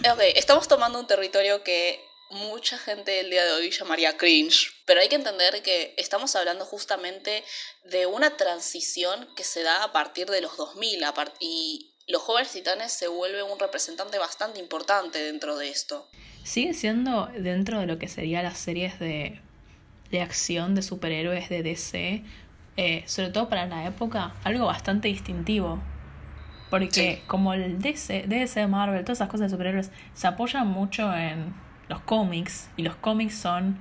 Ok, 0.00 0.20
estamos 0.36 0.68
tomando 0.68 1.00
un 1.00 1.06
territorio 1.06 1.62
que 1.64 2.04
mucha 2.32 2.78
gente 2.78 3.20
el 3.20 3.30
día 3.30 3.44
de 3.44 3.52
hoy 3.52 3.70
llamaría 3.70 4.16
cringe, 4.16 4.72
pero 4.86 5.00
hay 5.00 5.08
que 5.08 5.16
entender 5.16 5.62
que 5.62 5.94
estamos 5.98 6.34
hablando 6.34 6.64
justamente 6.64 7.44
de 7.84 8.06
una 8.06 8.36
transición 8.36 9.28
que 9.36 9.44
se 9.44 9.62
da 9.62 9.84
a 9.84 9.92
partir 9.92 10.28
de 10.28 10.40
los 10.40 10.56
2000 10.56 11.04
y 11.40 11.90
los 12.08 12.22
jóvenes 12.22 12.52
titanes 12.52 12.92
se 12.92 13.08
vuelven 13.08 13.44
un 13.50 13.58
representante 13.58 14.18
bastante 14.18 14.58
importante 14.58 15.18
dentro 15.18 15.56
de 15.56 15.68
esto. 15.68 16.08
Sigue 16.42 16.74
siendo 16.74 17.26
dentro 17.38 17.80
de 17.80 17.86
lo 17.86 17.98
que 17.98 18.08
serían 18.08 18.44
las 18.44 18.58
series 18.58 18.98
de, 18.98 19.40
de 20.10 20.20
acción 20.20 20.74
de 20.74 20.82
superhéroes 20.82 21.48
de 21.48 21.62
DC, 21.62 22.24
eh, 22.76 23.04
sobre 23.06 23.30
todo 23.30 23.48
para 23.48 23.66
la 23.66 23.86
época, 23.86 24.34
algo 24.42 24.66
bastante 24.66 25.08
distintivo. 25.08 25.82
Porque 26.70 27.22
como 27.26 27.52
el 27.52 27.82
DC, 27.82 28.24
DC, 28.26 28.66
Marvel, 28.66 29.04
todas 29.04 29.18
esas 29.18 29.28
cosas 29.28 29.50
de 29.50 29.50
superhéroes 29.50 29.90
se 30.14 30.26
apoyan 30.26 30.66
mucho 30.66 31.14
en 31.14 31.54
los 31.88 32.00
cómics 32.00 32.70
y 32.76 32.82
los 32.82 32.96
cómics 32.96 33.34
son, 33.34 33.80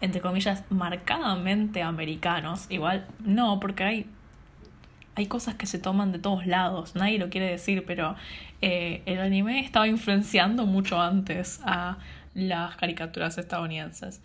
entre 0.00 0.20
comillas, 0.20 0.64
marcadamente 0.70 1.82
americanos. 1.82 2.66
Igual 2.68 3.06
no, 3.20 3.60
porque 3.60 3.84
hay, 3.84 4.06
hay 5.14 5.26
cosas 5.26 5.54
que 5.54 5.66
se 5.66 5.78
toman 5.78 6.12
de 6.12 6.18
todos 6.18 6.46
lados, 6.46 6.94
nadie 6.94 7.18
lo 7.18 7.28
quiere 7.28 7.50
decir, 7.50 7.84
pero 7.86 8.16
eh, 8.60 9.02
el 9.06 9.20
anime 9.20 9.60
estaba 9.60 9.88
influenciando 9.88 10.66
mucho 10.66 11.00
antes 11.00 11.60
a 11.64 11.98
las 12.34 12.76
caricaturas 12.76 13.38
estadounidenses. 13.38 14.20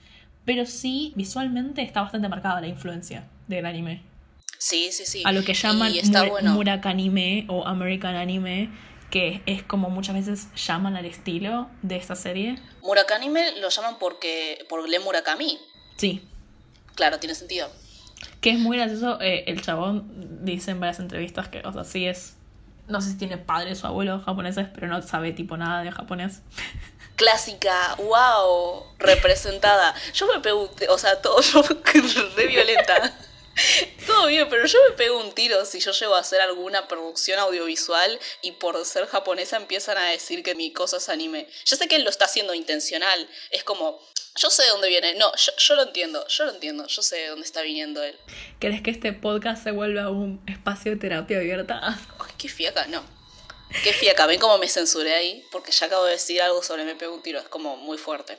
Pero 0.46 0.66
sí, 0.66 1.12
visualmente 1.16 1.82
está 1.82 2.02
bastante 2.02 2.30
marcada 2.30 2.62
la 2.62 2.68
influencia 2.68 3.26
del 3.48 3.66
anime. 3.66 4.02
Sí, 4.58 4.90
sí, 4.92 5.04
sí. 5.06 5.24
A 5.26 5.32
lo 5.32 5.44
que 5.44 5.54
llaman 5.54 5.92
Murakanime 6.46 7.46
o 7.48 7.68
American 7.68 8.16
Anime, 8.16 8.70
que 9.10 9.42
es 9.46 9.64
como 9.64 9.90
muchas 9.90 10.16
veces 10.16 10.48
llaman 10.56 10.96
al 10.96 11.06
estilo 11.06 11.70
de 11.82 11.96
esta 11.96 12.16
serie. 12.16 12.60
Murakanime 12.82 13.60
lo 13.60 13.70
llaman 13.70 13.98
porque 14.00 14.66
por 14.70 14.88
le 14.88 15.00
Murakami. 15.00 15.60
Sí. 15.98 16.28
Claro, 16.96 17.20
tiene 17.20 17.36
sentido. 17.36 17.70
Que 18.42 18.52
es 18.52 18.60
muy 18.60 18.78
gracioso, 18.78 19.20
eh, 19.22 19.44
el 19.48 19.62
chabón 19.62 20.44
dice 20.44 20.72
en 20.72 20.80
varias 20.80 21.00
entrevistas 21.00 21.48
que, 21.48 21.62
o 21.66 21.74
sea, 21.74 21.84
sí 21.84 22.06
es... 22.06 22.36
No 22.88 23.02
sé 23.02 23.12
si 23.12 23.18
tiene 23.18 23.38
padres 23.38 23.84
o 23.84 23.88
abuelos 23.88 24.24
japoneses, 24.24 24.68
pero 24.74 24.88
no 24.88 25.02
sabe 25.02 25.34
tipo 25.34 25.58
nada 25.58 25.84
de 25.84 25.92
japonés. 25.92 26.42
Clásica, 27.18 27.96
wow, 27.98 28.84
representada. 29.00 29.94
Yo 30.14 30.28
me 30.28 30.40
pregunté, 30.40 30.88
o 30.88 30.98
sea, 30.98 31.22
todo 31.22 31.42
yo 31.42 31.64
re 32.36 32.48
violenta. 32.48 33.14
Todo 34.06 34.28
bien, 34.28 34.48
pero 34.50 34.66
yo 34.66 34.80
me 34.90 34.96
pego 34.96 35.20
un 35.20 35.34
tiro 35.34 35.66
si 35.66 35.80
yo 35.80 35.92
llego 35.92 36.16
a 36.16 36.20
hacer 36.20 36.42
alguna 36.42 36.88
producción 36.88 37.40
audiovisual 37.40 38.20
y 38.42 38.54
por 38.54 38.84
ser 38.86 39.08
japonesa 39.08 39.58
empiezan 39.58 39.98
a 39.98 40.10
decir 40.10 40.44
que 40.44 40.56
mi 40.56 40.72
cosa 40.72 40.98
es 40.98 41.10
anime. 41.10 41.48
Yo 41.66 41.76
sé 41.76 41.88
que 41.88 41.96
él 41.96 42.04
lo 42.04 42.10
está 42.10 42.26
haciendo 42.26 42.54
intencional. 42.54 43.28
Es 43.52 43.64
como, 43.64 44.00
yo 44.38 44.50
sé 44.50 44.64
de 44.64 44.70
dónde 44.70 44.90
viene. 44.90 45.16
No, 45.16 45.32
yo, 45.36 45.76
lo 45.76 45.84
entiendo, 45.84 46.26
yo 46.28 46.46
lo 46.46 46.52
entiendo. 46.52 46.88
Yo 46.88 47.02
sé 47.02 47.18
de 47.18 47.28
dónde 47.28 47.46
está 47.46 47.62
viniendo 47.62 48.04
él. 48.04 48.16
¿Querés 48.60 48.82
que 48.82 48.92
este 48.92 49.14
podcast 49.14 49.64
se 49.64 49.72
vuelva 49.72 50.10
un 50.10 50.42
espacio 50.48 50.92
de 50.92 50.98
terapia 50.98 51.38
abierta? 51.38 51.80
Ay, 51.84 52.34
qué 52.38 52.48
fiaca, 52.48 52.88
no. 52.88 53.04
Qué 53.84 53.92
fiaca, 53.92 54.26
ven 54.28 54.40
cómo 54.40 54.58
me 54.60 54.70
censuré 54.70 55.14
ahí, 55.14 55.44
porque 55.52 55.72
ya 55.74 55.88
acabo 55.88 56.06
de 56.06 56.14
decir 56.14 56.42
algo 56.42 56.64
sobre 56.64 56.86
me 56.86 56.96
pego 56.96 57.14
un 57.14 57.22
tiro, 57.22 57.40
es 57.40 57.50
como 57.50 57.76
muy 57.76 57.98
fuerte. 57.98 58.38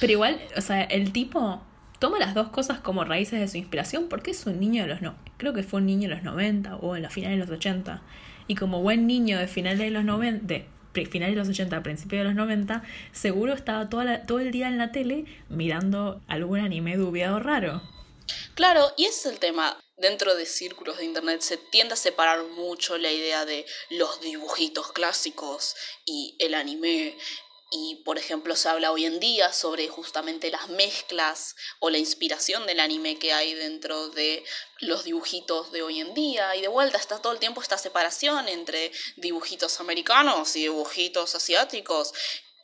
Pero 0.00 0.12
igual, 0.12 0.40
o 0.56 0.60
sea, 0.62 0.84
el 0.84 1.12
tipo 1.12 1.62
toma 2.00 2.18
las 2.18 2.34
dos 2.34 2.48
cosas 2.48 2.80
como 2.80 3.04
raíces 3.04 3.38
de 3.38 3.46
su 3.46 3.58
inspiración 3.58 4.08
porque 4.08 4.32
es 4.32 4.44
un 4.46 4.58
niño 4.58 4.82
de 4.82 4.88
los 4.88 5.02
no 5.02 5.14
creo 5.36 5.52
que 5.52 5.62
fue 5.62 5.78
un 5.78 5.86
niño 5.86 6.08
de 6.08 6.16
los 6.16 6.24
90 6.24 6.76
o 6.76 6.96
en 6.96 7.02
los 7.02 7.12
finales 7.12 7.38
de 7.38 7.46
los 7.46 7.56
80 7.56 8.02
y 8.48 8.56
como 8.56 8.82
buen 8.82 9.06
niño 9.06 9.38
de 9.38 9.46
finales 9.46 9.78
de 9.78 9.90
los 9.90 10.04
90 10.04 10.44
de 10.44 11.06
finales 11.06 11.36
de 11.36 11.38
los 11.38 11.48
80 11.48 11.84
principios 11.84 12.20
de 12.20 12.24
los 12.24 12.34
90 12.34 12.82
seguro 13.12 13.52
estaba 13.52 13.88
todo 13.88 14.40
el 14.40 14.50
día 14.50 14.66
en 14.66 14.78
la 14.78 14.90
tele 14.90 15.26
mirando 15.48 16.20
algún 16.26 16.58
anime 16.58 16.96
dubiado 16.96 17.38
raro 17.38 17.80
Claro, 18.54 18.92
y 18.96 19.06
ese 19.06 19.20
es 19.20 19.34
el 19.34 19.38
tema. 19.38 19.78
Dentro 19.96 20.34
de 20.34 20.46
círculos 20.46 20.96
de 20.96 21.04
internet 21.04 21.42
se 21.42 21.58
tiende 21.58 21.94
a 21.94 21.96
separar 21.96 22.42
mucho 22.44 22.96
la 22.96 23.10
idea 23.10 23.44
de 23.44 23.66
los 23.90 24.20
dibujitos 24.22 24.92
clásicos 24.92 25.76
y 26.06 26.36
el 26.38 26.54
anime 26.54 27.16
y 27.72 28.02
por 28.04 28.18
ejemplo 28.18 28.56
se 28.56 28.68
habla 28.68 28.90
hoy 28.90 29.06
en 29.06 29.20
día 29.20 29.52
sobre 29.52 29.86
justamente 29.88 30.50
las 30.50 30.68
mezclas 30.70 31.54
o 31.78 31.88
la 31.88 31.98
inspiración 31.98 32.66
del 32.66 32.80
anime 32.80 33.16
que 33.16 33.32
hay 33.32 33.54
dentro 33.54 34.08
de 34.08 34.44
los 34.80 35.04
dibujitos 35.04 35.70
de 35.70 35.82
hoy 35.82 36.00
en 36.00 36.12
día. 36.12 36.56
Y 36.56 36.62
de 36.62 36.68
vuelta 36.68 36.98
está 36.98 37.22
todo 37.22 37.32
el 37.32 37.38
tiempo 37.38 37.62
esta 37.62 37.78
separación 37.78 38.48
entre 38.48 38.90
dibujitos 39.16 39.78
americanos 39.78 40.56
y 40.56 40.62
dibujitos 40.62 41.36
asiáticos. 41.36 42.12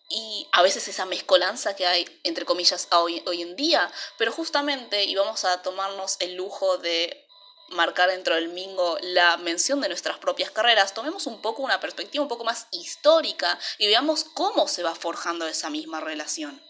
Y 0.09 0.49
a 0.51 0.63
veces 0.63 0.89
esa 0.89 1.07
mezcolanza 1.07 1.77
que 1.77 1.87
hay 1.87 2.21
entre 2.25 2.45
comillas 2.45 2.89
hoy, 2.91 3.23
hoy 3.27 3.43
en 3.43 3.55
día. 3.55 3.93
Pero 4.19 4.33
justamente 4.33 5.05
íbamos 5.05 5.45
a 5.45 5.63
tomarnos 5.63 6.17
el 6.19 6.35
lujo 6.35 6.79
de 6.79 7.26
marcar 7.71 8.11
dentro 8.11 8.35
del 8.35 8.49
Mingo 8.49 8.99
la 9.03 9.37
mención 9.39 9.81
de 9.81 9.89
nuestras 9.89 10.19
propias 10.19 10.51
carreras, 10.51 10.95
tomemos 10.95 11.27
un 11.27 11.41
poco 11.41 11.63
una 11.63 11.81
perspectiva 11.81 12.23
un 12.23 12.29
poco 12.29 12.45
más 12.45 12.69
histórica 12.71 13.59
y 13.79 13.87
veamos 13.87 14.25
cómo 14.25 14.69
se 14.69 14.83
va 14.83 14.95
forjando 14.95 15.47
esa 15.47 15.71
misma 15.71 16.01
relación. 16.01 16.61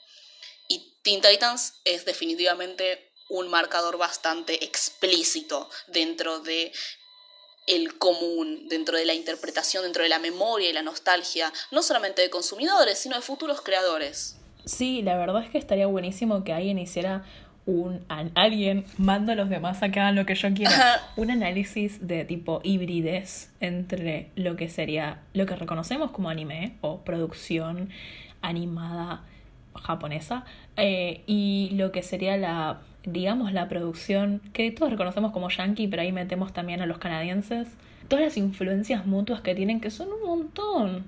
Y 0.68 0.94
Teen 1.02 1.20
Titans 1.20 1.74
es 1.84 2.04
definitivamente 2.04 3.12
un 3.28 3.48
marcador 3.48 3.98
bastante 3.98 4.64
explícito 4.64 5.68
dentro 5.88 6.40
de 6.40 6.72
el 7.66 7.98
común, 7.98 8.68
dentro 8.68 8.96
de 8.96 9.04
la 9.04 9.14
interpretación, 9.14 9.82
dentro 9.82 10.04
de 10.04 10.08
la 10.08 10.20
memoria 10.20 10.70
y 10.70 10.72
la 10.72 10.82
nostalgia, 10.82 11.52
no 11.72 11.82
solamente 11.82 12.22
de 12.22 12.30
consumidores, 12.30 12.98
sino 12.98 13.16
de 13.16 13.22
futuros 13.22 13.60
creadores. 13.60 14.36
Sí, 14.64 15.02
la 15.02 15.16
verdad 15.16 15.44
es 15.44 15.50
que 15.50 15.58
estaría 15.58 15.86
buenísimo 15.86 16.44
que 16.44 16.52
alguien 16.52 16.78
hiciera 16.78 17.24
un 17.66 18.00
alguien 18.34 18.84
manda 18.96 19.32
a 19.32 19.36
los 19.36 19.50
demás 19.50 19.82
a 19.82 19.90
que 19.90 20.00
hagan 20.00 20.14
lo 20.14 20.24
que 20.24 20.36
yo 20.36 20.54
quiera. 20.54 20.72
un 21.16 21.30
análisis 21.30 22.06
de 22.06 22.24
tipo 22.24 22.60
hibridez 22.62 23.52
entre 23.60 24.30
lo 24.36 24.56
que 24.56 24.68
sería 24.68 25.18
lo 25.34 25.46
que 25.46 25.56
reconocemos 25.56 26.12
como 26.12 26.30
anime 26.30 26.74
o 26.80 27.00
producción 27.00 27.90
animada 28.40 29.22
japonesa 29.74 30.44
eh, 30.76 31.22
y 31.26 31.70
lo 31.74 31.90
que 31.90 32.02
sería 32.02 32.36
la 32.36 32.78
digamos 33.04 33.52
la 33.52 33.68
producción 33.68 34.40
que 34.52 34.70
todos 34.70 34.90
reconocemos 34.90 35.32
como 35.32 35.50
yankee 35.50 35.88
pero 35.88 36.02
ahí 36.02 36.12
metemos 36.12 36.52
también 36.52 36.80
a 36.80 36.86
los 36.86 36.98
canadienses. 36.98 37.68
Todas 38.08 38.24
las 38.24 38.36
influencias 38.36 39.04
mutuas 39.04 39.40
que 39.40 39.56
tienen 39.56 39.80
que 39.80 39.90
son 39.90 40.08
un 40.12 40.22
montón 40.24 41.04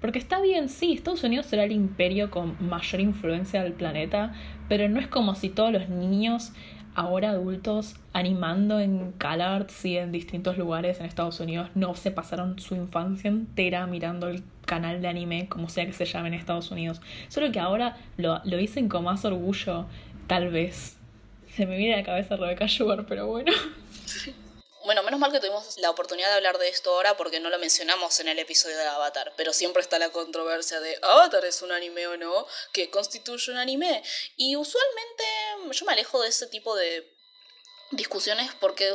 porque 0.00 0.18
está 0.18 0.40
bien, 0.40 0.68
sí, 0.68 0.92
Estados 0.92 1.24
Unidos 1.24 1.46
será 1.46 1.64
el 1.64 1.72
imperio 1.72 2.30
con 2.30 2.56
mayor 2.60 3.00
influencia 3.00 3.62
del 3.62 3.72
planeta, 3.72 4.32
pero 4.68 4.88
no 4.88 5.00
es 5.00 5.08
como 5.08 5.34
si 5.34 5.48
todos 5.48 5.72
los 5.72 5.88
niños, 5.88 6.52
ahora 6.94 7.30
adultos, 7.30 7.96
animando 8.12 8.78
en 8.80 9.12
CalArts 9.12 9.84
y 9.84 9.98
en 9.98 10.12
distintos 10.12 10.56
lugares 10.56 11.00
en 11.00 11.06
Estados 11.06 11.40
Unidos, 11.40 11.70
no 11.74 11.94
se 11.94 12.10
pasaron 12.10 12.58
su 12.58 12.76
infancia 12.76 13.28
entera 13.28 13.86
mirando 13.86 14.28
el 14.28 14.42
canal 14.66 15.02
de 15.02 15.08
anime, 15.08 15.48
como 15.48 15.68
sea 15.68 15.86
que 15.86 15.92
se 15.92 16.04
llame 16.04 16.28
en 16.28 16.34
Estados 16.34 16.70
Unidos. 16.70 17.00
Solo 17.28 17.50
que 17.50 17.58
ahora 17.58 17.96
lo, 18.16 18.40
lo 18.44 18.56
dicen 18.56 18.88
con 18.88 19.04
más 19.04 19.24
orgullo, 19.24 19.86
tal 20.26 20.50
vez. 20.50 20.96
Se 21.48 21.66
me 21.66 21.76
viene 21.76 21.94
a 21.94 21.96
la 21.98 22.04
cabeza 22.04 22.36
Rebecca 22.36 22.68
Sugar, 22.68 23.06
pero 23.08 23.26
bueno. 23.26 23.50
Bueno, 24.88 25.02
menos 25.02 25.20
mal 25.20 25.30
que 25.30 25.38
tuvimos 25.38 25.76
la 25.76 25.90
oportunidad 25.90 26.28
de 26.28 26.36
hablar 26.36 26.56
de 26.56 26.70
esto 26.70 26.94
ahora 26.94 27.14
porque 27.14 27.40
no 27.40 27.50
lo 27.50 27.58
mencionamos 27.58 28.20
en 28.20 28.28
el 28.28 28.38
episodio 28.38 28.78
de 28.78 28.86
Avatar, 28.86 29.34
pero 29.36 29.52
siempre 29.52 29.82
está 29.82 29.98
la 29.98 30.08
controversia 30.08 30.80
de 30.80 30.98
Avatar 31.02 31.44
es 31.44 31.60
un 31.60 31.72
anime 31.72 32.06
o 32.06 32.16
no, 32.16 32.46
que 32.72 32.88
constituye 32.88 33.52
un 33.52 33.58
anime. 33.58 34.02
Y 34.38 34.56
usualmente 34.56 35.24
yo 35.72 35.84
me 35.84 35.92
alejo 35.92 36.22
de 36.22 36.28
ese 36.28 36.46
tipo 36.46 36.74
de 36.74 37.06
discusiones 37.90 38.50
porque 38.60 38.90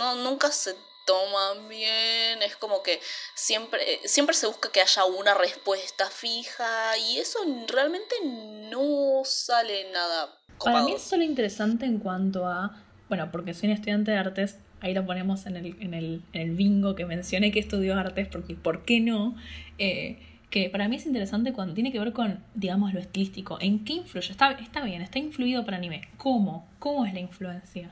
no, 0.00 0.16
nunca 0.16 0.50
se 0.50 0.74
toman 1.06 1.68
bien, 1.68 2.42
es 2.42 2.56
como 2.56 2.82
que 2.82 3.00
siempre, 3.36 4.00
siempre 4.08 4.34
se 4.34 4.48
busca 4.48 4.72
que 4.72 4.80
haya 4.80 5.04
una 5.04 5.34
respuesta 5.34 6.10
fija 6.10 6.98
y 6.98 7.20
eso 7.20 7.38
realmente 7.68 8.16
no 8.24 9.22
sale 9.24 9.92
nada. 9.92 10.36
Para 10.58 10.82
mí 10.82 10.94
es 10.94 11.02
solo 11.02 11.22
interesante 11.22 11.84
en 11.84 12.00
cuanto 12.00 12.46
a 12.46 12.85
bueno, 13.08 13.30
porque 13.30 13.54
soy 13.54 13.68
un 13.68 13.74
estudiante 13.74 14.10
de 14.10 14.16
artes, 14.18 14.58
ahí 14.80 14.94
lo 14.94 15.06
ponemos 15.06 15.46
en 15.46 15.56
el, 15.56 15.76
en 15.80 15.94
el, 15.94 16.22
en 16.32 16.40
el 16.42 16.56
bingo 16.56 16.94
que 16.94 17.06
mencioné 17.06 17.52
que 17.52 17.60
estudió 17.60 17.96
artes, 17.96 18.28
porque 18.28 18.54
¿por 18.54 18.84
qué 18.84 19.00
no? 19.00 19.36
Eh, 19.78 20.18
que 20.50 20.70
para 20.70 20.88
mí 20.88 20.96
es 20.96 21.06
interesante 21.06 21.52
cuando 21.52 21.74
tiene 21.74 21.92
que 21.92 21.98
ver 21.98 22.12
con, 22.12 22.38
digamos, 22.54 22.94
lo 22.94 23.00
estilístico. 23.00 23.58
¿En 23.60 23.84
qué 23.84 23.94
influye? 23.94 24.30
Está, 24.30 24.52
está 24.52 24.84
bien, 24.84 25.02
está 25.02 25.18
influido 25.18 25.64
por 25.64 25.74
anime. 25.74 26.02
¿Cómo? 26.16 26.66
¿Cómo 26.78 27.04
es 27.04 27.14
la 27.14 27.20
influencia? 27.20 27.90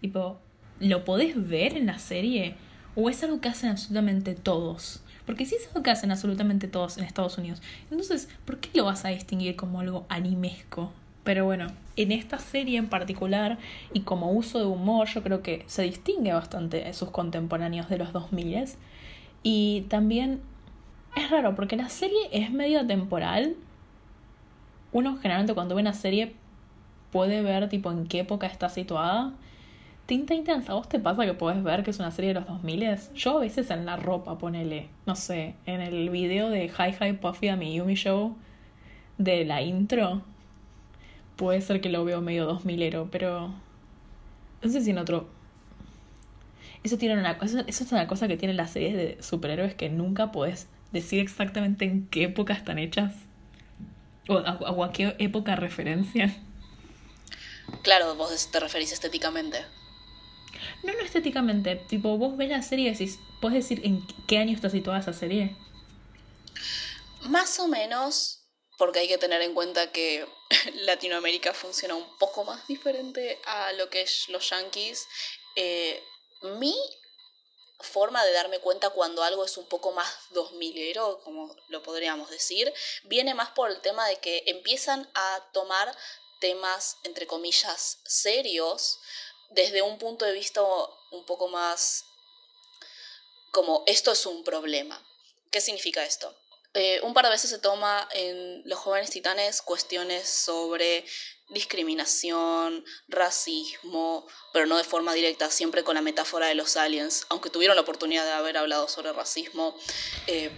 Tipo, 0.00 0.38
¿lo 0.80 1.04
podés 1.04 1.48
ver 1.48 1.76
en 1.76 1.86
la 1.86 1.98
serie? 1.98 2.54
¿O 2.94 3.10
es 3.10 3.22
algo 3.22 3.40
que 3.40 3.48
hacen 3.48 3.70
absolutamente 3.70 4.34
todos? 4.34 5.02
Porque 5.26 5.44
si 5.44 5.56
es 5.56 5.66
algo 5.68 5.82
que 5.82 5.90
hacen 5.90 6.10
absolutamente 6.10 6.66
todos 6.66 6.98
en 6.98 7.04
Estados 7.04 7.36
Unidos, 7.36 7.60
entonces, 7.90 8.28
¿por 8.44 8.58
qué 8.58 8.70
lo 8.74 8.84
vas 8.84 9.04
a 9.04 9.08
distinguir 9.08 9.56
como 9.56 9.80
algo 9.80 10.06
animesco? 10.08 10.92
Pero 11.26 11.44
bueno, 11.44 11.66
en 11.96 12.12
esta 12.12 12.38
serie 12.38 12.78
en 12.78 12.88
particular 12.88 13.58
y 13.92 14.02
como 14.02 14.30
uso 14.30 14.60
de 14.60 14.64
humor 14.64 15.08
yo 15.08 15.24
creo 15.24 15.42
que 15.42 15.64
se 15.66 15.82
distingue 15.82 16.32
bastante 16.32 16.84
de 16.84 16.92
sus 16.92 17.10
contemporáneos 17.10 17.88
de 17.88 17.98
los 17.98 18.12
2000 18.12 18.68
y 19.42 19.80
también 19.88 20.40
es 21.16 21.28
raro 21.28 21.56
porque 21.56 21.74
la 21.76 21.88
serie 21.88 22.28
es 22.30 22.52
medio 22.52 22.86
temporal. 22.86 23.56
Uno 24.92 25.16
generalmente 25.16 25.52
cuando 25.52 25.74
ve 25.74 25.82
una 25.82 25.94
serie 25.94 26.36
puede 27.10 27.42
ver 27.42 27.68
tipo 27.68 27.90
en 27.90 28.06
qué 28.06 28.20
época 28.20 28.46
está 28.46 28.68
situada. 28.68 29.32
Tinta 30.06 30.32
Intensa, 30.32 30.70
¿a 30.70 30.74
vos 30.76 30.88
te 30.88 31.00
pasa 31.00 31.26
que 31.26 31.34
puedes 31.34 31.60
ver 31.64 31.82
que 31.82 31.90
es 31.90 31.98
una 31.98 32.12
serie 32.12 32.34
de 32.34 32.34
los 32.34 32.46
2000? 32.46 32.98
Yo 33.16 33.38
a 33.38 33.40
veces 33.40 33.68
en 33.72 33.84
la 33.84 33.96
ropa, 33.96 34.38
ponele, 34.38 34.90
no 35.06 35.16
sé, 35.16 35.56
en 35.66 35.80
el 35.80 36.08
video 36.10 36.50
de 36.50 36.66
Hi 36.66 36.94
Hi 37.00 37.14
Puffy 37.14 37.48
a 37.48 37.56
mi 37.56 37.74
Yumi 37.74 37.96
Show 37.96 38.36
de 39.18 39.44
la 39.44 39.60
intro, 39.62 40.22
puede 41.36 41.60
ser 41.60 41.80
que 41.80 41.88
lo 41.88 42.04
veo 42.04 42.20
medio 42.20 42.46
dos 42.46 42.64
milero, 42.64 43.08
pero 43.10 43.54
no 44.62 44.70
sé 44.70 44.80
si 44.80 44.90
en 44.90 44.98
otro... 44.98 45.28
Eso, 46.82 46.98
tiene 46.98 47.18
una, 47.18 47.32
eso, 47.32 47.60
eso 47.66 47.84
es 47.84 47.92
una 47.92 48.06
cosa 48.06 48.28
que 48.28 48.36
tienen 48.36 48.56
las 48.56 48.70
series 48.70 48.94
de 48.94 49.22
superhéroes 49.22 49.74
que 49.74 49.88
nunca 49.88 50.30
puedes 50.30 50.68
decir 50.92 51.20
exactamente 51.20 51.84
en 51.84 52.06
qué 52.08 52.24
época 52.24 52.54
están 52.54 52.78
hechas. 52.78 53.14
O 54.28 54.38
a, 54.38 54.92
qué 54.92 55.14
época 55.18 55.56
referencia. 55.56 56.34
Claro, 57.82 58.14
vos 58.14 58.50
te 58.50 58.60
referís 58.60 58.92
estéticamente. 58.92 59.58
No, 60.84 60.92
no 60.92 61.00
estéticamente. 61.00 61.76
Tipo, 61.88 62.18
vos 62.18 62.36
ves 62.36 62.50
la 62.50 62.62
serie 62.62 62.88
y 62.88 62.92
decís, 62.92 63.18
¿puedes 63.40 63.68
decir 63.68 63.84
en 63.84 64.00
qué 64.26 64.38
año 64.38 64.52
está 64.52 64.70
situada 64.70 65.00
esa 65.00 65.12
serie? 65.12 65.56
Más 67.28 67.58
o 67.58 67.68
menos 67.68 68.46
porque 68.78 69.00
hay 69.00 69.08
que 69.08 69.18
tener 69.18 69.42
en 69.42 69.54
cuenta 69.54 69.90
que 69.90 70.24
Latinoamérica 70.74 71.52
funciona 71.54 71.94
un 71.94 72.16
poco 72.18 72.44
más 72.44 72.66
diferente 72.66 73.40
a 73.44 73.72
lo 73.72 73.88
que 73.90 74.02
es 74.02 74.28
los 74.28 74.48
yankees. 74.50 75.06
Eh, 75.56 76.02
mi 76.42 76.74
forma 77.80 78.24
de 78.24 78.32
darme 78.32 78.58
cuenta 78.60 78.90
cuando 78.90 79.22
algo 79.22 79.44
es 79.44 79.56
un 79.56 79.66
poco 79.66 79.92
más 79.92 80.08
2000ero, 80.32 81.22
como 81.22 81.54
lo 81.68 81.82
podríamos 81.82 82.30
decir, 82.30 82.72
viene 83.04 83.34
más 83.34 83.50
por 83.50 83.70
el 83.70 83.80
tema 83.80 84.06
de 84.08 84.16
que 84.16 84.42
empiezan 84.46 85.10
a 85.14 85.50
tomar 85.52 85.94
temas, 86.40 86.96
entre 87.04 87.26
comillas, 87.26 87.98
serios, 88.04 88.98
desde 89.50 89.82
un 89.82 89.98
punto 89.98 90.24
de 90.24 90.32
vista 90.32 90.62
un 91.10 91.24
poco 91.24 91.48
más 91.48 92.04
como 93.52 93.84
esto 93.86 94.12
es 94.12 94.26
un 94.26 94.44
problema. 94.44 95.02
¿Qué 95.50 95.60
significa 95.60 96.04
esto? 96.04 96.34
Eh, 96.76 97.00
un 97.02 97.14
par 97.14 97.24
de 97.24 97.30
veces 97.30 97.48
se 97.48 97.58
toma 97.58 98.06
en 98.12 98.60
Los 98.66 98.78
jóvenes 98.78 99.08
titanes 99.08 99.62
cuestiones 99.62 100.28
sobre 100.28 101.06
discriminación, 101.48 102.84
racismo, 103.08 104.26
pero 104.52 104.66
no 104.66 104.76
de 104.76 104.84
forma 104.84 105.14
directa, 105.14 105.50
siempre 105.50 105.84
con 105.84 105.94
la 105.94 106.02
metáfora 106.02 106.48
de 106.48 106.54
los 106.54 106.76
aliens, 106.76 107.24
aunque 107.30 107.48
tuvieron 107.48 107.76
la 107.76 107.82
oportunidad 107.82 108.26
de 108.26 108.32
haber 108.32 108.58
hablado 108.58 108.88
sobre 108.88 109.14
racismo. 109.14 109.74
Eh, 110.26 110.50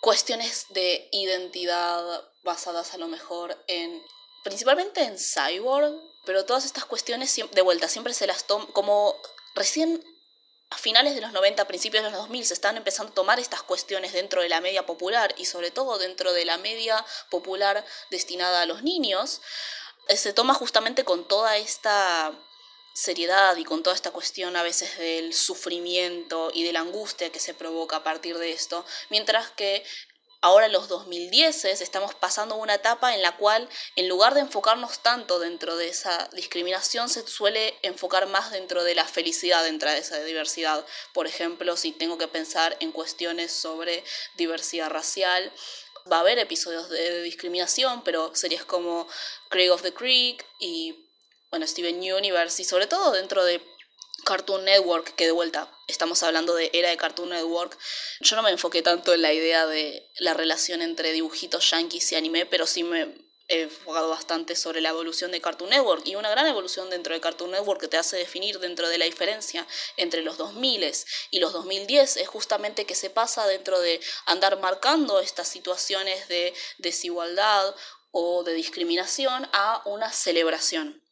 cuestiones 0.00 0.66
de 0.70 1.06
identidad 1.12 2.02
basadas 2.44 2.94
a 2.94 2.98
lo 2.98 3.08
mejor 3.08 3.62
en, 3.66 4.02
principalmente 4.42 5.02
en 5.02 5.18
cyborg, 5.18 6.00
pero 6.24 6.46
todas 6.46 6.64
estas 6.64 6.86
cuestiones 6.86 7.38
de 7.52 7.62
vuelta 7.62 7.88
siempre 7.88 8.14
se 8.14 8.26
las 8.26 8.46
toman 8.46 8.68
como 8.68 9.14
recién 9.54 10.02
a 10.74 10.78
finales 10.78 11.14
de 11.14 11.20
los 11.20 11.32
90, 11.32 11.66
principios 11.66 12.02
de 12.02 12.10
los 12.10 12.18
2000, 12.18 12.46
se 12.46 12.54
están 12.54 12.76
empezando 12.76 13.12
a 13.12 13.14
tomar 13.14 13.38
estas 13.38 13.62
cuestiones 13.62 14.12
dentro 14.12 14.42
de 14.42 14.48
la 14.48 14.60
media 14.60 14.84
popular 14.84 15.32
y 15.38 15.44
sobre 15.44 15.70
todo 15.70 15.98
dentro 15.98 16.32
de 16.32 16.44
la 16.44 16.58
media 16.58 17.04
popular 17.30 17.84
destinada 18.10 18.62
a 18.62 18.66
los 18.66 18.82
niños, 18.82 19.40
eh, 20.08 20.16
se 20.16 20.32
toma 20.32 20.52
justamente 20.52 21.04
con 21.04 21.28
toda 21.28 21.56
esta 21.56 22.32
seriedad 22.92 23.56
y 23.56 23.64
con 23.64 23.82
toda 23.82 23.94
esta 23.94 24.10
cuestión 24.10 24.56
a 24.56 24.62
veces 24.62 24.98
del 24.98 25.32
sufrimiento 25.32 26.50
y 26.52 26.64
de 26.64 26.72
la 26.72 26.80
angustia 26.80 27.30
que 27.30 27.40
se 27.40 27.54
provoca 27.54 27.96
a 27.96 28.04
partir 28.04 28.38
de 28.38 28.52
esto, 28.52 28.84
mientras 29.10 29.50
que 29.50 29.84
Ahora 30.44 30.68
los 30.68 30.88
2010 30.88 31.64
estamos 31.64 32.14
pasando 32.14 32.56
una 32.56 32.74
etapa 32.74 33.14
en 33.14 33.22
la 33.22 33.34
cual 33.38 33.66
en 33.96 34.10
lugar 34.10 34.34
de 34.34 34.40
enfocarnos 34.40 34.98
tanto 34.98 35.38
dentro 35.38 35.74
de 35.74 35.88
esa 35.88 36.28
discriminación 36.34 37.08
se 37.08 37.26
suele 37.26 37.78
enfocar 37.80 38.26
más 38.26 38.50
dentro 38.50 38.84
de 38.84 38.94
la 38.94 39.06
felicidad 39.06 39.64
dentro 39.64 39.90
de 39.90 39.96
esa 39.96 40.22
diversidad. 40.22 40.84
Por 41.14 41.26
ejemplo, 41.26 41.78
si 41.78 41.92
tengo 41.92 42.18
que 42.18 42.28
pensar 42.28 42.76
en 42.80 42.92
cuestiones 42.92 43.52
sobre 43.52 44.04
diversidad 44.36 44.90
racial, 44.90 45.50
va 46.12 46.18
a 46.18 46.20
haber 46.20 46.38
episodios 46.38 46.90
de 46.90 47.22
discriminación, 47.22 48.04
pero 48.04 48.34
series 48.34 48.66
como 48.66 49.08
Craig 49.48 49.70
of 49.70 49.80
the 49.80 49.94
Creek 49.94 50.44
y 50.60 51.08
bueno, 51.48 51.66
Steven 51.66 51.96
Universe 51.96 52.60
y 52.60 52.66
sobre 52.66 52.86
todo 52.86 53.12
dentro 53.12 53.46
de 53.46 53.62
Cartoon 54.24 54.64
Network, 54.64 55.14
que 55.14 55.26
de 55.26 55.32
vuelta 55.32 55.70
estamos 55.86 56.22
hablando 56.22 56.54
de 56.54 56.70
era 56.72 56.88
de 56.88 56.96
Cartoon 56.96 57.28
Network, 57.30 57.78
yo 58.20 58.36
no 58.36 58.42
me 58.42 58.50
enfoqué 58.50 58.82
tanto 58.82 59.14
en 59.14 59.22
la 59.22 59.32
idea 59.32 59.66
de 59.66 60.10
la 60.18 60.34
relación 60.34 60.82
entre 60.82 61.12
dibujitos 61.12 61.70
yankees 61.70 62.12
y 62.12 62.16
anime, 62.16 62.46
pero 62.46 62.66
sí 62.66 62.82
me 62.82 63.14
he 63.48 63.62
enfocado 63.62 64.08
bastante 64.08 64.56
sobre 64.56 64.80
la 64.80 64.88
evolución 64.88 65.30
de 65.30 65.40
Cartoon 65.40 65.70
Network 65.70 66.06
y 66.06 66.16
una 66.16 66.30
gran 66.30 66.46
evolución 66.46 66.88
dentro 66.88 67.12
de 67.12 67.20
Cartoon 67.20 67.50
Network 67.50 67.80
que 67.80 67.88
te 67.88 67.98
hace 67.98 68.16
definir 68.16 68.58
dentro 68.58 68.88
de 68.88 68.96
la 68.96 69.04
diferencia 69.04 69.66
entre 69.98 70.22
los 70.22 70.38
2000 70.38 70.92
y 71.30 71.40
los 71.40 71.52
2010 71.52 72.16
es 72.16 72.28
justamente 72.28 72.86
que 72.86 72.94
se 72.94 73.10
pasa 73.10 73.46
dentro 73.46 73.78
de 73.80 74.00
andar 74.26 74.58
marcando 74.60 75.20
estas 75.20 75.48
situaciones 75.48 76.26
de 76.28 76.54
desigualdad 76.78 77.74
o 78.12 78.44
de 78.44 78.54
discriminación 78.54 79.48
a 79.52 79.82
una 79.84 80.10
celebración. 80.10 81.02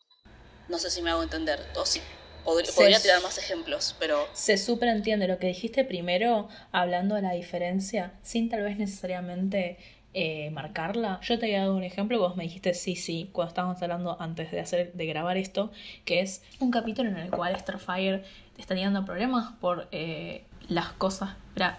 No 0.69 0.79
sé 0.79 0.91
si 0.91 1.03
me 1.03 1.11
hago 1.11 1.23
entender, 1.23 1.71
o 1.75 1.85
sí. 1.85 2.01
Podría, 2.45 3.01
tirar 3.01 3.23
más 3.23 3.39
ejemplos, 3.39 3.95
pero... 3.99 4.27
Se 4.33 4.59
súper 4.59 4.89
entiende 4.89 5.29
lo 5.29 5.39
que 5.39 5.47
dijiste 5.47 5.85
primero, 5.85 6.49
hablando 6.73 7.15
de 7.15 7.23
la 7.23 7.33
diferencia, 7.33 8.15
sin 8.23 8.49
tal 8.49 8.63
vez 8.63 8.77
necesariamente 8.79 9.79
eh, 10.15 10.51
marcarla. 10.51 11.21
Yo 11.23 11.39
te 11.39 11.47
había 11.47 11.61
dado 11.61 11.77
un 11.77 11.85
ejemplo, 11.85 12.19
vos 12.19 12.37
me 12.37 12.45
dijiste 12.45 12.75
sí, 12.75 12.97
sí, 12.97 13.31
cuando 13.33 13.51
estábamos 13.51 13.83
hablando 13.83 14.17
antes 14.21 14.51
de, 14.51 14.61
hacer, 14.61 14.93
de 14.93 15.07
grabar 15.07 15.37
esto, 15.37 15.71
que 16.05 16.21
es 16.21 16.43
un 16.59 16.71
capítulo 16.71 17.09
en 17.11 17.17
el 17.17 17.31
cual 17.31 17.59
Starfire 17.59 18.25
está 18.59 18.75
teniendo 18.75 19.05
problemas 19.05 19.53
por 19.61 19.89
eh, 19.93 20.45
las 20.69 20.93
cosas. 20.93 21.31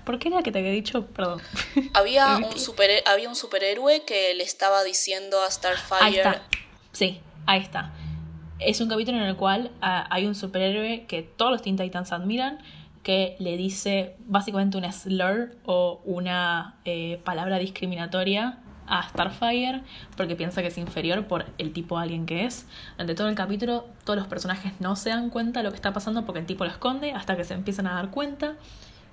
¿Por 0.06 0.20
qué 0.20 0.30
era 0.30 0.44
que 0.44 0.52
te 0.52 0.60
había 0.60 0.72
dicho? 0.72 1.08
Perdón. 1.08 1.42
Había 1.94 2.38
un, 2.38 2.60
super, 2.60 2.90
había 3.06 3.28
un 3.28 3.36
superhéroe 3.36 4.04
que 4.04 4.34
le 4.36 4.44
estaba 4.44 4.84
diciendo 4.84 5.42
a 5.42 5.50
Starfire... 5.50 6.02
Ahí 6.02 6.16
está. 6.18 6.44
Sí, 6.92 7.22
ahí 7.48 7.62
está 7.62 7.92
es 8.66 8.82
un 8.82 8.90
capítulo 8.90 9.18
en 9.18 9.24
el 9.24 9.36
cual 9.36 9.72
ah, 9.82 10.08
hay 10.10 10.26
un 10.26 10.36
superhéroe 10.36 11.06
que 11.08 11.24
todos 11.24 11.52
los 11.52 11.62
Teen 11.62 11.78
Titans 11.78 12.12
admiran, 12.12 12.60
que 13.04 13.36
le 13.40 13.58
dice 13.58 14.16
básicamente 14.26 14.78
una 14.78 14.92
slur 14.92 15.56
o 15.66 16.02
una 16.06 16.76
eh, 16.86 17.20
palabra 17.24 17.60
discriminatoria 17.60 18.60
a 18.88 19.08
Starfire 19.10 19.82
porque 20.16 20.36
piensa 20.36 20.62
que 20.62 20.68
es 20.68 20.78
inferior 20.78 21.26
por 21.28 21.46
el 21.58 21.74
tipo 21.74 21.98
de 21.98 22.04
alguien 22.04 22.26
que 22.26 22.46
es. 22.46 22.66
Durante 22.94 23.16
todo 23.16 23.28
el 23.28 23.36
capítulo 23.36 23.86
todos 24.06 24.18
los 24.18 24.28
personajes 24.28 24.74
no 24.80 24.96
se 24.96 25.10
dan 25.10 25.30
cuenta 25.30 25.60
de 25.60 25.66
lo 25.66 25.72
que 25.72 25.76
está 25.76 25.94
pasando 25.94 26.26
porque 26.26 26.40
el 26.40 26.46
tipo 26.46 26.64
lo 26.64 26.72
esconde 26.72 27.12
hasta 27.12 27.36
que 27.36 27.44
se 27.44 27.54
empiezan 27.54 27.88
a 27.88 27.94
dar 27.94 28.10
cuenta. 28.10 28.56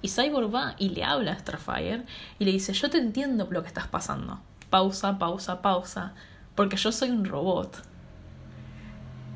Y 0.02 0.08
Cyborg 0.08 0.54
va 0.54 0.76
y 0.78 0.90
le 0.90 1.04
habla 1.04 1.32
a 1.32 1.38
Starfire 1.38 2.04
y 2.38 2.44
le 2.44 2.52
dice, 2.52 2.72
yo 2.72 2.88
te 2.88 2.98
entiendo 2.98 3.48
lo 3.50 3.62
que 3.62 3.68
estás 3.68 3.86
pasando. 3.86 4.40
Pausa, 4.70 5.18
pausa, 5.18 5.60
pausa. 5.62 6.14
Porque 6.54 6.76
yo 6.76 6.90
soy 6.90 7.10
un 7.10 7.24
robot 7.24 7.89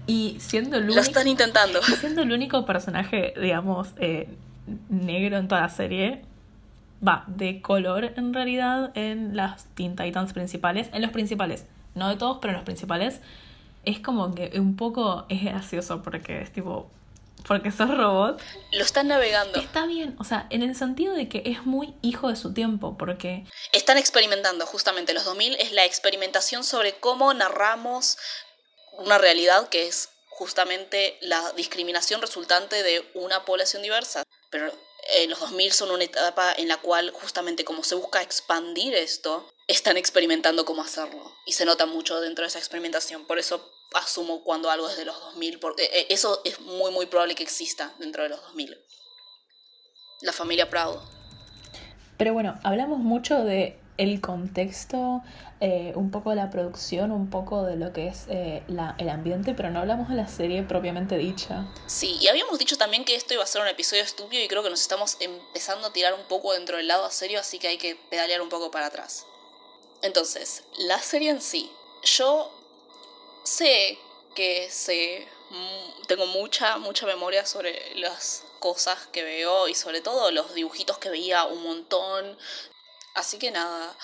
Y 0.06 0.36
siendo 0.40 0.76
el 0.76 0.86
Lo 0.86 0.92
único, 0.92 1.00
están 1.02 1.28
intentando. 1.28 1.82
siendo 1.82 2.22
el 2.22 2.32
único 2.32 2.66
personaje, 2.66 3.34
digamos, 3.40 3.88
eh, 3.98 4.28
negro 4.88 5.36
en 5.38 5.48
toda 5.48 5.62
la 5.62 5.68
serie, 5.68 6.22
va, 7.06 7.24
de 7.26 7.60
color 7.60 8.12
en 8.16 8.34
realidad 8.34 8.92
en 8.94 9.36
las 9.36 9.66
Teen 9.74 9.96
Titans 9.96 10.32
principales, 10.32 10.88
en 10.92 11.02
los 11.02 11.10
principales, 11.10 11.66
no 11.94 12.08
de 12.08 12.16
todos, 12.16 12.38
pero 12.40 12.52
en 12.52 12.56
los 12.56 12.64
principales, 12.64 13.20
es 13.84 14.00
como 14.00 14.34
que 14.34 14.58
un 14.58 14.76
poco 14.76 15.26
es 15.28 15.44
gracioso 15.44 16.02
porque 16.02 16.40
es 16.40 16.52
tipo, 16.52 16.90
porque 17.46 17.70
sos 17.70 17.96
robot. 17.96 18.40
Lo 18.72 18.82
están 18.82 19.08
navegando. 19.08 19.58
Está 19.58 19.86
bien, 19.86 20.16
o 20.18 20.24
sea, 20.24 20.46
en 20.50 20.62
el 20.62 20.74
sentido 20.74 21.14
de 21.14 21.28
que 21.28 21.42
es 21.44 21.66
muy 21.66 21.94
hijo 22.00 22.28
de 22.28 22.36
su 22.36 22.54
tiempo, 22.54 22.96
porque 22.96 23.44
Están 23.72 23.98
experimentando, 23.98 24.64
justamente. 24.66 25.12
Los 25.12 25.24
2000 25.24 25.56
es 25.56 25.72
la 25.72 25.84
experimentación 25.84 26.64
sobre 26.64 26.94
cómo 26.94 27.32
narramos 27.34 28.16
una 28.98 29.18
realidad 29.18 29.68
que 29.68 29.86
es 29.86 30.10
justamente 30.28 31.16
la 31.20 31.52
discriminación 31.52 32.20
resultante 32.20 32.82
de 32.82 33.08
una 33.14 33.44
población 33.44 33.82
diversa. 33.82 34.22
Pero 34.50 34.72
eh, 35.12 35.26
los 35.28 35.40
2000 35.40 35.72
son 35.72 35.90
una 35.90 36.04
etapa 36.04 36.52
en 36.56 36.68
la 36.68 36.78
cual 36.78 37.10
justamente 37.10 37.64
como 37.64 37.84
se 37.84 37.94
busca 37.94 38.22
expandir 38.22 38.94
esto, 38.94 39.48
están 39.66 39.96
experimentando 39.96 40.64
cómo 40.64 40.82
hacerlo. 40.82 41.32
Y 41.46 41.52
se 41.52 41.64
nota 41.64 41.86
mucho 41.86 42.20
dentro 42.20 42.42
de 42.42 42.48
esa 42.48 42.58
experimentación. 42.58 43.26
Por 43.26 43.38
eso 43.38 43.70
asumo 43.94 44.42
cuando 44.42 44.70
algo 44.70 44.88
es 44.88 44.96
de 44.96 45.04
los 45.04 45.18
2000, 45.20 45.58
porque 45.60 45.84
eh, 45.84 46.06
eso 46.10 46.40
es 46.44 46.60
muy 46.60 46.90
muy 46.90 47.06
probable 47.06 47.34
que 47.34 47.42
exista 47.42 47.94
dentro 47.98 48.22
de 48.22 48.30
los 48.30 48.42
2000. 48.42 48.78
La 50.22 50.32
familia 50.32 50.70
Proud. 50.70 50.98
Pero 52.16 52.32
bueno, 52.32 52.58
hablamos 52.62 52.98
mucho 52.98 53.44
de 53.44 53.78
el 53.96 54.20
contexto, 54.20 55.22
eh, 55.66 55.92
un 55.96 56.10
poco 56.10 56.28
de 56.28 56.36
la 56.36 56.50
producción, 56.50 57.10
un 57.10 57.30
poco 57.30 57.62
de 57.62 57.76
lo 57.76 57.92
que 57.94 58.08
es 58.08 58.26
eh, 58.28 58.62
la- 58.68 58.94
el 58.98 59.08
ambiente, 59.08 59.54
pero 59.54 59.70
no 59.70 59.78
hablamos 59.80 60.10
de 60.10 60.14
la 60.14 60.28
serie 60.28 60.62
propiamente 60.62 61.16
dicha. 61.16 61.64
Sí, 61.86 62.18
y 62.20 62.28
habíamos 62.28 62.58
dicho 62.58 62.76
también 62.76 63.06
que 63.06 63.14
esto 63.14 63.32
iba 63.32 63.42
a 63.42 63.46
ser 63.46 63.62
un 63.62 63.68
episodio 63.68 64.02
estúpido 64.02 64.42
y 64.44 64.48
creo 64.48 64.62
que 64.62 64.68
nos 64.68 64.82
estamos 64.82 65.16
empezando 65.20 65.86
a 65.88 65.92
tirar 65.94 66.12
un 66.12 66.24
poco 66.24 66.52
dentro 66.52 66.76
del 66.76 66.86
lado 66.88 67.10
serio, 67.10 67.40
así 67.40 67.58
que 67.58 67.68
hay 67.68 67.78
que 67.78 67.96
pedalear 68.10 68.42
un 68.42 68.50
poco 68.50 68.70
para 68.70 68.86
atrás. 68.86 69.24
Entonces, 70.02 70.64
la 70.76 70.98
serie 70.98 71.30
en 71.30 71.40
sí. 71.40 71.70
Yo 72.02 72.50
sé 73.44 73.98
que 74.34 74.68
sé, 74.70 75.26
tengo 76.08 76.26
mucha, 76.26 76.76
mucha 76.76 77.06
memoria 77.06 77.46
sobre 77.46 77.94
las 77.96 78.44
cosas 78.60 78.98
que 79.12 79.22
veo 79.22 79.68
y 79.68 79.74
sobre 79.74 80.02
todo 80.02 80.30
los 80.30 80.52
dibujitos 80.54 80.98
que 80.98 81.08
veía 81.08 81.44
un 81.44 81.62
montón. 81.62 82.36
Así 83.14 83.38
que 83.38 83.50
nada, 83.50 83.96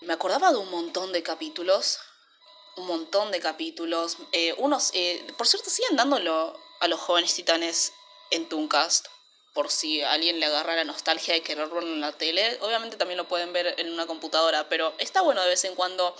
me 0.00 0.12
acordaba 0.12 0.52
de 0.52 0.58
un 0.58 0.70
montón 0.70 1.12
de 1.12 1.22
capítulos 1.22 2.00
un 2.76 2.86
montón 2.86 3.32
de 3.32 3.40
capítulos. 3.40 4.18
Eh, 4.32 4.54
unos, 4.58 4.90
eh, 4.94 5.24
por 5.36 5.46
cierto, 5.46 5.70
siguen 5.70 5.96
dándolo 5.96 6.58
a 6.80 6.88
los 6.88 7.00
jóvenes 7.00 7.34
titanes 7.34 7.92
en 8.30 8.48
Tooncast. 8.48 9.06
Por 9.54 9.70
si 9.70 10.02
alguien 10.02 10.38
le 10.38 10.46
agarra 10.46 10.76
la 10.76 10.84
nostalgia 10.84 11.32
de 11.32 11.42
querer 11.42 11.68
verlo 11.68 11.88
en 11.88 12.00
la 12.00 12.12
tele. 12.12 12.58
Obviamente 12.60 12.96
también 12.96 13.16
lo 13.16 13.26
pueden 13.26 13.52
ver 13.54 13.74
en 13.78 13.90
una 13.90 14.06
computadora, 14.06 14.68
pero 14.68 14.94
está 14.98 15.22
bueno 15.22 15.40
de 15.42 15.48
vez 15.48 15.64
en 15.64 15.74
cuando 15.74 16.14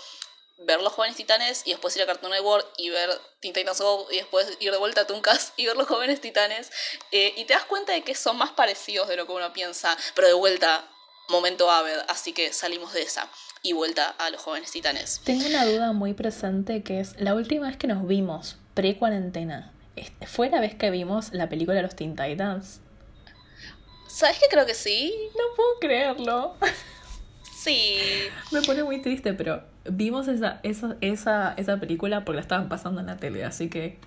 ver 0.59 0.81
los 0.81 0.91
jóvenes 0.91 1.15
titanes 1.15 1.61
y 1.65 1.69
después 1.69 1.95
ir 1.95 2.01
a 2.01 2.07
Cartoon 2.07 2.31
Network 2.31 2.67
y 2.77 2.89
ver 2.89 3.21
Teen 3.41 3.53
Titans 3.53 3.79
Go 3.79 4.07
y 4.09 4.17
después 4.17 4.57
ir 4.59 4.71
de 4.71 4.77
vuelta 4.77 5.01
a 5.01 5.07
Tooncast 5.07 5.53
y 5.55 5.67
ver 5.67 5.77
los 5.77 5.87
jóvenes 5.87 6.19
titanes. 6.19 6.71
Eh, 7.11 7.33
y 7.37 7.45
te 7.45 7.53
das 7.53 7.65
cuenta 7.65 7.93
de 7.93 8.03
que 8.03 8.15
son 8.15 8.37
más 8.37 8.51
parecidos 8.53 9.07
de 9.07 9.17
lo 9.17 9.27
que 9.27 9.33
uno 9.33 9.53
piensa, 9.53 9.95
pero 10.15 10.27
de 10.27 10.33
vuelta, 10.33 10.89
momento 11.29 11.69
Aved, 11.69 11.99
así 12.07 12.33
que 12.33 12.53
salimos 12.53 12.93
de 12.93 13.01
esa 13.01 13.29
y 13.61 13.73
vuelta 13.73 14.09
a 14.09 14.29
los 14.29 14.41
jóvenes 14.41 14.71
titanes. 14.71 15.21
Tengo 15.23 15.45
una 15.47 15.65
duda 15.65 15.93
muy 15.93 16.13
presente 16.13 16.83
que 16.83 16.99
es 16.99 17.19
la 17.19 17.35
última 17.35 17.67
vez 17.67 17.77
que 17.77 17.87
nos 17.87 18.07
vimos, 18.07 18.57
pre-cuarentena, 18.73 19.73
¿fue 20.25 20.49
la 20.49 20.59
vez 20.59 20.75
que 20.75 20.91
vimos 20.91 21.33
la 21.33 21.49
película 21.49 21.75
de 21.75 21.83
los 21.83 21.95
Teen 21.95 22.15
Titans? 22.15 22.81
¿Sabes 24.07 24.39
qué 24.39 24.45
creo 24.49 24.65
que 24.65 24.73
sí? 24.73 25.13
No 25.35 25.55
puedo 25.55 25.79
creerlo. 25.79 26.55
Sí. 27.53 27.97
Me 28.51 28.61
pone 28.61 28.83
muy 28.83 29.01
triste, 29.01 29.33
pero 29.33 29.63
vimos 29.83 30.27
esa, 30.27 30.59
esa, 30.63 30.95
esa, 31.01 31.53
esa 31.57 31.77
película 31.77 32.23
porque 32.23 32.37
la 32.37 32.41
estaban 32.41 32.69
pasando 32.69 33.01
en 33.01 33.07
la 33.07 33.17
tele, 33.17 33.43
así 33.43 33.69
que 33.69 33.99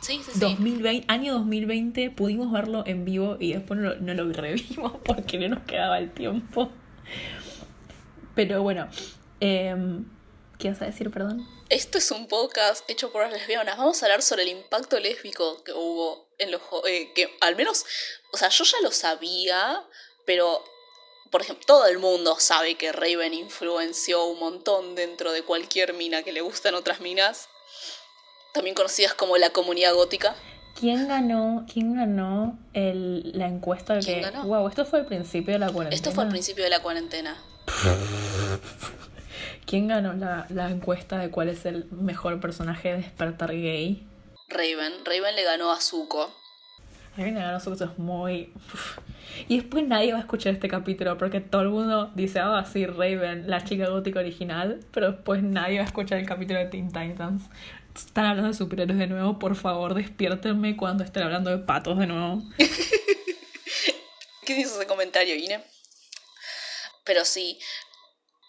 Sí, 0.00 0.22
sí, 0.24 0.30
sí. 0.34 0.40
2020, 0.40 1.04
año 1.12 1.34
2020 1.34 2.10
pudimos 2.10 2.50
verlo 2.52 2.82
en 2.86 3.04
vivo 3.04 3.36
y 3.40 3.52
después 3.52 3.78
no, 3.80 3.90
lo- 3.94 4.00
no 4.00 4.14
lo 4.14 4.32
revimos 4.32 4.92
porque 5.04 5.38
no 5.38 5.48
nos 5.56 5.64
quedaba 5.64 5.98
el 5.98 6.12
tiempo. 6.12 6.70
Pero 8.34 8.62
bueno, 8.62 8.88
em, 9.40 10.04
¿qué 10.58 10.70
vas 10.70 10.82
a 10.82 10.86
decir, 10.86 11.10
perdón? 11.10 11.46
Esto 11.68 11.98
es 11.98 12.10
un 12.10 12.28
podcast 12.28 12.88
hecho 12.88 13.10
por 13.12 13.22
las 13.22 13.32
lesbianas. 13.32 13.76
Vamos 13.76 14.02
a 14.02 14.06
hablar 14.06 14.22
sobre 14.22 14.44
el 14.44 14.48
impacto 14.50 14.98
lésbico 15.00 15.62
que 15.64 15.72
hubo 15.72 16.28
en 16.38 16.50
los... 16.52 16.62
eh, 16.86 17.12
que 17.14 17.28
al 17.40 17.56
menos, 17.56 17.84
o 18.32 18.36
sea, 18.36 18.48
yo 18.48 18.64
ya 18.64 18.78
lo 18.82 18.90
sabía, 18.92 19.82
pero, 20.24 20.62
por 21.30 21.42
ejemplo, 21.42 21.64
todo 21.66 21.86
el 21.86 21.98
mundo 21.98 22.36
sabe 22.38 22.76
que 22.76 22.92
Raven 22.92 23.34
influenció 23.34 24.24
un 24.26 24.38
montón 24.38 24.94
dentro 24.94 25.32
de 25.32 25.42
cualquier 25.42 25.92
mina 25.94 26.22
que 26.22 26.32
le 26.32 26.40
gustan 26.40 26.74
otras 26.74 27.00
minas, 27.00 27.48
también 28.52 28.74
conocidas 28.74 29.14
como 29.14 29.36
la 29.36 29.50
comunidad 29.50 29.94
gótica. 29.94 30.34
¿Quién 30.78 31.08
ganó, 31.08 31.66
quién 31.72 31.96
ganó 31.96 32.58
el, 32.72 33.32
la 33.36 33.48
encuesta 33.48 33.98
¿Quién 33.98 34.16
que... 34.16 34.30
ganó? 34.30 34.44
Wow, 34.44 34.68
esto 34.68 34.84
fue 34.84 35.00
al 35.00 35.06
principio 35.06 35.54
de 35.54 35.58
la 35.58 35.70
cuarentena. 35.70 35.96
Esto 35.96 36.12
fue 36.12 36.24
al 36.24 36.30
principio 36.30 36.62
de 36.64 36.70
la 36.70 36.80
cuarentena. 36.80 37.36
¿Quién 39.66 39.88
ganó 39.88 40.12
la, 40.14 40.46
la 40.50 40.70
encuesta 40.70 41.18
de 41.18 41.30
cuál 41.30 41.48
es 41.48 41.66
el 41.66 41.86
mejor 41.90 42.40
personaje 42.40 42.90
de 42.90 42.98
despertar 42.98 43.50
gay? 43.50 44.06
Raven. 44.48 45.04
Raven 45.04 45.34
le 45.34 45.42
ganó 45.42 45.72
a 45.72 45.80
Zuko. 45.80 46.32
A 47.16 47.20
mí 47.22 47.32
me 47.32 47.40
ganó 47.40 47.56
eso 47.58 47.72
es 47.72 47.98
muy... 47.98 48.52
uf. 48.72 48.98
Y 49.48 49.58
después 49.58 49.86
nadie 49.86 50.12
va 50.12 50.18
a 50.18 50.20
escuchar 50.22 50.54
este 50.54 50.68
capítulo 50.68 51.18
porque 51.18 51.40
todo 51.40 51.62
el 51.62 51.68
mundo 51.68 52.10
dice, 52.14 52.40
ah, 52.40 52.64
sí, 52.64 52.86
Raven, 52.86 53.50
la 53.50 53.64
chica 53.64 53.88
gótica 53.88 54.20
original, 54.20 54.80
pero 54.92 55.12
después 55.12 55.42
nadie 55.42 55.78
va 55.78 55.84
a 55.84 55.86
escuchar 55.86 56.18
el 56.18 56.26
capítulo 56.26 56.60
de 56.60 56.66
Teen 56.66 56.88
Titans. 56.88 57.44
Están 58.06 58.26
hablando 58.26 58.48
de 58.48 58.56
superhéroes 58.56 58.98
de 58.98 59.06
nuevo, 59.06 59.38
por 59.38 59.56
favor, 59.56 59.94
despiértenme 59.94 60.76
cuando 60.76 61.04
estén 61.04 61.22
hablando 61.22 61.50
de 61.50 61.58
patos 61.58 61.98
de 61.98 62.06
nuevo. 62.06 62.42
¿Qué 64.46 64.54
dice 64.54 64.76
ese 64.76 64.86
comentario, 64.86 65.34
Ine? 65.34 65.64
Pero 67.04 67.24
sí, 67.24 67.58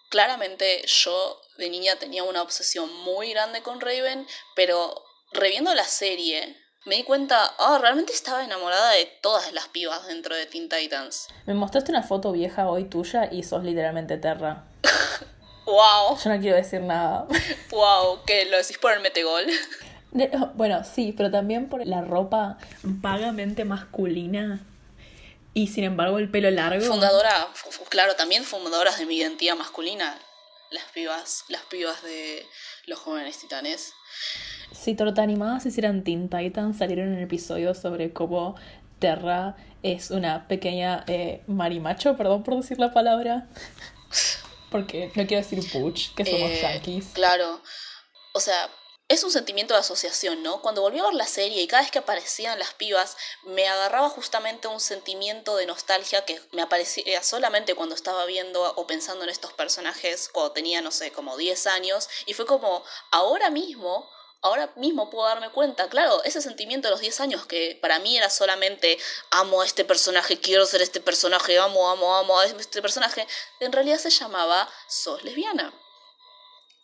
claramente 0.10 0.84
yo 0.86 1.42
de 1.58 1.70
niña 1.70 1.96
tenía 1.98 2.24
una 2.24 2.42
obsesión 2.42 2.94
muy 3.04 3.32
grande 3.32 3.62
con 3.62 3.82
Raven, 3.82 4.26
pero 4.56 5.04
reviendo 5.34 5.74
la 5.74 5.84
serie 5.84 6.58
me 6.86 6.96
di 6.96 7.04
cuenta, 7.04 7.54
ah, 7.60 7.78
realmente 7.82 8.14
estaba 8.14 8.44
enamorada 8.44 8.92
de 8.92 9.06
todas 9.22 9.52
las 9.52 9.68
pibas 9.68 10.08
dentro 10.08 10.36
de 10.36 10.46
Teen 10.46 10.70
Titans. 10.70 11.28
Me 11.46 11.54
mostraste 11.54 11.92
una 11.92 12.04
foto 12.04 12.32
vieja 12.32 12.70
hoy 12.70 12.86
tuya 12.86 13.30
y 13.32 13.44
sos 13.44 13.64
literalmente 13.64 14.18
Terra. 14.18 14.66
¡Wow! 15.70 16.18
Yo 16.24 16.30
no 16.34 16.40
quiero 16.40 16.56
decir 16.58 16.82
nada. 16.82 17.28
¡Wow! 17.72 18.20
¿Qué? 18.26 18.46
¿Lo 18.46 18.58
decís 18.58 18.78
por 18.78 18.92
el 18.94 19.02
metegol? 19.02 19.46
De- 20.12 20.32
bueno, 20.56 20.84
sí, 20.84 21.14
pero 21.16 21.30
también 21.30 21.70
por 21.70 21.86
la 21.86 22.02
ropa 22.02 22.58
vagamente 22.84 23.64
masculina 23.66 24.66
y 25.54 25.68
sin 25.68 25.84
embargo 25.84 26.18
el 26.18 26.30
pelo 26.32 26.50
largo. 26.50 26.84
Fundadora, 26.86 27.48
fu- 27.54 27.70
fu- 27.72 27.84
claro, 27.86 28.16
también 28.16 28.44
fundadoras 28.44 28.98
de 28.98 29.06
mi 29.06 29.18
identidad 29.18 29.56
masculina. 29.56 30.18
Las 30.72 30.84
pibas, 30.94 31.46
las 31.50 31.62
pibas 31.64 32.02
de 32.04 32.46
los 32.86 33.00
jóvenes 33.00 33.38
titanes. 33.40 33.94
Si 34.72 34.94
te 34.96 35.04
animadas 35.22 35.66
hicieran 35.66 36.04
Teen 36.04 36.30
Titans, 36.30 36.78
salieron 36.78 37.10
un 37.10 37.20
episodio 37.20 37.74
sobre 37.74 38.14
cómo 38.14 38.56
Terra 39.00 39.56
es 39.82 40.12
una 40.12 40.48
pequeña 40.48 41.04
eh, 41.08 41.42
marimacho, 41.48 42.16
perdón 42.18 42.44
por 42.44 42.56
decir 42.56 42.80
la 42.80 42.94
palabra. 42.94 43.48
Porque 44.70 45.12
no 45.16 45.26
quiero 45.28 45.44
decir 45.44 45.60
butch, 45.74 46.14
que 46.16 46.26
somos 46.26 46.52
Eh, 46.52 46.60
yankees. 46.62 47.06
Claro. 47.14 47.62
O 48.34 48.40
sea, 48.40 48.70
es 49.08 49.24
un 49.24 49.32
sentimiento 49.32 49.74
de 49.74 49.80
asociación, 49.80 50.44
¿no? 50.44 50.62
Cuando 50.62 50.82
volví 50.84 51.00
a 51.00 51.04
ver 51.04 51.16
la 51.16 51.26
serie 51.26 51.64
y 51.64 51.68
cada 51.68 51.82
vez 51.82 51.90
que 51.92 51.98
aparecían 51.98 52.60
las 52.60 52.76
pibas, 52.76 53.18
me 53.44 53.68
agarraba 53.68 54.08
justamente 54.10 54.68
un 54.68 54.80
sentimiento 54.80 55.56
de 55.56 55.66
nostalgia 55.66 56.26
que 56.26 56.40
me 56.52 56.62
aparecía 56.62 57.24
solamente 57.24 57.74
cuando 57.74 57.96
estaba 57.96 58.26
viendo 58.26 58.62
o 58.76 58.86
pensando 58.86 59.24
en 59.24 59.32
estos 59.32 59.52
personajes 59.54 60.30
cuando 60.32 60.52
tenía, 60.52 60.82
no 60.82 60.92
sé, 60.92 61.12
como 61.12 61.38
10 61.38 61.66
años. 61.66 62.08
Y 62.28 62.34
fue 62.36 62.46
como, 62.46 62.84
ahora 63.10 63.50
mismo, 63.50 64.08
ahora 64.42 64.72
mismo 64.76 65.10
puedo 65.10 65.28
darme 65.28 65.50
cuenta, 65.50 65.90
claro, 65.90 66.24
ese 66.24 66.42
sentimiento 66.42 66.88
de 66.88 66.92
los 66.92 67.02
10 67.02 67.20
años 67.20 67.46
que 67.46 67.78
para 67.82 68.00
mí 68.00 68.18
era 68.18 68.30
solamente 68.30 68.98
amo 69.32 69.62
a 69.62 69.66
este 69.66 69.86
personaje, 69.86 70.40
quiero 70.40 70.66
ser 70.66 70.82
este 70.82 71.02
personaje, 71.02 71.58
amo, 71.60 71.90
amo, 71.90 72.16
amo 72.16 72.40
a 72.40 72.46
este 72.46 72.82
personaje, 72.82 73.28
en 73.60 73.72
realidad 73.72 73.98
se 73.98 74.10
llamaba 74.10 74.70
sos 74.88 75.24
lesbiana. 75.24 75.74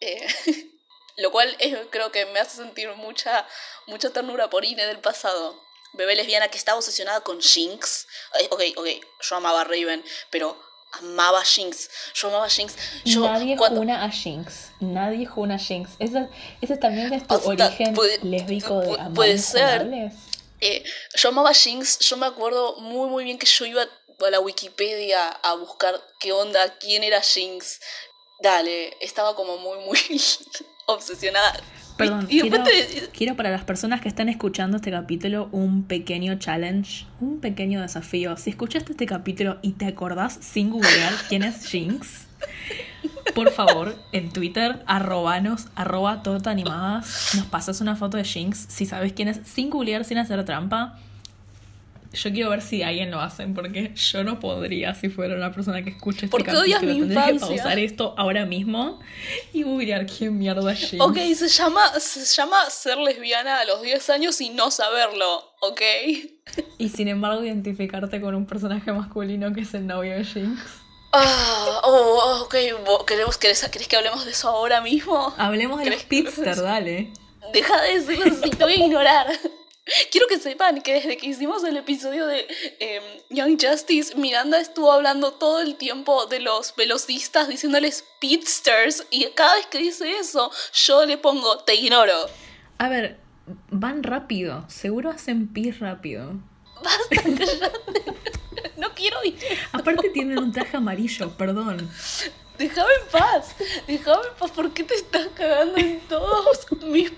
Eh, 0.02 0.28
lo 1.18 1.32
cual 1.32 1.56
creo 1.92 2.12
que 2.12 2.26
me 2.28 2.40
hace 2.40 2.58
sentir 2.58 2.90
mucha, 2.96 3.48
mucha 3.88 4.12
ternura 4.12 4.50
por 4.50 4.66
Ine 4.66 4.86
del 4.86 5.00
pasado. 5.00 5.64
Bebé 5.94 6.16
lesbiana 6.16 6.50
que 6.50 6.58
estaba 6.58 6.78
obsesionada 6.78 7.22
con 7.22 7.42
Jinx. 7.42 8.08
Eh, 8.40 8.48
ok, 8.52 8.62
ok, 8.76 8.88
yo 9.22 9.36
amaba 9.38 9.62
a 9.62 9.64
Raven, 9.64 10.04
pero 10.30 10.62
amaba 10.92 11.40
a 11.40 11.46
Jinx. 11.46 11.90
Yo 12.14 12.30
amaba 12.30 12.50
Jinx. 12.50 12.76
Yo, 13.04 13.22
Nadie 13.22 13.58
juna 13.58 14.04
a 14.04 14.10
Jinx. 14.10 14.72
Nadie 14.80 15.26
juna 15.26 15.56
a 15.56 15.60
Jinx. 15.60 15.92
Ese, 16.00 16.30
ese 16.62 16.78
también 16.78 17.14
es 17.14 17.28
tu 17.28 17.36
origen 17.36 17.94
puede, 17.94 18.20
lésbico 18.24 18.80
de 18.80 18.94
amar 18.94 19.14
Puede 19.14 19.38
ser. 19.38 20.12
Eh, 20.62 20.84
yo 21.16 21.30
amaba 21.30 21.54
Jinx. 21.54 22.00
Yo 22.00 22.18
me 22.18 22.26
acuerdo 22.26 22.78
muy, 22.78 23.10
muy 23.10 23.24
bien 23.24 23.38
que 23.38 23.46
yo 23.46 23.66
iba 23.66 23.84
a 23.84 24.30
la 24.30 24.40
Wikipedia 24.40 25.28
a 25.28 25.56
buscar 25.56 26.02
qué 26.20 26.32
onda, 26.32 26.78
quién 26.80 27.04
era 27.04 27.22
Jinx. 27.22 27.80
Dale, 28.42 28.96
estaba 29.02 29.36
como 29.36 29.58
muy, 29.58 29.80
muy 29.80 30.00
obsesionada. 30.88 31.62
Perdón, 31.98 32.28
quiero, 33.14 33.36
para 33.36 33.52
las 33.52 33.64
personas 33.64 34.02
que 34.02 34.10
están 34.10 34.28
escuchando 34.28 34.78
este 34.78 34.92
capítulo 34.92 35.48
un 35.52 35.84
pequeño 35.84 36.36
challenge, 36.36 37.06
un 37.22 37.40
pequeño 37.40 37.82
desafío. 37.82 38.36
Si 38.36 38.50
escuchaste 38.50 38.92
este 38.92 39.06
capítulo 39.06 39.60
y 39.62 39.72
te 39.72 39.86
acordás 39.86 40.38
sin 40.42 40.72
googlear 40.72 41.14
quién 41.30 41.44
es 41.44 41.66
Jinx, 41.66 42.28
por 43.34 43.52
favor, 43.52 43.98
en 44.12 44.30
Twitter, 44.30 44.84
arrobanos, 44.88 45.68
arroba 45.76 46.22
animadas, 46.46 47.36
nos 47.36 47.46
pasas 47.46 47.80
una 47.80 47.96
foto 47.96 48.18
de 48.18 48.26
Jinx 48.26 48.66
si 48.68 48.86
sabes 48.86 49.14
quién 49.14 49.30
es, 49.30 49.40
sin 49.46 49.70
googlear, 49.70 50.04
sin 50.04 50.18
hacer 50.18 50.44
trampa. 50.44 51.00
Yo 52.16 52.32
quiero 52.32 52.50
ver 52.50 52.62
si 52.62 52.82
alguien 52.84 53.12
lo 53.12 53.20
hacen, 53.20 53.54
porque 53.54 53.94
yo 53.94 54.24
no 54.24 54.40
podría 54.40 54.96
si 54.96 55.10
fuera 55.10 55.36
una 55.36 55.52
persona 55.52 55.84
que 55.84 55.92
escuche 55.92 56.26
este 56.26 56.30
porque 56.30 56.52
capítulo. 56.52 56.82
Mi 56.82 57.00
Tendría 57.00 57.26
que 57.28 57.40
pausar 57.40 57.80
esto 57.80 58.16
ahora 58.18 58.46
mismo 58.46 59.00
y 59.54 59.64
googlear 59.64 60.06
quién 60.06 60.38
mierda 60.38 60.72
es 60.72 60.96
Ok, 61.00 61.18
se 61.36 61.48
llama, 61.48 62.00
se 62.00 62.26
llama 62.26 62.70
ser 62.70 62.98
lesbiana 62.98 63.60
a 63.60 63.66
los 63.66 63.82
10 63.82 64.10
años 64.10 64.40
y 64.42 64.50
no 64.50 64.72
saberlo, 64.72 65.54
¿ok? 65.62 65.82
Y 66.78 66.90
sin 66.90 67.08
embargo 67.08 67.44
identificarte 67.44 68.22
con 68.22 68.36
un 68.36 68.46
personaje 68.46 68.92
masculino 68.92 69.54
que 69.54 69.62
es 69.62 69.74
el 69.74 69.88
novio 69.88 70.14
de 70.14 70.24
Jinx. 70.24 70.62
Ah, 71.14 71.82
oh, 71.84 72.42
ok. 72.44 72.56
¿Queremos, 73.06 73.38
querés, 73.38 73.68
¿Querés 73.70 73.88
que 73.88 73.96
hablemos 73.96 74.26
de 74.26 74.32
eso 74.32 74.50
ahora 74.50 74.82
mismo? 74.82 75.34
Hablemos 75.38 75.80
de 75.80 75.92
los 75.92 76.62
dale. 76.62 77.14
Deja 77.54 77.82
de 77.82 78.00
decirlo, 78.00 78.36
si 78.44 78.50
te 78.50 78.64
voy 78.64 78.74
a 78.74 78.86
ignorar. 78.86 79.28
Quiero 80.12 80.28
que 80.28 80.40
sepan 80.40 80.82
que 80.82 80.94
desde 80.94 81.18
que 81.18 81.28
hicimos 81.28 81.64
el 81.64 81.78
episodio 81.78 82.26
de 82.26 82.48
em, 82.80 83.04
Young 83.30 83.60
Justice, 83.62 84.16
Miranda 84.16 84.60
estuvo 84.60 84.92
hablando 84.92 85.34
todo 85.34 85.62
el 85.62 85.76
tiempo 85.76 86.26
de 86.26 86.40
los 86.40 86.76
velocistas, 86.76 87.48
diciéndoles 87.48 88.04
pitsters, 88.20 89.06
y 89.12 89.26
cada 89.36 89.56
vez 89.56 89.68
que 89.68 89.78
dice 89.78 90.18
eso, 90.18 90.52
yo 90.74 91.06
le 91.06 91.18
pongo 91.18 91.60
te 91.60 91.76
ignoro. 91.76 92.26
A 92.78 92.90
ver, 92.90 93.20
van 93.70 94.04
rápido, 94.04 94.66
seguro 94.70 95.12
hacen 95.12 95.48
pis 95.54 95.80
rápido. 95.80 96.34
Basta, 96.84 97.70
No 98.78 98.94
quiero 98.94 99.24
ir. 99.24 99.38
Aparte 99.72 100.10
tienen 100.14 100.40
un 100.40 100.52
traje 100.52 100.78
amarillo, 100.78 101.30
perdón. 101.38 101.90
Déjame 102.58 102.90
en 103.04 103.12
paz, 103.12 103.56
déjame 103.86 104.28
en 104.28 104.34
paz, 104.40 104.52
¿por 104.52 104.74
qué 104.74 104.84
te 104.84 104.96
estás 104.96 105.28
cagando 105.36 105.78
en 105.78 106.00
todos 106.08 106.66
mis 106.86 107.12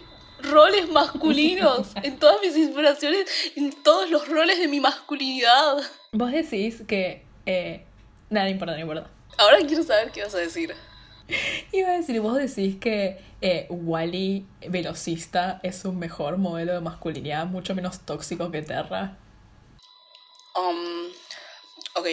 roles 0.50 0.90
masculinos, 0.90 1.90
en 2.04 2.18
todas 2.18 2.42
mis 2.42 2.56
inspiraciones, 2.56 3.30
en 3.56 3.72
todos 3.84 4.10
los 4.10 4.28
roles 4.28 4.60
de 4.60 4.68
mi 4.68 4.80
masculinidad. 4.80 5.78
Vos 6.12 6.32
decís 6.32 6.84
que... 6.88 7.26
Eh, 7.46 7.86
nada, 8.30 8.46
no 8.46 8.52
importa, 8.52 8.74
no 8.74 8.82
importa. 8.82 9.10
Ahora 9.38 9.60
quiero 9.66 9.84
saber 9.84 10.12
qué 10.12 10.24
vas 10.24 10.36
a 10.36 10.40
decir. 10.40 10.76
Iba 11.72 11.90
a 11.90 11.98
decir, 11.98 12.20
vos 12.22 12.36
decís 12.36 12.78
que 12.80 13.22
eh, 13.42 13.68
Wally 13.70 14.46
velocista 14.68 15.60
es 15.64 15.84
un 15.86 16.00
mejor 16.00 16.38
modelo 16.38 16.74
de 16.74 16.80
masculinidad, 16.80 17.46
mucho 17.46 17.76
menos 17.76 18.00
tóxico 18.06 18.50
que 18.52 18.62
Terra. 18.62 19.18
Um, 20.56 21.08
ok. 21.96 22.08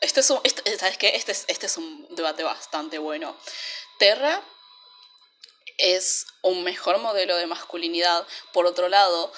Este 0.00 0.20
es 0.20 0.30
un, 0.30 0.38
este, 0.44 0.76
¿Sabes 0.76 0.98
qué? 0.98 1.16
Este 1.16 1.32
es, 1.32 1.46
este 1.48 1.66
es 1.66 1.76
un 1.78 2.06
debate 2.14 2.44
bastante 2.44 2.98
bueno. 2.98 3.34
Terra 3.98 4.40
es 5.78 6.26
un 6.42 6.64
mejor 6.64 6.98
modelo 6.98 7.36
de 7.36 7.46
masculinidad. 7.46 8.26
Por 8.52 8.66
otro 8.66 8.88
lado, 8.88 9.32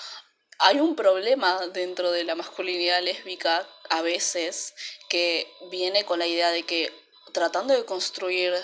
hay 0.58 0.80
un 0.80 0.96
problema 0.96 1.66
dentro 1.68 2.10
de 2.10 2.24
la 2.24 2.34
masculinidad 2.34 3.02
lésbica 3.02 3.68
a 3.90 4.02
veces 4.02 4.74
que 5.08 5.50
viene 5.70 6.04
con 6.04 6.18
la 6.18 6.26
idea 6.26 6.50
de 6.50 6.64
que 6.64 6.92
tratando 7.32 7.74
de 7.74 7.84
construir 7.84 8.54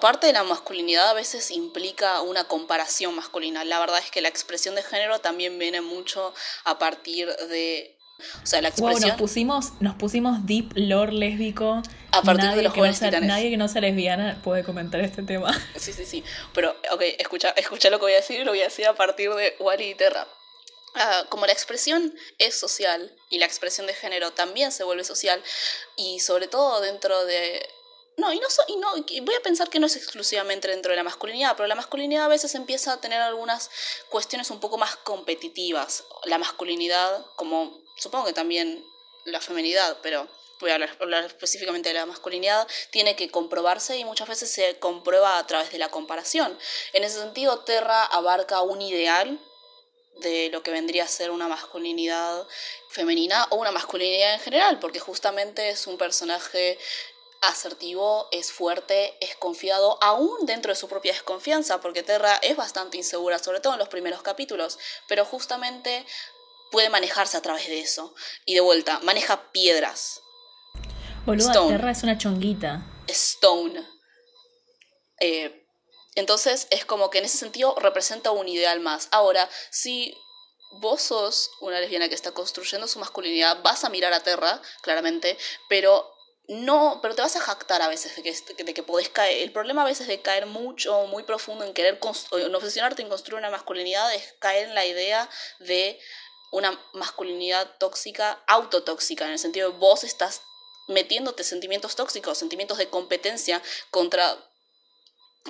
parte 0.00 0.28
de 0.28 0.32
la 0.32 0.44
masculinidad 0.44 1.10
a 1.10 1.14
veces 1.14 1.50
implica 1.50 2.20
una 2.20 2.46
comparación 2.46 3.16
masculina. 3.16 3.64
La 3.64 3.80
verdad 3.80 3.98
es 3.98 4.10
que 4.10 4.20
la 4.20 4.28
expresión 4.28 4.76
de 4.76 4.82
género 4.82 5.20
también 5.20 5.58
viene 5.58 5.80
mucho 5.80 6.32
a 6.64 6.78
partir 6.78 7.34
de 7.34 7.95
o 8.42 8.46
sea, 8.46 8.62
la 8.62 8.68
expresión... 8.68 9.08
nos 9.08 9.18
pusimos, 9.18 9.72
nos 9.80 9.94
pusimos 9.96 10.46
deep 10.46 10.72
lore 10.74 11.12
lésbico. 11.12 11.82
A 12.12 12.22
partir 12.22 12.50
de 12.52 12.62
los 12.62 12.72
jóvenes 12.72 13.00
no 13.02 13.20
Nadie 13.20 13.50
que 13.50 13.56
no 13.56 13.68
sea 13.68 13.82
lesbiana 13.82 14.40
puede 14.42 14.64
comentar 14.64 15.00
este 15.00 15.22
tema. 15.22 15.52
Sí, 15.76 15.92
sí, 15.92 16.06
sí. 16.06 16.24
Pero, 16.54 16.74
ok, 16.92 17.02
escucha, 17.18 17.50
escucha 17.50 17.90
lo 17.90 17.98
que 17.98 18.06
voy 18.06 18.12
a 18.12 18.16
decir 18.16 18.40
y 18.40 18.44
lo 18.44 18.52
voy 18.52 18.60
a 18.60 18.64
decir 18.64 18.86
a 18.86 18.94
partir 18.94 19.30
de 19.34 19.54
Wally 19.60 19.90
y 19.90 19.94
Terra. 19.94 20.26
Ah, 20.94 21.26
como 21.28 21.44
la 21.44 21.52
expresión 21.52 22.14
es 22.38 22.54
social 22.58 23.14
y 23.28 23.38
la 23.38 23.44
expresión 23.44 23.86
de 23.86 23.92
género 23.92 24.32
también 24.32 24.72
se 24.72 24.82
vuelve 24.82 25.04
social 25.04 25.42
y 25.96 26.20
sobre 26.20 26.48
todo 26.48 26.80
dentro 26.80 27.26
de 27.26 27.68
no, 28.16 28.32
y 28.32 28.40
no, 28.40 28.46
y 28.68 28.76
no 28.76 28.92
voy 29.26 29.34
a 29.34 29.42
pensar 29.42 29.68
que 29.68 29.78
no 29.78 29.86
es 29.86 29.96
exclusivamente 29.96 30.68
dentro 30.68 30.90
de 30.90 30.96
la 30.96 31.02
masculinidad, 31.02 31.54
pero 31.54 31.66
la 31.66 31.74
masculinidad 31.74 32.24
a 32.24 32.28
veces 32.28 32.54
empieza 32.54 32.94
a 32.94 33.00
tener 33.00 33.20
algunas 33.20 33.70
cuestiones 34.08 34.50
un 34.50 34.58
poco 34.58 34.78
más 34.78 34.96
competitivas. 34.96 36.04
La 36.24 36.38
masculinidad, 36.38 37.26
como 37.36 37.78
supongo 37.96 38.26
que 38.26 38.32
también 38.32 38.84
la 39.24 39.40
feminidad, 39.40 39.98
pero 40.02 40.28
voy 40.60 40.70
a 40.70 40.74
hablar, 40.74 41.24
específicamente 41.24 41.90
de 41.90 41.94
la 41.94 42.06
masculinidad, 42.06 42.66
tiene 42.90 43.16
que 43.16 43.30
comprobarse 43.30 43.98
y 43.98 44.04
muchas 44.04 44.28
veces 44.28 44.50
se 44.50 44.78
comprueba 44.78 45.38
a 45.38 45.46
través 45.46 45.70
de 45.70 45.78
la 45.78 45.90
comparación. 45.90 46.58
En 46.92 47.04
ese 47.04 47.18
sentido, 47.18 47.60
Terra 47.60 48.04
abarca 48.04 48.62
un 48.62 48.80
ideal 48.80 49.38
de 50.20 50.48
lo 50.50 50.62
que 50.62 50.70
vendría 50.70 51.04
a 51.04 51.08
ser 51.08 51.30
una 51.30 51.46
masculinidad 51.46 52.46
femenina 52.88 53.46
o 53.50 53.56
una 53.56 53.70
masculinidad 53.70 54.34
en 54.34 54.40
general, 54.40 54.78
porque 54.78 54.98
justamente 54.98 55.68
es 55.68 55.86
un 55.86 55.98
personaje 55.98 56.78
asertivo, 57.42 58.28
es 58.32 58.50
fuerte, 58.50 59.14
es 59.20 59.36
confiado, 59.36 59.98
aún 60.00 60.46
dentro 60.46 60.72
de 60.72 60.76
su 60.76 60.88
propia 60.88 61.12
desconfianza, 61.12 61.80
porque 61.80 62.02
Terra 62.02 62.36
es 62.42 62.56
bastante 62.56 62.96
insegura, 62.96 63.38
sobre 63.38 63.60
todo 63.60 63.74
en 63.74 63.78
los 63.78 63.88
primeros 63.88 64.22
capítulos, 64.22 64.78
pero 65.06 65.26
justamente 65.26 66.06
puede 66.70 66.88
manejarse 66.90 67.36
a 67.36 67.42
través 67.42 67.66
de 67.66 67.80
eso. 67.80 68.14
Y 68.44 68.54
de 68.54 68.60
vuelta, 68.60 69.00
maneja 69.00 69.50
piedras. 69.52 70.20
Boluda, 71.24 71.66
Terra 71.68 71.90
es 71.90 72.02
una 72.02 72.18
chonguita. 72.18 72.86
Stone. 73.08 73.84
Eh, 75.20 75.66
entonces 76.14 76.66
es 76.70 76.84
como 76.84 77.10
que 77.10 77.18
en 77.18 77.24
ese 77.24 77.38
sentido 77.38 77.74
representa 77.78 78.30
un 78.30 78.48
ideal 78.48 78.80
más. 78.80 79.08
Ahora, 79.10 79.48
si 79.70 80.16
vos 80.80 81.02
sos 81.02 81.50
una 81.60 81.80
lesbiana 81.80 82.08
que 82.08 82.14
está 82.14 82.32
construyendo 82.32 82.88
su 82.88 82.98
masculinidad, 82.98 83.62
vas 83.62 83.84
a 83.84 83.88
mirar 83.88 84.12
a 84.12 84.22
Terra, 84.22 84.60
claramente, 84.82 85.36
pero 85.68 86.12
no, 86.48 87.00
pero 87.02 87.14
te 87.14 87.22
vas 87.22 87.34
a 87.36 87.40
jactar 87.40 87.82
a 87.82 87.88
veces 87.88 88.14
de 88.16 88.22
que, 88.22 88.64
de 88.64 88.74
que 88.74 88.82
podés 88.82 89.08
caer. 89.08 89.42
El 89.42 89.52
problema 89.52 89.82
a 89.82 89.86
veces 89.86 90.06
de 90.06 90.20
caer 90.22 90.46
mucho, 90.46 91.06
muy 91.06 91.24
profundo 91.24 91.64
en 91.64 91.74
querer 91.74 91.98
en 92.32 92.54
obsesionarte 92.54 93.02
en 93.02 93.08
construir 93.08 93.38
una 93.38 93.50
masculinidad 93.50 94.14
es 94.14 94.34
caer 94.38 94.68
en 94.68 94.74
la 94.74 94.86
idea 94.86 95.28
de 95.58 95.98
una 96.52 96.78
masculinidad 96.92 97.76
tóxica, 97.78 98.42
autotóxica, 98.46 99.26
en 99.26 99.32
el 99.32 99.38
sentido 99.38 99.70
de 99.70 99.78
vos 99.78 100.04
estás 100.04 100.42
metiéndote 100.88 101.44
sentimientos 101.44 101.96
tóxicos, 101.96 102.38
sentimientos 102.38 102.78
de 102.78 102.88
competencia 102.88 103.62
contra 103.90 104.36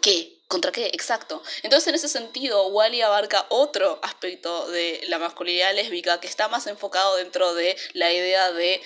qué, 0.00 0.38
contra 0.48 0.72
qué, 0.72 0.86
exacto. 0.86 1.42
Entonces 1.62 1.88
en 1.88 1.94
ese 1.94 2.08
sentido 2.08 2.68
Wally 2.68 3.02
abarca 3.02 3.46
otro 3.50 3.98
aspecto 4.02 4.68
de 4.70 5.02
la 5.08 5.18
masculinidad 5.18 5.74
lésbica 5.74 6.20
que 6.20 6.26
está 6.26 6.48
más 6.48 6.66
enfocado 6.66 7.16
dentro 7.16 7.54
de 7.54 7.76
la 7.92 8.12
idea 8.12 8.52
de 8.52 8.80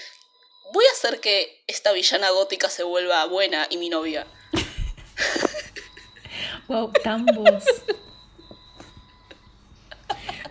voy 0.73 0.85
a 0.87 0.93
hacer 0.93 1.21
que 1.21 1.63
esta 1.67 1.93
villana 1.93 2.31
gótica 2.31 2.69
se 2.69 2.83
vuelva 2.83 3.25
buena 3.27 3.67
y 3.71 3.77
mi 3.77 3.89
novia. 3.89 4.27
wow, 6.69 6.93
tan 7.05 7.27
vos. 7.27 7.65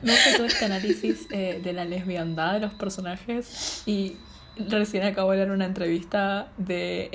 No 0.01 0.13
sé 0.13 0.37
todo 0.37 0.45
este 0.45 0.65
análisis 0.65 1.27
eh, 1.31 1.59
de 1.63 1.73
la 1.73 1.85
lesbiandad 1.85 2.53
de 2.53 2.59
los 2.61 2.73
personajes 2.73 3.83
y 3.85 4.15
recién 4.67 5.03
acabo 5.03 5.31
de 5.31 5.37
leer 5.37 5.51
una 5.51 5.65
entrevista 5.65 6.51
de 6.57 7.09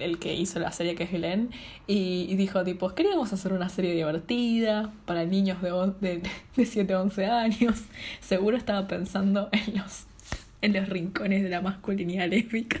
el, 0.00 0.18
que 0.18 0.34
hizo 0.34 0.58
la 0.58 0.72
serie 0.72 0.94
que 0.94 1.04
es 1.04 1.12
Helen 1.12 1.50
y, 1.86 2.34
dijo 2.36 2.62
tipo 2.64 2.94
queríamos 2.94 3.32
hacer 3.32 3.52
una 3.52 3.68
serie 3.68 3.94
divertida 3.94 4.92
para 5.06 5.24
niños 5.24 5.62
de, 5.62 5.70
de, 6.00 6.22
de 6.56 6.66
7 6.66 6.92
a 6.92 7.00
11 7.00 7.26
años 7.26 7.82
seguro 8.20 8.56
estaba 8.56 8.86
pensando 8.88 9.48
en 9.52 9.78
los 9.78 10.04
en 10.62 10.72
los 10.74 10.88
rincones 10.88 11.42
de 11.42 11.48
la 11.48 11.60
masculinidad 11.60 12.28
lésbica 12.28 12.80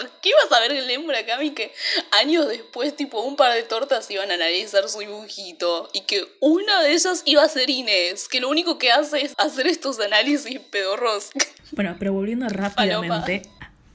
¿Qué 0.22 0.30
ibas 0.30 0.52
a 0.52 0.60
ver 0.60 0.72
el 0.72 0.84
acá 0.84 1.00
Murakami 1.00 1.50
que 1.50 1.72
años 2.20 2.48
después, 2.48 2.94
tipo 2.96 3.20
un 3.20 3.36
par 3.36 3.54
de 3.54 3.62
tortas, 3.62 4.10
iban 4.10 4.30
a 4.30 4.34
analizar 4.34 4.88
su 4.88 5.00
dibujito? 5.00 5.90
Y 5.92 6.02
que 6.02 6.26
una 6.40 6.82
de 6.82 6.94
esas 6.94 7.22
iba 7.24 7.42
a 7.42 7.48
ser 7.48 7.70
Inés, 7.70 8.28
que 8.28 8.40
lo 8.40 8.48
único 8.48 8.78
que 8.78 8.90
hace 8.90 9.24
es 9.24 9.34
hacer 9.38 9.66
estos 9.66 10.00
análisis 10.00 10.60
pedorros. 10.70 11.30
Bueno, 11.70 11.96
pero 11.98 12.14
volviendo 12.14 12.48
rápidamente 12.48 13.42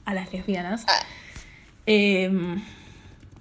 a 0.04 0.14
las 0.14 0.32
lesbianas. 0.32 0.84
Ah. 0.86 1.04
em, 1.86 2.64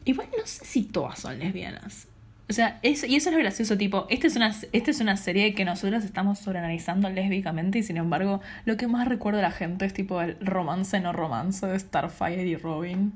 igual 0.06 0.28
no 0.36 0.48
sé 0.48 0.66
si 0.66 0.84
todas 0.86 1.20
son 1.20 1.38
lesbianas. 1.38 2.08
O 2.54 2.56
sea, 2.56 2.80
y 2.84 2.92
eso 2.92 3.10
es 3.10 3.26
lo 3.26 3.40
gracioso, 3.40 3.80
tipo, 3.80 4.06
esta 4.12 4.28
es, 4.28 4.36
una, 4.36 4.56
esta 4.74 4.92
es 4.92 5.00
una 5.00 5.18
serie 5.18 5.56
que 5.56 5.66
nosotros 5.66 6.04
estamos 6.04 6.38
sobreanalizando 6.38 7.10
lésbicamente 7.10 7.80
y 7.80 7.84
sin 7.84 7.98
embargo, 7.98 8.42
lo 8.66 8.78
que 8.78 8.86
más 8.86 9.08
recuerda 9.08 9.40
a 9.40 9.42
la 9.42 9.52
gente 9.52 9.86
es 9.86 9.94
tipo 9.96 10.22
el 10.22 10.38
romance 10.40 11.00
no 11.00 11.14
romance 11.14 11.66
de 11.66 11.80
Starfire 11.80 12.44
y 12.44 12.56
Robin. 12.56 13.12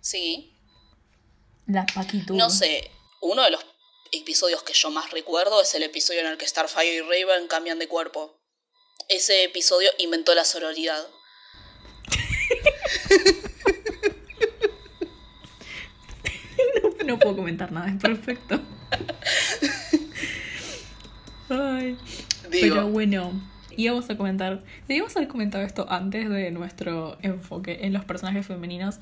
Sí. 0.00 0.50
La 1.66 1.84
paquitud. 1.84 2.36
No 2.36 2.48
sé, 2.48 2.90
uno 3.20 3.42
de 3.42 3.50
los 3.50 3.66
episodios 4.12 4.62
que 4.62 4.72
yo 4.72 4.90
más 4.90 5.10
recuerdo 5.10 5.60
es 5.60 5.74
el 5.74 5.82
episodio 5.82 6.20
en 6.20 6.28
el 6.28 6.38
que 6.38 6.48
Starfire 6.48 6.94
y 6.94 7.00
Raven 7.00 7.48
cambian 7.48 7.78
de 7.78 7.86
cuerpo. 7.86 8.40
Ese 9.10 9.44
episodio 9.44 9.90
inventó 9.98 10.34
la 10.34 10.46
sororidad. 10.46 11.06
no, 17.08 17.18
puedo 17.18 17.36
comentar 17.36 17.72
nada, 17.72 17.88
es 17.88 17.96
perfecto. 17.96 18.60
Ay. 21.48 21.96
Digo, 22.50 22.76
Pero 22.76 22.88
bueno, 22.88 23.32
íbamos 23.76 24.10
a 24.10 24.16
comentar. 24.16 24.62
Debíamos 24.86 25.16
haber 25.16 25.28
comentado 25.28 25.64
esto 25.64 25.86
antes 25.90 26.28
de 26.28 26.50
nuestro 26.50 27.16
enfoque 27.22 27.78
en 27.82 27.92
los 27.92 28.04
personajes 28.04 28.46
femeninos. 28.46 29.00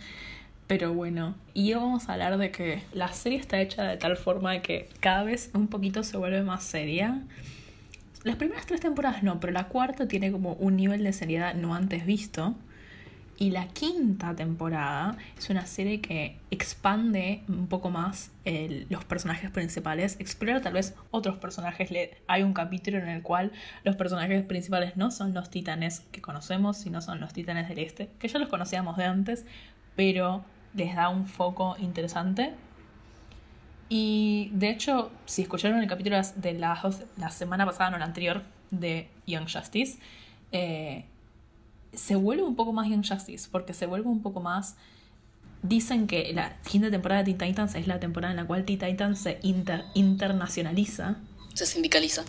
Pero 0.66 0.94
bueno, 0.94 1.34
y 1.54 1.72
vamos 1.74 2.08
a 2.08 2.14
hablar 2.14 2.38
de 2.38 2.50
que 2.50 2.82
la 2.92 3.12
serie 3.12 3.38
está 3.38 3.60
hecha 3.60 3.84
de 3.84 3.96
tal 3.96 4.16
forma 4.16 4.52
de 4.52 4.62
que 4.62 4.88
cada 5.00 5.22
vez 5.22 5.50
un 5.54 5.68
poquito 5.68 6.02
se 6.02 6.16
vuelve 6.16 6.42
más 6.42 6.64
seria. 6.64 7.22
Las 8.24 8.36
primeras 8.36 8.66
tres 8.66 8.80
temporadas 8.80 9.22
no, 9.22 9.38
pero 9.38 9.52
la 9.52 9.68
cuarta 9.68 10.08
tiene 10.08 10.32
como 10.32 10.54
un 10.54 10.76
nivel 10.76 11.04
de 11.04 11.12
seriedad 11.12 11.54
no 11.54 11.74
antes 11.74 12.04
visto. 12.04 12.56
Y 13.38 13.50
la 13.50 13.68
quinta 13.68 14.34
temporada 14.34 15.14
es 15.36 15.50
una 15.50 15.66
serie 15.66 16.00
que 16.00 16.38
expande 16.50 17.42
un 17.48 17.66
poco 17.66 17.90
más 17.90 18.30
el- 18.46 18.86
los 18.88 19.04
personajes 19.04 19.50
principales, 19.50 20.16
explora 20.20 20.62
tal 20.62 20.72
vez 20.72 20.94
otros 21.10 21.36
personajes. 21.36 21.90
Le- 21.90 22.16
hay 22.28 22.42
un 22.42 22.54
capítulo 22.54 22.96
en 22.96 23.08
el 23.08 23.20
cual 23.20 23.52
los 23.84 23.94
personajes 23.96 24.42
principales 24.44 24.96
no 24.96 25.10
son 25.10 25.34
los 25.34 25.50
titanes 25.50 26.00
que 26.12 26.22
conocemos, 26.22 26.78
sino 26.78 27.02
son 27.02 27.20
los 27.20 27.34
titanes 27.34 27.68
del 27.68 27.80
este, 27.80 28.08
que 28.18 28.28
ya 28.28 28.38
los 28.38 28.48
conocíamos 28.48 28.96
de 28.96 29.04
antes, 29.04 29.44
pero 29.96 30.42
les 30.72 30.94
da 30.94 31.10
un 31.10 31.26
foco 31.26 31.76
interesante. 31.78 32.54
Y 33.90 34.50
de 34.52 34.70
hecho, 34.70 35.10
si 35.26 35.42
escucharon 35.42 35.78
el 35.80 35.88
capítulo 35.88 36.16
de 36.36 36.54
la, 36.54 36.80
la 37.18 37.30
semana 37.30 37.66
pasada, 37.66 37.90
no 37.90 37.98
la 37.98 38.06
anterior, 38.06 38.42
de 38.70 39.08
Young 39.26 39.46
Justice, 39.48 39.98
eh, 40.52 41.04
se 41.96 42.14
vuelve 42.14 42.44
un 42.44 42.54
poco 42.54 42.72
más 42.72 42.88
Young 42.88 43.04
Justice, 43.06 43.48
porque 43.50 43.74
se 43.74 43.86
vuelve 43.86 44.08
un 44.08 44.22
poco 44.22 44.40
más... 44.40 44.76
Dicen 45.62 46.06
que 46.06 46.32
la 46.32 46.60
quinta 46.62 46.90
temporada 46.90 47.24
de 47.24 47.32
Teen 47.34 47.50
Titans 47.50 47.74
es 47.74 47.88
la 47.88 47.98
temporada 47.98 48.30
en 48.32 48.36
la 48.36 48.46
cual 48.46 48.64
Teen 48.64 48.78
Titans 48.78 49.18
se 49.18 49.40
inter- 49.42 49.84
internacionaliza. 49.94 51.16
se 51.54 51.66
sindicaliza. 51.66 52.24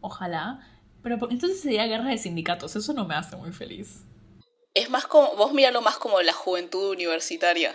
Ojalá. 0.00 0.60
Pero 1.02 1.18
entonces 1.30 1.60
sería 1.60 1.86
guerra 1.86 2.10
de 2.10 2.18
sindicatos. 2.18 2.76
Eso 2.76 2.92
no 2.92 3.04
me 3.06 3.14
hace 3.14 3.34
muy 3.36 3.52
feliz. 3.52 4.02
Es 4.74 4.90
más 4.90 5.06
como, 5.06 5.34
vos 5.36 5.52
míralo 5.54 5.80
más 5.82 5.96
como 5.96 6.20
la 6.20 6.32
juventud 6.32 6.90
universitaria. 6.90 7.74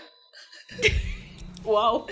¡Wow! 1.63 2.05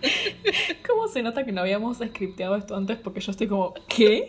¿Cómo 0.86 1.08
se 1.08 1.22
nota 1.22 1.44
que 1.44 1.52
no 1.52 1.60
habíamos 1.60 1.98
scripteado 1.98 2.56
esto 2.56 2.76
antes? 2.76 2.96
Porque 2.98 3.20
yo 3.20 3.32
estoy 3.32 3.48
como, 3.48 3.74
¿qué? 3.88 4.28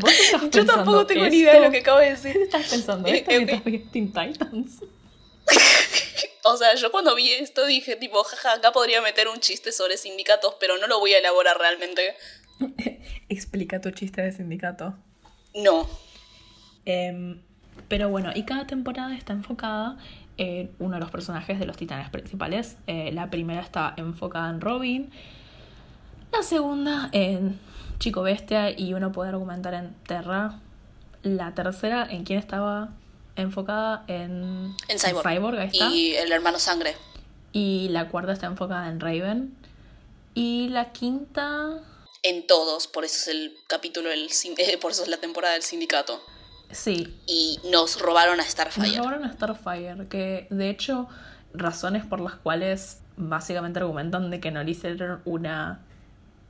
¿Vos 0.00 0.10
estás 0.12 0.40
Yo 0.42 0.50
pensando 0.50 0.74
tampoco 0.74 1.06
tengo 1.06 1.22
ni 1.22 1.26
esto? 1.26 1.36
idea 1.38 1.54
de 1.54 1.60
lo 1.60 1.70
que 1.70 1.78
acabo 1.78 1.98
de 1.98 2.04
¿Qué 2.06 2.10
decir. 2.12 2.36
estás 2.36 2.68
pensando 2.68 3.08
Eh, 3.08 3.18
esto 3.18 3.30
eh, 3.30 3.84
Teen 3.92 4.12
Titans? 4.12 4.80
O 6.44 6.56
sea, 6.56 6.74
yo 6.76 6.90
cuando 6.90 7.14
vi 7.14 7.30
esto 7.32 7.66
dije 7.66 7.96
tipo, 7.96 8.22
jaja, 8.24 8.54
acá 8.54 8.72
podría 8.72 9.02
meter 9.02 9.28
un 9.28 9.38
chiste 9.38 9.70
sobre 9.70 9.98
sindicatos, 9.98 10.54
pero 10.58 10.78
no 10.78 10.86
lo 10.86 10.98
voy 10.98 11.12
a 11.12 11.18
elaborar 11.18 11.58
realmente. 11.58 12.14
Explica 13.28 13.80
tu 13.80 13.90
chiste 13.90 14.22
de 14.22 14.32
sindicato. 14.32 14.94
No. 15.54 15.86
Em, 16.86 17.42
pero 17.88 18.08
bueno, 18.08 18.30
y 18.34 18.44
cada 18.44 18.66
temporada 18.66 19.14
está 19.14 19.34
enfocada 19.34 19.98
en 20.38 20.70
uno 20.78 20.94
de 20.94 21.00
los 21.00 21.10
personajes 21.10 21.58
de 21.58 21.66
los 21.66 21.76
titanes 21.76 22.08
principales. 22.08 22.76
Eh, 22.86 23.10
la 23.12 23.28
primera 23.28 23.60
está 23.60 23.92
enfocada 23.98 24.48
en 24.48 24.60
Robin. 24.62 25.10
La 26.32 26.42
segunda 26.42 27.10
en 27.12 27.58
Chico 27.98 28.22
Bestia 28.22 28.70
y 28.70 28.94
uno 28.94 29.12
puede 29.12 29.30
argumentar 29.30 29.74
en 29.74 29.94
Terra. 30.06 30.60
La 31.22 31.54
tercera 31.54 32.06
en 32.08 32.24
quién 32.24 32.38
estaba 32.38 32.90
enfocada 33.36 34.04
en, 34.06 34.74
En 34.88 34.98
Cyborg. 34.98 35.58
ahí 35.58 35.68
está. 35.72 35.88
Y 35.88 36.14
el 36.14 36.30
hermano 36.32 36.58
sangre. 36.58 36.96
Y 37.52 37.88
la 37.90 38.08
cuarta 38.08 38.32
está 38.32 38.46
enfocada 38.46 38.88
en 38.88 39.00
Raven. 39.00 39.54
Y 40.34 40.68
la 40.68 40.92
quinta... 40.92 41.78
En 42.22 42.46
todos, 42.46 42.88
por 42.88 43.04
eso 43.04 43.16
es 43.16 43.28
el 43.28 43.56
capítulo 43.68 44.08
del 44.10 44.28
eh, 44.58 44.78
por 44.78 44.90
eso 44.90 45.02
es 45.04 45.08
la 45.08 45.18
temporada 45.18 45.54
del 45.54 45.62
sindicato. 45.62 46.20
Sí, 46.70 47.16
Y 47.26 47.60
nos 47.70 48.00
robaron 48.00 48.34
a 48.34 48.42
Nos 48.42 48.46
Starfire. 48.52 48.98
robaron 48.98 49.24
a 49.24 49.32
Starfire, 49.32 50.08
que 50.08 50.46
de 50.50 50.68
hecho, 50.68 51.08
razones 51.54 52.04
por 52.04 52.20
las 52.20 52.34
cuales 52.34 53.00
básicamente 53.16 53.78
argumentan 53.78 54.30
de 54.30 54.40
que 54.40 54.50
no 54.50 54.62
le 54.62 54.72
hicieron 54.72 55.22
una, 55.24 55.80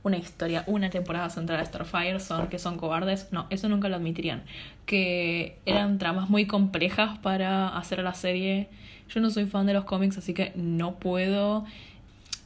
una 0.03 0.17
historia, 0.17 0.63
una 0.67 0.89
temporada 0.89 1.29
central 1.29 1.59
a 1.59 1.65
Starfire 1.65 2.19
son 2.19 2.47
que 2.47 2.59
son 2.59 2.77
cobardes. 2.77 3.27
No, 3.31 3.47
eso 3.49 3.67
nunca 3.67 3.89
lo 3.89 3.95
admitirían. 3.95 4.43
Que 4.85 5.57
eran 5.65 5.97
tramas 5.97 6.29
muy 6.29 6.45
complejas 6.45 7.17
para 7.19 7.77
hacer 7.77 7.99
la 8.03 8.13
serie. 8.13 8.69
Yo 9.09 9.19
no 9.19 9.29
soy 9.29 9.45
fan 9.45 9.65
de 9.65 9.73
los 9.73 9.85
cómics, 9.85 10.17
así 10.17 10.33
que 10.33 10.53
no 10.55 10.95
puedo 10.95 11.65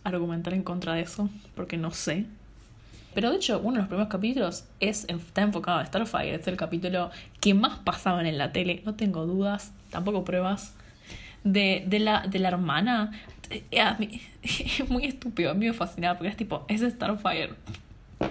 argumentar 0.03 0.53
en 0.53 0.63
contra 0.63 0.93
de 0.93 1.01
eso, 1.01 1.29
porque 1.55 1.77
no 1.77 1.91
sé. 1.91 2.25
Pero 3.13 3.29
de 3.29 3.37
hecho, 3.37 3.59
uno 3.59 3.73
de 3.73 3.79
los 3.79 3.87
primeros 3.87 4.09
capítulos 4.09 4.65
es, 4.79 5.05
está 5.07 5.41
enfocado 5.41 5.79
a 5.79 5.85
Starfire. 5.85 6.35
Es 6.35 6.47
el 6.47 6.57
capítulo 6.57 7.11
que 7.39 7.53
más 7.53 7.77
pasaban 7.79 8.25
en 8.25 8.37
la 8.37 8.51
tele. 8.51 8.81
No 8.85 8.95
tengo 8.95 9.25
dudas, 9.25 9.73
tampoco 9.91 10.25
pruebas. 10.25 10.73
De, 11.43 11.83
de, 11.85 11.99
la, 11.99 12.25
de 12.27 12.39
la 12.39 12.47
hermana. 12.47 13.11
Eh, 13.71 13.79
a 13.81 13.93
mí- 13.95 14.21
Es 14.41 14.87
muy 14.89 15.05
estúpido. 15.05 15.51
A 15.51 15.53
mí 15.53 15.65
me 15.67 15.73
fascinaba 15.73 16.17
porque 16.17 16.29
es 16.29 16.37
tipo, 16.37 16.65
es 16.67 16.81
Starfire. 16.81 17.53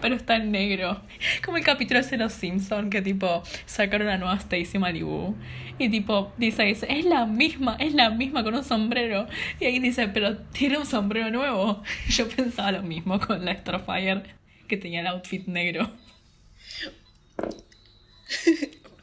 Pero 0.01 0.15
está 0.15 0.37
en 0.37 0.51
negro. 0.53 1.01
Como 1.45 1.59
el 1.59 1.65
capítulo 1.65 2.01
ese 2.01 2.13
de 2.13 2.25
los 2.25 2.33
Simpsons 2.33 2.89
que 2.91 3.03
tipo 3.03 3.43
sacaron 3.67 4.09
a 4.09 4.17
nueva 4.17 4.37
Stacy 4.37 4.79
Malibu. 4.79 5.35
Y 5.79 5.91
tipo 5.91 6.33
dice, 6.39 6.63
dice, 6.65 6.87
es 6.89 7.05
la 7.05 7.27
misma, 7.27 7.77
es 7.79 7.93
la 7.95 8.09
misma 8.11 8.43
con 8.43 8.55
un 8.55 8.65
sombrero. 8.65 9.27
Y 9.61 9.67
ahí 9.67 9.79
dice, 9.81 10.09
pero 10.09 10.39
tiene 10.39 10.79
un 10.79 10.87
sombrero 10.87 11.31
nuevo. 11.31 11.83
Yo 12.09 12.27
pensaba 12.29 12.73
lo 12.73 12.83
mismo 12.83 13.21
con 13.21 13.45
la 13.45 13.55
Starfire 13.57 14.23
que 14.67 14.77
tenía 14.79 15.01
el 15.01 15.07
outfit 15.09 15.47
negro. 15.47 15.91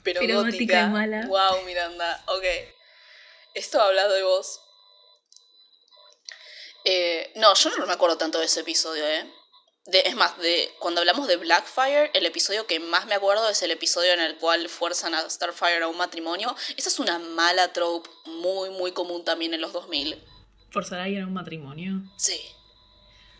Pero, 0.04 0.22
Pero 0.22 0.42
gótica 0.44 0.44
gótica. 0.44 0.82
y 0.88 0.90
mala. 0.90 1.28
Wow, 1.28 1.66
Miranda. 1.66 2.20
Ok. 2.28 2.44
Esto 3.54 3.82
hablado 3.82 4.14
de 4.16 4.24
vos. 4.24 4.62
Eh, 6.86 7.32
no, 7.36 7.54
yo 7.54 7.70
no 7.78 7.86
me 7.86 7.94
acuerdo 7.94 8.18
tanto 8.18 8.40
de 8.40 8.46
ese 8.46 8.62
episodio, 8.62 9.06
¿eh? 9.08 9.26
De, 9.86 10.00
es 10.06 10.16
más, 10.16 10.38
de 10.38 10.70
cuando 10.80 11.02
hablamos 11.02 11.28
de 11.28 11.38
Blackfire, 11.38 12.12
el 12.14 12.26
episodio 12.26 12.68
que 12.68 12.80
más 12.80 13.08
me 13.08 13.16
acuerdo 13.16 13.50
es 13.50 13.62
el 13.64 13.72
episodio 13.72 14.14
en 14.14 14.20
el 14.20 14.38
cual 14.38 14.70
fuerzan 14.70 15.16
a 15.16 15.28
Starfire 15.30 15.84
a 15.84 15.88
un 15.88 15.98
matrimonio. 15.98 16.56
Esa 16.78 16.90
es 16.90 17.00
una 17.00 17.18
mala 17.18 17.74
trope 17.74 18.10
muy, 18.26 18.70
muy 18.70 18.92
común 18.92 19.24
también 19.26 19.54
en 19.54 19.62
los 19.62 19.74
2000. 19.74 20.22
Forzar 20.70 21.00
a 21.00 21.04
alguien 21.06 21.24
a 21.24 21.28
un 21.28 21.34
matrimonio. 21.34 22.04
Sí. 22.18 22.40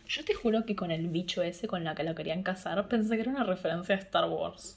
Yo 0.08 0.24
te 0.24 0.34
juro 0.34 0.66
que 0.66 0.74
con 0.74 0.90
el 0.90 1.06
bicho 1.06 1.42
ese 1.42 1.68
con 1.68 1.84
la 1.84 1.94
que 1.94 2.02
lo 2.02 2.16
querían 2.16 2.42
casar, 2.42 2.88
pensé 2.88 3.14
que 3.14 3.20
era 3.22 3.30
una 3.30 3.44
referencia 3.44 3.94
a 3.94 3.98
Star 3.98 4.24
Wars. 4.24 4.76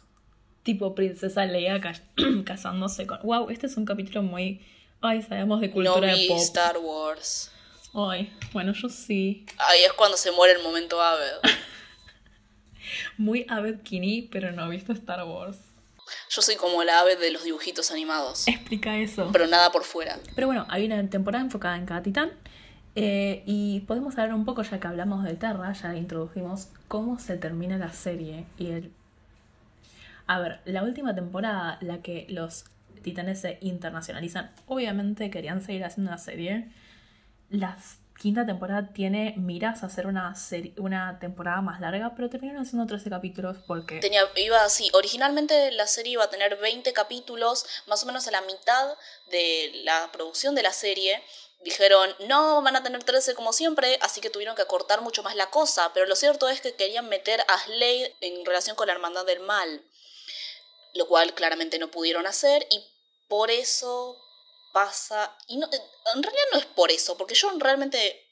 Tipo 0.62 0.94
Princesa 0.94 1.46
Leia 1.46 1.82
ca- 1.82 2.00
casándose 2.46 3.08
con. 3.08 3.20
Wow, 3.24 3.50
este 3.50 3.66
es 3.66 3.76
un 3.78 3.86
capítulo 3.86 4.22
muy. 4.22 4.64
Ay, 5.02 5.24
sabemos 5.24 5.60
de 5.60 5.70
No 5.70 5.74
cultura 5.74 6.16
de 6.16 6.28
pop. 6.28 6.38
Star 6.38 6.78
Wars. 6.78 7.50
Ay, 7.94 8.34
bueno, 8.54 8.74
yo 8.74 8.90
sí. 8.90 9.46
Ahí 9.58 9.82
es 9.86 9.94
cuando 9.94 10.18
se 10.18 10.32
muere 10.32 10.54
el 10.54 10.64
momento 10.64 11.02
Abed. 11.02 11.34
Muy 13.18 13.46
Abed 13.50 13.82
Kinney, 13.82 14.24
pero 14.32 14.52
no 14.52 14.66
he 14.68 14.70
visto 14.76 14.94
Star 14.94 15.24
Wars. 15.26 15.58
Yo 16.30 16.42
soy 16.42 16.56
como 16.56 16.84
la 16.84 17.00
Abed 17.00 17.20
de 17.20 17.32
los 17.32 17.44
dibujitos 17.44 17.92
animados. 17.92 18.48
Explica 18.48 18.98
eso. 18.98 19.30
Pero 19.32 19.48
nada 19.48 19.72
por 19.72 19.84
fuera. 19.84 20.20
Pero 20.36 20.48
bueno, 20.48 20.66
hay 20.70 20.86
una 20.86 21.08
temporada 21.10 21.44
enfocada 21.44 21.78
en 21.78 21.86
cada 21.86 22.02
titán. 22.04 22.32
eh, 22.96 23.44
y 23.46 23.82
podemos 23.82 24.18
hablar 24.18 24.36
un 24.36 24.46
poco, 24.46 24.62
ya 24.64 24.80
que 24.80 24.88
hablamos 24.88 25.24
de 25.24 25.34
Terra, 25.36 25.72
ya 25.74 25.96
introdujimos 25.96 26.68
cómo 26.88 27.20
se 27.20 27.38
termina 27.38 27.78
la 27.78 27.92
serie. 27.94 28.46
Y 28.58 28.72
el... 28.72 28.92
A 30.28 30.40
ver, 30.40 30.62
la 30.66 30.84
última 30.84 31.16
temporada, 31.16 31.78
la 31.82 32.02
que 32.02 32.26
los 32.30 32.66
titanes 33.02 33.42
se 33.42 33.58
internacionalizan, 33.62 34.52
obviamente 34.68 35.30
querían 35.30 35.62
seguir 35.62 35.84
haciendo 35.86 36.12
la 36.12 36.18
serie. 36.18 36.70
Las 37.54 38.00
quinta 38.20 38.48
temporada 38.48 38.90
tiene 38.94 39.36
miras 39.38 39.84
a 39.84 39.86
hacer 39.86 40.08
una, 40.08 40.34
serie, 40.34 40.74
una 40.78 41.20
temporada 41.20 41.62
más 41.62 41.80
larga, 41.80 42.14
pero 42.16 42.28
terminaron 42.28 42.64
haciendo 42.64 42.88
13 42.88 43.12
capítulos 43.12 43.58
porque... 43.68 44.00
Tenía, 44.00 44.24
iba 44.38 44.64
así, 44.64 44.90
originalmente 44.94 45.72
la 45.72 45.86
serie 45.86 46.14
iba 46.14 46.24
a 46.24 46.32
tener 46.32 46.56
20 46.58 46.92
capítulos, 46.94 47.64
más 47.86 48.02
o 48.02 48.08
menos 48.08 48.28
a 48.28 48.32
la 48.32 48.42
mitad 48.42 48.98
de 49.30 49.72
la 49.84 50.10
producción 50.12 50.56
de 50.56 50.64
la 50.64 50.74
serie. 50.74 51.24
Dijeron, 51.64 52.16
no, 52.28 52.64
van 52.64 52.76
a 52.76 52.82
tener 52.82 53.04
13 53.04 53.36
como 53.36 53.54
siempre, 53.54 54.00
así 54.02 54.20
que 54.20 54.32
tuvieron 54.32 54.56
que 54.56 54.64
acortar 54.64 55.02
mucho 55.02 55.22
más 55.22 55.36
la 55.36 55.52
cosa, 55.52 55.92
pero 55.94 56.08
lo 56.08 56.16
cierto 56.16 56.50
es 56.50 56.60
que 56.60 56.74
querían 56.74 57.08
meter 57.08 57.40
a 57.42 57.60
Slade 57.60 58.16
en 58.22 58.44
relación 58.46 58.76
con 58.76 58.88
la 58.88 58.94
Hermandad 58.94 59.28
del 59.28 59.42
Mal, 59.42 59.84
lo 60.96 61.08
cual 61.08 61.36
claramente 61.36 61.78
no 61.78 61.92
pudieron 61.92 62.26
hacer 62.26 62.66
y 62.72 62.84
por 63.28 63.52
eso 63.52 64.23
pasa. 64.74 65.34
Y 65.48 65.58
no, 65.58 65.68
en 65.72 66.24
realidad 66.24 66.44
no 66.52 66.60
es 66.60 66.66
por 66.66 66.92
eso, 66.92 67.18
porque 67.18 67.36
yo 67.36 67.50
realmente, 67.60 68.28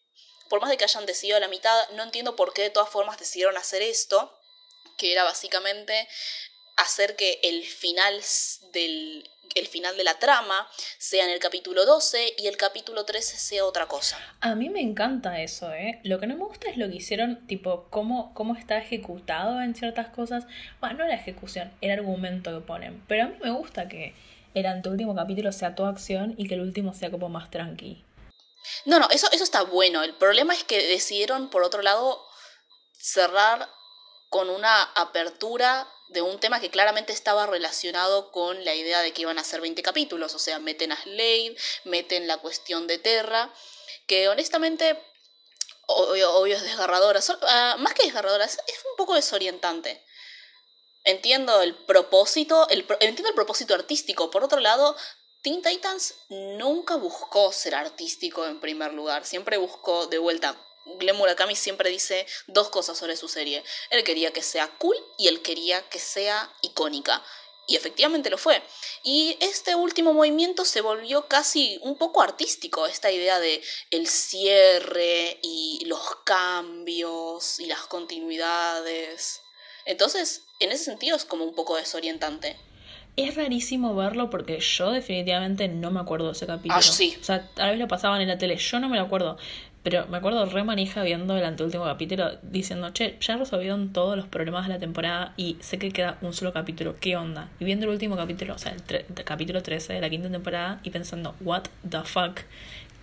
por 0.49 0.59
más 0.59 0.69
de 0.69 0.75
que 0.75 0.83
hayan 0.83 1.05
decidido 1.05 1.39
la 1.39 1.47
mitad, 1.47 1.89
no 1.91 2.03
entiendo 2.03 2.35
por 2.35 2.53
qué 2.53 2.63
de 2.63 2.69
todas 2.69 2.89
formas 2.89 3.17
decidieron 3.17 3.55
hacer 3.57 3.81
esto, 3.81 4.37
que 4.97 5.13
era 5.13 5.23
básicamente 5.23 6.07
hacer 6.75 7.15
que 7.15 7.39
el 7.43 7.63
final 7.65 8.21
del 8.73 9.29
el 9.55 9.67
final 9.67 9.97
de 9.97 10.03
la 10.03 10.17
trama 10.19 10.67
sea 10.97 11.25
en 11.25 11.31
el 11.31 11.39
capítulo 11.39 11.85
12 11.85 12.35
y 12.37 12.47
el 12.47 12.57
capítulo 12.57 13.05
13 13.05 13.37
sea 13.37 13.65
otra 13.65 13.87
cosa. 13.87 14.17
A 14.39 14.55
mí 14.55 14.69
me 14.69 14.81
encanta 14.81 15.41
eso, 15.41 15.73
¿eh? 15.73 15.99
Lo 16.03 16.19
que 16.19 16.27
no 16.27 16.35
me 16.35 16.45
gusta 16.45 16.69
es 16.69 16.77
lo 16.77 16.89
que 16.89 16.95
hicieron, 16.95 17.47
tipo, 17.47 17.87
cómo, 17.89 18.33
cómo 18.33 18.55
está 18.55 18.77
ejecutado 18.77 19.61
en 19.61 19.75
ciertas 19.75 20.07
cosas. 20.09 20.45
Bueno, 20.79 20.99
no 20.99 21.07
la 21.07 21.15
ejecución, 21.15 21.73
el 21.81 21.91
argumento 21.91 22.57
que 22.57 22.65
ponen. 22.65 23.03
Pero 23.07 23.25
a 23.25 23.27
mí 23.27 23.35
me 23.43 23.51
gusta 23.51 23.87
que 23.87 24.15
el 24.53 24.65
anteúltimo 24.65 25.15
capítulo 25.15 25.51
sea 25.51 25.75
toda 25.75 25.89
acción 25.89 26.35
y 26.37 26.47
que 26.47 26.55
el 26.55 26.61
último 26.61 26.93
sea 26.93 27.11
como 27.11 27.29
más 27.29 27.49
tranqui. 27.49 28.03
No, 28.85 28.99
no, 28.99 29.09
eso, 29.09 29.27
eso 29.31 29.43
está 29.43 29.63
bueno. 29.63 30.03
El 30.03 30.15
problema 30.15 30.53
es 30.53 30.63
que 30.63 30.87
decidieron, 30.87 31.49
por 31.49 31.63
otro 31.63 31.81
lado, 31.81 32.23
cerrar 32.97 33.67
con 34.29 34.49
una 34.49 34.83
apertura 34.95 35.87
de 36.09 36.21
un 36.21 36.39
tema 36.39 36.59
que 36.59 36.69
claramente 36.69 37.13
estaba 37.13 37.47
relacionado 37.47 38.31
con 38.31 38.63
la 38.65 38.75
idea 38.75 39.01
de 39.01 39.13
que 39.13 39.23
iban 39.23 39.39
a 39.39 39.43
ser 39.43 39.61
20 39.61 39.81
capítulos. 39.81 40.35
O 40.35 40.39
sea, 40.39 40.59
meten 40.59 40.91
a 40.91 41.01
Slade, 41.01 41.55
meten 41.85 42.27
la 42.27 42.37
cuestión 42.37 42.87
de 42.87 42.97
Terra, 42.97 43.51
que 44.07 44.29
honestamente, 44.29 45.01
obvio, 45.87 46.45
es 46.45 46.63
desgarradora. 46.63 47.19
Ah, 47.43 47.75
más 47.79 47.93
que 47.93 48.03
desgarradora, 48.03 48.45
es 48.45 48.57
un 48.57 48.97
poco 48.97 49.15
desorientante. 49.15 50.03
Entiendo 51.03 51.61
el 51.61 51.75
propósito, 51.75 52.67
el, 52.69 52.85
entiendo 52.99 53.29
el 53.29 53.35
propósito 53.35 53.73
artístico. 53.73 54.29
Por 54.29 54.43
otro 54.43 54.59
lado, 54.59 54.95
Teen 55.41 55.61
Titans 55.61 56.15
nunca 56.29 56.95
buscó 56.95 57.51
ser 57.51 57.73
artístico 57.73 58.45
en 58.45 58.59
primer 58.59 58.93
lugar. 58.93 59.25
Siempre 59.25 59.57
buscó, 59.57 60.05
de 60.07 60.19
vuelta, 60.19 60.55
Glenn 60.99 61.17
Murakami 61.17 61.55
siempre 61.55 61.89
dice 61.89 62.27
dos 62.47 62.69
cosas 62.69 62.97
sobre 62.97 63.15
su 63.15 63.27
serie. 63.27 63.63
Él 63.89 64.03
quería 64.03 64.31
que 64.31 64.43
sea 64.43 64.67
cool 64.77 64.95
y 65.17 65.27
él 65.27 65.41
quería 65.41 65.81
que 65.89 65.99
sea 65.99 66.53
icónica. 66.61 67.23
Y 67.67 67.75
efectivamente 67.75 68.29
lo 68.29 68.37
fue. 68.37 68.61
Y 69.03 69.37
este 69.39 69.75
último 69.75 70.13
movimiento 70.13 70.65
se 70.65 70.81
volvió 70.81 71.27
casi 71.27 71.79
un 71.83 71.97
poco 71.97 72.21
artístico, 72.21 72.85
esta 72.85 73.11
idea 73.11 73.39
de 73.39 73.63
el 73.91 74.07
cierre 74.07 75.39
y 75.41 75.85
los 75.85 76.01
cambios 76.25 77.59
y 77.59 77.67
las 77.67 77.81
continuidades. 77.87 79.41
Entonces, 79.91 80.45
en 80.61 80.71
ese 80.71 80.85
sentido 80.85 81.17
es 81.17 81.25
como 81.25 81.43
un 81.43 81.53
poco 81.53 81.75
desorientante. 81.75 82.55
Es 83.17 83.35
rarísimo 83.35 83.93
verlo 83.93 84.29
porque 84.29 84.59
yo 84.61 84.91
definitivamente 84.91 85.67
no 85.67 85.91
me 85.91 85.99
acuerdo 85.99 86.27
de 86.27 86.31
ese 86.31 86.47
capítulo. 86.47 86.75
Ah, 86.77 86.81
sí. 86.81 87.17
O 87.19 87.23
sea, 87.23 87.45
tal 87.55 87.71
vez 87.71 87.79
lo 87.79 87.89
pasaban 87.89 88.21
en 88.21 88.29
la 88.29 88.37
tele, 88.37 88.55
yo 88.55 88.79
no 88.79 88.87
me 88.87 88.95
lo 88.95 89.03
acuerdo. 89.03 89.37
Pero 89.83 90.05
me 90.07 90.17
acuerdo 90.17 90.45
re 90.45 90.63
manija 90.63 91.01
viendo 91.03 91.35
el 91.35 91.43
anteúltimo 91.43 91.83
capítulo 91.83 92.37
diciendo, 92.43 92.91
che, 92.91 93.17
ya 93.19 93.35
resolvieron 93.35 93.91
todos 93.91 94.15
los 94.15 94.27
problemas 94.27 94.67
de 94.67 94.73
la 94.73 94.79
temporada 94.79 95.33
y 95.37 95.57
sé 95.59 95.79
que 95.79 95.91
queda 95.91 96.17
un 96.21 96.33
solo 96.33 96.53
capítulo, 96.53 96.95
¿qué 96.99 97.17
onda? 97.17 97.49
Y 97.59 97.65
viendo 97.65 97.87
el 97.87 97.91
último 97.91 98.15
capítulo, 98.15 98.53
o 98.53 98.57
sea, 98.59 98.73
el, 98.73 99.23
capítulo 99.25 99.63
13 99.63 99.93
de 99.93 100.01
la 100.01 100.09
quinta 100.09 100.29
temporada 100.29 100.79
y 100.83 100.91
pensando, 100.91 101.35
what 101.41 101.63
the 101.89 102.01
fuck, 102.03 102.41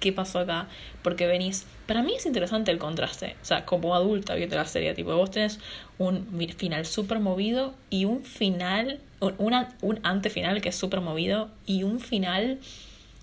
¿qué 0.01 0.13
pasó 0.13 0.41
acá? 0.41 0.69
Porque 1.03 1.27
venís, 1.27 1.67
para 1.87 2.03
mí 2.03 2.15
es 2.15 2.27
interesante 2.27 2.71
el 2.71 2.79
contraste, 2.79 3.37
o 3.43 3.45
sea, 3.45 3.65
como 3.65 3.95
adulta 3.95 4.35
viendo 4.35 4.57
la 4.57 4.67
serie, 4.67 4.95
tipo, 4.95 5.15
vos 5.15 5.31
tenés 5.31 5.61
un 5.99 6.27
final 6.57 6.87
súper 6.87 7.21
movido 7.21 7.75
y 7.91 8.05
un 8.05 8.25
final, 8.25 9.01
una, 9.39 9.77
un 9.83 10.01
antefinal 10.03 10.61
que 10.61 10.69
es 10.71 10.77
súper 10.77 11.01
movido 11.01 11.49
y 11.67 11.83
un 11.83 12.01
final 12.01 12.59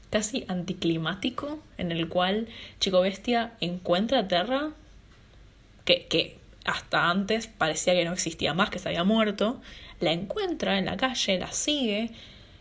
casi 0.10 0.46
anticlimático 0.48 1.60
en 1.78 1.92
el 1.92 2.08
cual 2.08 2.48
Chico 2.80 3.02
Bestia 3.02 3.54
encuentra 3.60 4.20
a 4.20 4.28
Terra, 4.28 4.72
que, 5.84 6.06
que 6.06 6.38
hasta 6.66 7.10
antes 7.10 7.48
parecía 7.48 7.94
que 7.94 8.06
no 8.06 8.14
existía 8.14 8.54
más, 8.54 8.70
que 8.70 8.80
se 8.80 8.90
había 8.90 9.04
muerto, 9.04 9.62
la 10.00 10.12
encuentra 10.12 10.78
en 10.78 10.86
la 10.86 10.98
calle, 10.98 11.40
la 11.40 11.52
sigue, 11.52 12.12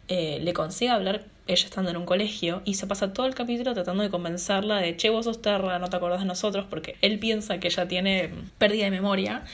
eh, 0.09 0.39
le 0.43 0.53
consigue 0.53 0.91
hablar 0.91 1.25
ella 1.47 1.65
estando 1.67 1.91
en 1.91 1.97
un 1.97 2.07
colegio 2.07 2.63
y 2.65 2.75
se 2.75 2.87
pasa 2.87 3.13
todo 3.13 3.27
el 3.27 3.35
capítulo 3.35 3.75
tratando 3.75 4.03
de 4.03 4.11
convencerla 4.11 4.77
de 4.77 4.97
che 4.97 5.11
vos 5.11 5.27
sos 5.27 5.43
Terra, 5.43 5.79
no 5.79 5.89
te 5.89 5.97
acordás 5.97 6.21
de 6.21 6.27
nosotros 6.27 6.67
porque 6.69 6.97
él 7.03 7.19
piensa 7.19 7.61
que 7.61 7.69
ella 7.69 7.87
tiene 7.87 8.31
pérdida 8.59 8.85
de 8.85 8.91
memoria. 8.91 9.45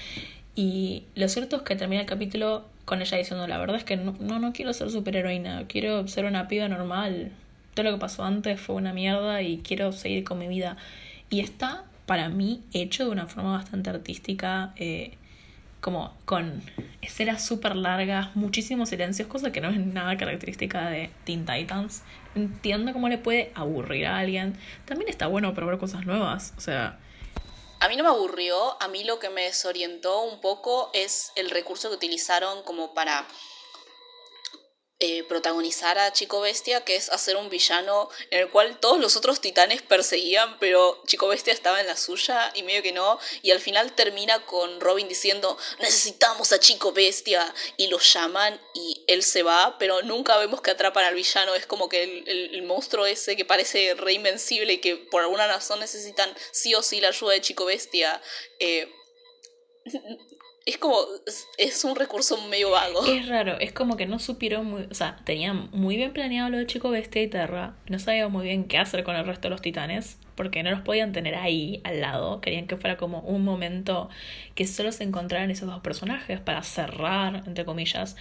Y 0.54 1.04
lo 1.14 1.28
cierto 1.28 1.56
es 1.56 1.62
que 1.62 1.76
termina 1.76 2.02
el 2.02 2.06
capítulo 2.06 2.64
con 2.84 3.00
ella 3.00 3.16
diciendo 3.16 3.46
la 3.46 3.58
verdad 3.58 3.76
es 3.76 3.84
que 3.84 3.96
no, 3.96 4.14
no, 4.20 4.38
no 4.38 4.52
quiero 4.52 4.72
ser 4.72 4.90
superheroína, 4.90 5.66
quiero 5.68 6.06
ser 6.08 6.24
una 6.24 6.48
piba 6.48 6.68
normal, 6.68 7.32
todo 7.74 7.84
lo 7.84 7.92
que 7.92 7.98
pasó 7.98 8.24
antes 8.24 8.60
fue 8.60 8.74
una 8.76 8.92
mierda 8.92 9.42
y 9.42 9.58
quiero 9.58 9.92
seguir 9.92 10.24
con 10.24 10.38
mi 10.38 10.48
vida 10.48 10.76
y 11.30 11.40
está 11.40 11.84
para 12.06 12.28
mí 12.28 12.62
hecho 12.72 13.04
de 13.04 13.10
una 13.10 13.26
forma 13.26 13.52
bastante 13.52 13.90
artística 13.90 14.72
eh, 14.76 15.12
como 15.80 16.14
con 16.24 16.62
escenas 17.02 17.44
súper 17.44 17.76
largas, 17.76 18.34
muchísimos 18.36 18.90
silencios, 18.90 19.28
cosa 19.28 19.52
que 19.52 19.60
no 19.60 19.70
es 19.70 19.78
nada 19.78 20.16
característica 20.16 20.88
de 20.88 21.10
Teen 21.24 21.46
Titans. 21.46 22.02
Entiendo 22.34 22.92
cómo 22.92 23.08
le 23.08 23.18
puede 23.18 23.52
aburrir 23.54 24.06
a 24.06 24.18
alguien. 24.18 24.56
También 24.84 25.08
está 25.08 25.26
bueno 25.26 25.54
probar 25.54 25.78
cosas 25.78 26.06
nuevas, 26.06 26.54
o 26.56 26.60
sea... 26.60 26.98
A 27.82 27.88
mí 27.88 27.96
no 27.96 28.04
me 28.04 28.10
aburrió, 28.10 28.80
a 28.82 28.88
mí 28.88 29.04
lo 29.04 29.18
que 29.18 29.30
me 29.30 29.42
desorientó 29.42 30.20
un 30.24 30.42
poco 30.42 30.90
es 30.92 31.32
el 31.34 31.48
recurso 31.48 31.88
que 31.88 31.96
utilizaron 31.96 32.62
como 32.62 32.92
para 32.92 33.26
eh, 35.00 35.24
protagonizar 35.24 35.98
a 35.98 36.12
Chico 36.12 36.40
Bestia, 36.40 36.84
que 36.84 36.96
es 36.96 37.08
hacer 37.08 37.36
un 37.36 37.48
villano 37.48 38.10
en 38.30 38.40
el 38.40 38.50
cual 38.50 38.78
todos 38.80 39.00
los 39.00 39.16
otros 39.16 39.40
titanes 39.40 39.80
perseguían, 39.80 40.58
pero 40.58 41.02
Chico 41.06 41.28
Bestia 41.28 41.52
estaba 41.54 41.80
en 41.80 41.86
la 41.86 41.96
suya 41.96 42.52
y 42.54 42.62
medio 42.62 42.82
que 42.82 42.92
no, 42.92 43.18
y 43.40 43.50
al 43.50 43.60
final 43.60 43.92
termina 43.94 44.44
con 44.44 44.80
Robin 44.80 45.08
diciendo, 45.08 45.56
necesitamos 45.78 46.52
a 46.52 46.60
Chico 46.60 46.92
Bestia, 46.92 47.54
y 47.76 47.86
lo 47.86 47.98
llaman 47.98 48.60
y 48.74 49.04
él 49.06 49.22
se 49.22 49.42
va, 49.42 49.76
pero 49.78 50.02
nunca 50.02 50.36
vemos 50.36 50.60
que 50.60 50.70
atrapan 50.70 51.04
al 51.04 51.14
villano, 51.14 51.54
es 51.54 51.66
como 51.66 51.88
que 51.88 52.02
el, 52.26 52.62
monstruo 52.62 53.06
ese 53.06 53.36
que 53.36 53.44
parece 53.46 53.94
re 53.94 54.12
invencible 54.12 54.74
y 54.74 54.78
que 54.78 54.96
por 54.96 55.22
alguna 55.22 55.46
razón 55.46 55.80
necesitan 55.80 56.32
sí 56.52 56.74
o 56.74 56.82
sí 56.82 57.00
la 57.00 57.08
ayuda 57.08 57.32
de 57.32 57.40
Chico 57.40 57.64
Bestia. 57.64 58.20
Eh, 58.58 58.92
es 60.66 60.78
como, 60.78 60.96
es 61.58 61.84
un 61.84 61.96
recurso 61.96 62.36
medio 62.48 62.70
vago. 62.70 63.04
Es 63.06 63.28
raro, 63.28 63.58
es 63.58 63.72
como 63.72 63.96
que 63.96 64.06
no 64.06 64.18
supieron 64.18 64.66
muy, 64.66 64.86
o 64.90 64.94
sea, 64.94 65.16
tenían 65.24 65.70
muy 65.72 65.96
bien 65.96 66.12
planeado 66.12 66.50
lo 66.50 66.58
de 66.58 66.66
Chico 66.66 66.90
Bestia 66.90 67.22
y 67.22 67.28
Terra, 67.28 67.74
no 67.88 67.98
sabían 67.98 68.30
muy 68.30 68.44
bien 68.44 68.64
qué 68.64 68.78
hacer 68.78 69.02
con 69.02 69.16
el 69.16 69.24
resto 69.24 69.48
de 69.48 69.50
los 69.50 69.62
titanes, 69.62 70.18
porque 70.34 70.62
no 70.62 70.70
los 70.70 70.80
podían 70.80 71.12
tener 71.12 71.34
ahí 71.34 71.80
al 71.84 72.00
lado, 72.00 72.40
querían 72.40 72.66
que 72.66 72.76
fuera 72.76 72.96
como 72.96 73.20
un 73.20 73.44
momento 73.44 74.10
que 74.54 74.66
solo 74.66 74.92
se 74.92 75.04
encontraran 75.04 75.50
esos 75.50 75.68
dos 75.68 75.80
personajes 75.80 76.40
para 76.40 76.62
cerrar, 76.62 77.42
entre 77.46 77.64
comillas, 77.64 78.16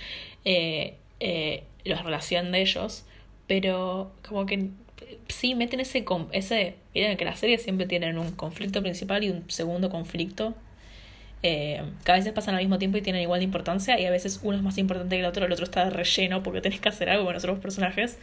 eh, 0.45 0.95
eh, 1.19 1.63
la 1.83 2.01
relación 2.01 2.51
de 2.51 2.61
ellos, 2.61 3.05
pero 3.47 4.11
como 4.27 4.45
que 4.45 4.69
sí 5.27 5.55
meten 5.55 5.79
ese, 5.81 6.05
ese, 6.31 6.75
miren 6.93 7.17
que 7.17 7.25
las 7.25 7.39
series 7.39 7.63
siempre 7.63 7.85
tienen 7.85 8.17
un 8.17 8.31
conflicto 8.31 8.81
principal 8.81 9.23
y 9.23 9.29
un 9.29 9.49
segundo 9.49 9.89
conflicto 9.89 10.55
eh, 11.41 11.81
que 12.03 12.11
a 12.11 12.15
veces 12.15 12.33
pasan 12.33 12.55
al 12.55 12.61
mismo 12.61 12.79
tiempo 12.79 12.97
y 12.97 13.01
tienen 13.01 13.21
igual 13.21 13.39
de 13.39 13.45
importancia 13.45 13.99
y 13.99 14.05
a 14.05 14.11
veces 14.11 14.41
uno 14.43 14.57
es 14.57 14.63
más 14.63 14.77
importante 14.77 15.15
que 15.15 15.21
el 15.21 15.25
otro, 15.25 15.45
el 15.45 15.51
otro 15.51 15.63
está 15.63 15.85
de 15.85 15.91
relleno 15.91 16.43
porque 16.43 16.61
tenés 16.61 16.81
que 16.81 16.89
hacer 16.89 17.09
algo 17.09 17.25
con 17.25 17.33
los 17.33 17.43
otros 17.43 17.59
personajes. 17.59 18.17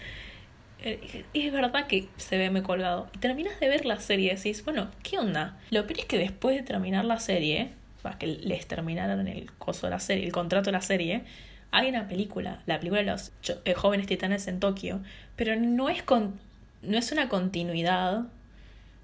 Eh, 0.82 1.24
es 1.32 1.52
verdad 1.52 1.86
que 1.86 2.08
se 2.16 2.36
ve 2.36 2.50
muy 2.50 2.62
colgado. 2.62 3.08
Y 3.14 3.18
terminas 3.18 3.58
de 3.58 3.68
ver 3.68 3.86
la 3.86 3.98
serie 4.00 4.32
y 4.32 4.36
decís, 4.36 4.64
bueno, 4.64 4.88
¿qué 5.02 5.18
onda? 5.18 5.58
Lo 5.70 5.86
peor 5.86 6.00
es 6.00 6.04
que 6.04 6.18
después 6.18 6.56
de 6.56 6.62
terminar 6.62 7.04
la 7.04 7.18
serie, 7.18 7.70
para 8.02 8.18
que 8.18 8.26
les 8.26 8.66
terminaron 8.66 9.26
el 9.26 9.50
coso 9.52 9.86
de 9.86 9.90
la 9.90 10.00
serie, 10.00 10.26
el 10.26 10.32
contrato 10.32 10.66
de 10.66 10.72
la 10.72 10.82
serie, 10.82 11.22
hay 11.70 11.88
una 11.88 12.08
película, 12.08 12.62
la 12.66 12.78
película 12.78 13.00
de 13.00 13.06
los 13.06 13.32
eh, 13.64 13.74
jóvenes 13.74 14.06
titanes 14.06 14.46
en 14.46 14.60
Tokio, 14.60 15.00
pero 15.34 15.56
no 15.56 15.88
es, 15.88 16.02
con, 16.02 16.38
no 16.82 16.98
es 16.98 17.10
una 17.12 17.28
continuidad, 17.28 18.24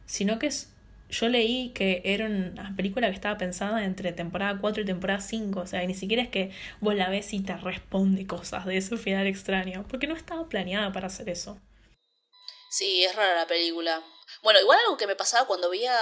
sino 0.07 0.39
que 0.39 0.47
es 0.47 0.72
yo 1.13 1.29
leí 1.29 1.73
que 1.75 2.01
era 2.05 2.27
una 2.27 2.75
película 2.75 3.09
que 3.09 3.15
estaba 3.15 3.37
pensada 3.37 3.85
entre 3.85 4.13
temporada 4.13 4.59
4 4.61 4.83
y 4.83 4.87
temporada 4.87 5.21
5, 5.21 5.61
o 5.61 5.67
sea, 5.67 5.85
ni 5.87 5.95
siquiera 5.95 6.23
es 6.23 6.31
que 6.31 6.51
vos 6.81 6.95
la 6.95 7.11
ves 7.11 7.33
y 7.35 7.41
te 7.41 7.55
responde 7.57 8.27
cosas 8.27 8.65
de 8.65 8.79
ese 8.79 8.97
final 8.97 9.27
extraño, 9.27 9.87
porque 9.89 10.07
no 10.07 10.17
estaba 10.17 10.49
planeada 10.49 10.91
para 10.91 11.09
hacer 11.09 11.29
eso. 11.29 11.61
Sí, 12.71 13.05
es 13.05 13.15
rara 13.15 13.35
la 13.35 13.47
película. 13.47 14.03
Bueno, 14.43 14.61
igual 14.61 14.79
algo 14.87 14.97
que 14.97 15.07
me 15.07 15.15
pasaba 15.15 15.47
cuando 15.47 15.69
veía 15.69 15.95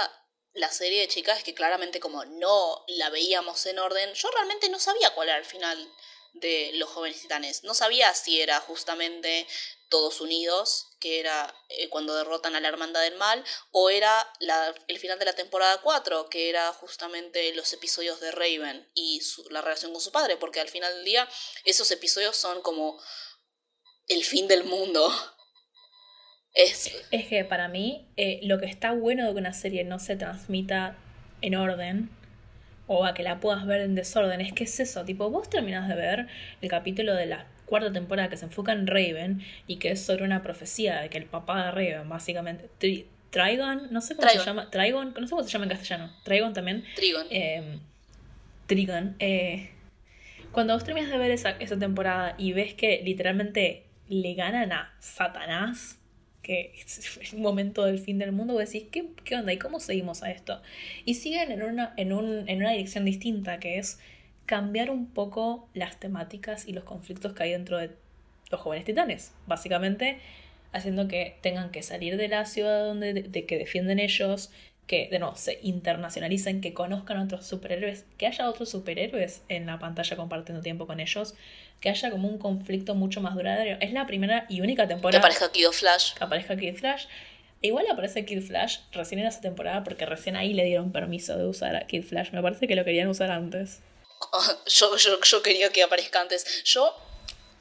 la 0.53 0.69
serie 0.69 1.01
de 1.01 1.07
chicas 1.09 1.39
es 1.39 1.43
que 1.43 1.53
claramente 1.53 1.99
como 1.99 2.23
no 2.25 2.83
la 2.87 3.09
veíamos 3.09 3.65
en 3.65 3.79
orden, 3.79 4.13
yo 4.13 4.29
realmente 4.31 4.69
no 4.69 4.79
sabía 4.79 5.13
cuál 5.13 5.27
era 5.27 5.37
el 5.37 5.45
final 5.45 5.77
de 6.33 6.71
los 6.75 6.89
jóvenes 6.89 7.21
titanes. 7.21 7.65
No 7.65 7.73
sabía 7.73 8.13
si 8.13 8.39
era 8.39 8.61
justamente 8.61 9.45
todos 9.91 10.21
unidos, 10.21 10.87
que 10.99 11.19
era 11.19 11.53
eh, 11.69 11.89
cuando 11.89 12.15
derrotan 12.15 12.55
a 12.55 12.59
la 12.59 12.69
hermandad 12.69 13.01
del 13.01 13.17
mal, 13.17 13.43
o 13.71 13.91
era 13.91 14.11
el 14.87 14.97
final 14.97 15.19
de 15.19 15.25
la 15.25 15.33
temporada 15.33 15.81
4, 15.81 16.29
que 16.29 16.49
era 16.49 16.73
justamente 16.73 17.53
los 17.53 17.71
episodios 17.73 18.19
de 18.19 18.31
Raven 18.31 18.87
y 18.95 19.21
la 19.51 19.61
relación 19.61 19.91
con 19.91 20.01
su 20.01 20.11
padre, 20.11 20.37
porque 20.37 20.59
al 20.59 20.69
final 20.69 20.91
del 20.95 21.05
día 21.05 21.29
esos 21.65 21.91
episodios 21.91 22.35
son 22.35 22.63
como 22.63 22.99
el 24.07 24.23
fin 24.23 24.47
del 24.47 24.63
mundo. 24.63 25.07
Es, 26.53 26.91
es 27.11 27.29
que 27.29 27.45
para 27.45 27.69
mí 27.69 28.11
eh, 28.17 28.41
lo 28.43 28.59
que 28.59 28.65
está 28.65 28.91
bueno 28.91 29.25
de 29.25 29.31
que 29.31 29.39
una 29.39 29.53
serie 29.53 29.85
no 29.85 29.99
se 29.99 30.17
transmita 30.17 30.97
en 31.41 31.55
orden 31.55 32.09
o 32.87 33.05
a 33.05 33.13
que 33.13 33.23
la 33.23 33.39
puedas 33.39 33.65
ver 33.65 33.79
en 33.79 33.95
desorden 33.95 34.41
es 34.41 34.51
que 34.51 34.65
es 34.65 34.77
eso, 34.81 35.05
tipo 35.05 35.29
vos 35.29 35.49
terminás 35.49 35.87
de 35.87 35.95
ver 35.95 36.27
el 36.61 36.69
capítulo 36.69 37.13
de 37.13 37.25
la 37.25 37.47
cuarta 37.71 37.93
temporada 37.93 38.29
que 38.29 38.35
se 38.35 38.43
enfoca 38.43 38.73
en 38.73 38.85
Raven 38.85 39.41
y 39.65 39.77
que 39.77 39.91
es 39.91 40.01
sobre 40.03 40.25
una 40.25 40.43
profecía 40.43 40.99
de 40.99 41.09
que 41.09 41.17
el 41.17 41.23
papá 41.23 41.63
de 41.63 41.71
Raven 41.71 42.09
básicamente 42.09 42.69
Trigon, 43.29 43.87
no 43.91 44.01
sé 44.01 44.17
cómo 44.17 44.27
se 44.27 44.39
llama, 44.39 44.69
Trigon, 44.69 45.13
no 45.17 45.25
sé 45.25 45.29
cómo 45.29 45.43
se 45.43 45.49
llama 45.49 45.63
en 45.63 45.69
castellano, 45.69 46.13
Trigon 46.25 46.51
también. 46.51 46.83
Trigon. 46.95 47.27
Eh, 47.29 47.79
Trigon. 48.67 49.15
Eh, 49.19 49.69
cuando 50.51 50.73
vos 50.73 50.83
terminas 50.83 51.09
de 51.09 51.17
ver 51.17 51.31
esa, 51.31 51.51
esa 51.51 51.79
temporada 51.79 52.35
y 52.37 52.51
ves 52.51 52.73
que 52.73 53.01
literalmente 53.05 53.85
le 54.09 54.33
ganan 54.33 54.73
a 54.73 54.93
Satanás, 54.99 55.97
que 56.43 56.73
es 56.75 57.31
un 57.31 57.41
momento 57.41 57.85
del 57.85 57.99
fin 57.99 58.19
del 58.19 58.33
mundo, 58.33 58.53
vos 58.53 58.65
decís, 58.65 58.89
¿qué, 58.91 59.11
qué 59.23 59.37
onda? 59.37 59.53
¿Y 59.53 59.57
cómo 59.57 59.79
seguimos 59.79 60.23
a 60.23 60.31
esto? 60.31 60.61
Y 61.05 61.13
siguen 61.13 61.53
en 61.53 61.63
una, 61.63 61.93
en, 61.95 62.11
un, 62.11 62.49
en 62.49 62.57
una 62.57 62.71
dirección 62.71 63.05
distinta, 63.05 63.61
que 63.61 63.77
es 63.77 64.01
cambiar 64.45 64.89
un 64.89 65.07
poco 65.07 65.67
las 65.73 65.99
temáticas 65.99 66.67
y 66.67 66.73
los 66.73 66.83
conflictos 66.83 67.33
que 67.33 67.43
hay 67.43 67.51
dentro 67.51 67.77
de 67.77 67.91
los 68.49 68.59
jóvenes 68.61 68.85
titanes. 68.85 69.33
Básicamente, 69.47 70.19
haciendo 70.73 71.07
que 71.07 71.37
tengan 71.41 71.71
que 71.71 71.83
salir 71.83 72.17
de 72.17 72.27
la 72.27 72.45
ciudad 72.45 72.85
donde 72.85 73.13
de 73.13 73.45
que 73.45 73.57
defienden 73.57 73.99
ellos, 73.99 74.51
que 74.87 75.07
de 75.09 75.19
nuevo 75.19 75.35
se 75.35 75.59
internacionalicen, 75.61 76.59
que 76.59 76.73
conozcan 76.73 77.17
a 77.17 77.23
otros 77.23 77.45
superhéroes, 77.45 78.05
que 78.17 78.27
haya 78.27 78.49
otros 78.49 78.69
superhéroes 78.69 79.41
en 79.47 79.65
la 79.65 79.79
pantalla 79.79 80.17
compartiendo 80.17 80.61
tiempo 80.61 80.85
con 80.85 80.99
ellos, 80.99 81.33
que 81.79 81.89
haya 81.89 82.11
como 82.11 82.27
un 82.27 82.37
conflicto 82.37 82.93
mucho 82.93 83.21
más 83.21 83.35
duradero. 83.35 83.77
Es 83.79 83.93
la 83.93 84.05
primera 84.05 84.45
y 84.49 84.61
única 84.61 84.87
temporada. 84.87 85.21
Que 85.21 85.25
aparezca 85.25 85.51
Kid 85.51 85.71
Flash. 85.71 86.13
Que 86.15 86.23
aparezca 86.23 86.57
Kid 86.57 86.75
Flash. 86.75 87.05
igual 87.61 87.85
aparece 87.89 88.25
Kid 88.25 88.41
Flash 88.41 88.79
recién 88.91 89.19
en 89.19 89.27
esa 89.27 89.39
temporada 89.39 89.83
porque 89.83 90.05
recién 90.05 90.35
ahí 90.35 90.53
le 90.53 90.65
dieron 90.65 90.91
permiso 90.91 91.37
de 91.37 91.45
usar 91.45 91.75
a 91.75 91.87
Kid 91.87 92.03
Flash. 92.03 92.31
Me 92.31 92.41
parece 92.41 92.67
que 92.67 92.75
lo 92.75 92.83
querían 92.83 93.07
usar 93.07 93.31
antes. 93.31 93.81
yo, 94.65 94.97
yo, 94.97 95.21
yo 95.21 95.41
quería 95.43 95.71
que 95.71 95.83
aparezca 95.83 96.21
antes. 96.21 96.63
Yo 96.63 96.95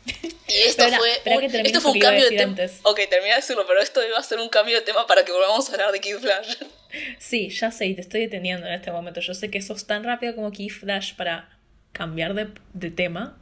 y 0.07 0.11
esto 0.67 0.85
fue, 0.85 1.37
un, 1.37 1.45
esto 1.45 1.81
fue 1.81 1.93
un 1.93 1.99
cambio 1.99 2.25
de 2.25 2.37
tema. 2.37 2.57
Ok, 2.83 3.01
termina 3.09 3.35
de 3.35 3.41
decirlo, 3.41 3.65
pero 3.67 3.81
esto 3.81 4.01
iba 4.07 4.19
a 4.19 4.23
ser 4.23 4.39
un 4.39 4.49
cambio 4.49 4.77
de 4.77 4.83
tema 4.83 5.07
para 5.07 5.25
que 5.25 5.33
volvamos 5.33 5.69
a 5.69 5.73
hablar 5.73 5.93
de 5.93 6.01
Kid 6.01 6.19
Flash. 6.19 6.57
Sí, 7.21 7.51
ya 7.51 7.71
sé, 7.71 7.87
y 7.87 7.95
te 7.95 8.01
estoy 8.01 8.23
deteniendo 8.23 8.67
en 8.67 8.73
este 8.73 8.91
momento. 8.91 9.21
Yo 9.21 9.33
sé 9.33 9.49
que 9.49 9.63
sos 9.63 9.87
tan 9.87 10.03
rápido 10.03 10.35
como 10.35 10.51
Kid 10.51 10.73
Flash 10.73 11.15
para 11.15 11.49
cambiar 11.93 12.35
de, 12.35 12.49
de 12.73 12.91
tema. 12.91 13.39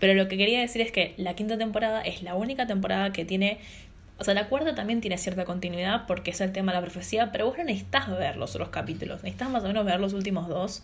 Pero 0.00 0.12
lo 0.12 0.28
que 0.28 0.36
quería 0.36 0.60
decir 0.60 0.82
es 0.82 0.92
que 0.92 1.14
la 1.16 1.34
quinta 1.34 1.56
temporada 1.56 2.02
es 2.02 2.22
la 2.22 2.34
única 2.34 2.66
temporada 2.66 3.10
que 3.10 3.24
tiene. 3.24 3.58
O 4.18 4.24
sea, 4.24 4.34
la 4.34 4.50
cuarta 4.50 4.74
también 4.74 5.00
tiene 5.00 5.16
cierta 5.16 5.46
continuidad 5.46 6.06
porque 6.06 6.32
es 6.32 6.42
el 6.42 6.52
tema 6.52 6.72
de 6.72 6.76
la 6.76 6.82
profecía, 6.82 7.32
pero 7.32 7.46
vos 7.46 7.56
no 7.56 7.64
necesitas 7.64 8.10
ver 8.18 8.36
los 8.36 8.50
otros 8.54 8.68
capítulos. 8.68 9.22
Necesitas 9.22 9.48
más 9.48 9.64
o 9.64 9.68
menos 9.68 9.86
ver 9.86 9.98
los 9.98 10.12
últimos 10.12 10.46
dos 10.46 10.82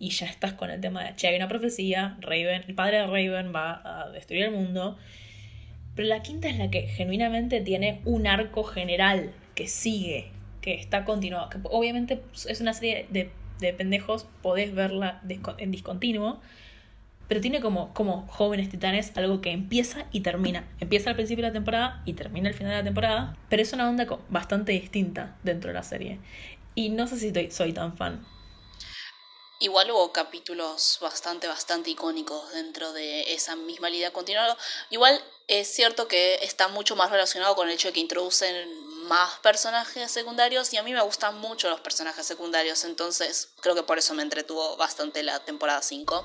y 0.00 0.10
ya 0.10 0.26
estás 0.26 0.54
con 0.54 0.70
el 0.70 0.80
tema 0.80 1.04
de, 1.04 1.14
che, 1.14 1.28
hay 1.28 1.36
una 1.36 1.46
profecía, 1.46 2.16
Raven, 2.20 2.64
el 2.66 2.74
padre 2.74 2.96
de 2.96 3.06
Raven 3.06 3.54
va 3.54 3.82
a 3.84 4.10
destruir 4.10 4.44
el 4.44 4.50
mundo. 4.50 4.96
Pero 5.94 6.08
la 6.08 6.22
quinta 6.22 6.48
es 6.48 6.56
la 6.56 6.70
que 6.70 6.88
genuinamente 6.88 7.60
tiene 7.60 8.00
un 8.06 8.26
arco 8.26 8.64
general 8.64 9.30
que 9.54 9.68
sigue, 9.68 10.30
que 10.62 10.72
está 10.74 11.04
continuado. 11.04 11.50
Que 11.50 11.58
obviamente 11.64 12.22
es 12.48 12.60
una 12.62 12.72
serie 12.72 13.06
de, 13.10 13.30
de 13.60 13.72
pendejos, 13.74 14.26
podés 14.40 14.74
verla 14.74 15.20
en 15.58 15.70
discontinuo, 15.70 16.40
pero 17.28 17.42
tiene 17.42 17.60
como, 17.60 17.92
como 17.92 18.26
jóvenes 18.26 18.70
titanes 18.70 19.14
algo 19.18 19.42
que 19.42 19.50
empieza 19.50 20.06
y 20.12 20.20
termina. 20.20 20.64
Empieza 20.80 21.10
al 21.10 21.16
principio 21.16 21.44
de 21.44 21.50
la 21.50 21.52
temporada 21.52 22.02
y 22.06 22.14
termina 22.14 22.48
al 22.48 22.54
final 22.54 22.72
de 22.72 22.78
la 22.78 22.84
temporada, 22.84 23.36
pero 23.50 23.60
es 23.60 23.72
una 23.74 23.88
onda 23.88 24.06
bastante 24.30 24.72
distinta 24.72 25.36
dentro 25.42 25.68
de 25.68 25.74
la 25.74 25.82
serie. 25.82 26.18
Y 26.74 26.88
no 26.88 27.06
sé 27.06 27.18
si 27.18 27.50
soy 27.50 27.74
tan 27.74 27.98
fan. 27.98 28.24
Igual 29.62 29.90
hubo 29.90 30.10
capítulos 30.10 30.98
bastante, 31.02 31.46
bastante 31.46 31.90
icónicos 31.90 32.50
dentro 32.54 32.94
de 32.94 33.34
esa 33.34 33.56
misma 33.56 33.90
línea 33.90 34.10
continuada. 34.10 34.56
Igual 34.88 35.22
es 35.48 35.68
cierto 35.68 36.08
que 36.08 36.36
está 36.36 36.68
mucho 36.68 36.96
más 36.96 37.10
relacionado 37.10 37.54
con 37.54 37.68
el 37.68 37.74
hecho 37.74 37.88
de 37.88 37.92
que 37.92 38.00
introducen 38.00 38.54
más 39.06 39.38
personajes 39.40 40.10
secundarios 40.10 40.72
y 40.72 40.78
a 40.78 40.82
mí 40.82 40.94
me 40.94 41.02
gustan 41.02 41.38
mucho 41.40 41.68
los 41.68 41.80
personajes 41.80 42.24
secundarios, 42.24 42.86
entonces 42.86 43.52
creo 43.60 43.74
que 43.74 43.82
por 43.82 43.98
eso 43.98 44.14
me 44.14 44.22
entretuvo 44.22 44.78
bastante 44.78 45.22
la 45.22 45.40
temporada 45.40 45.82
5. 45.82 46.24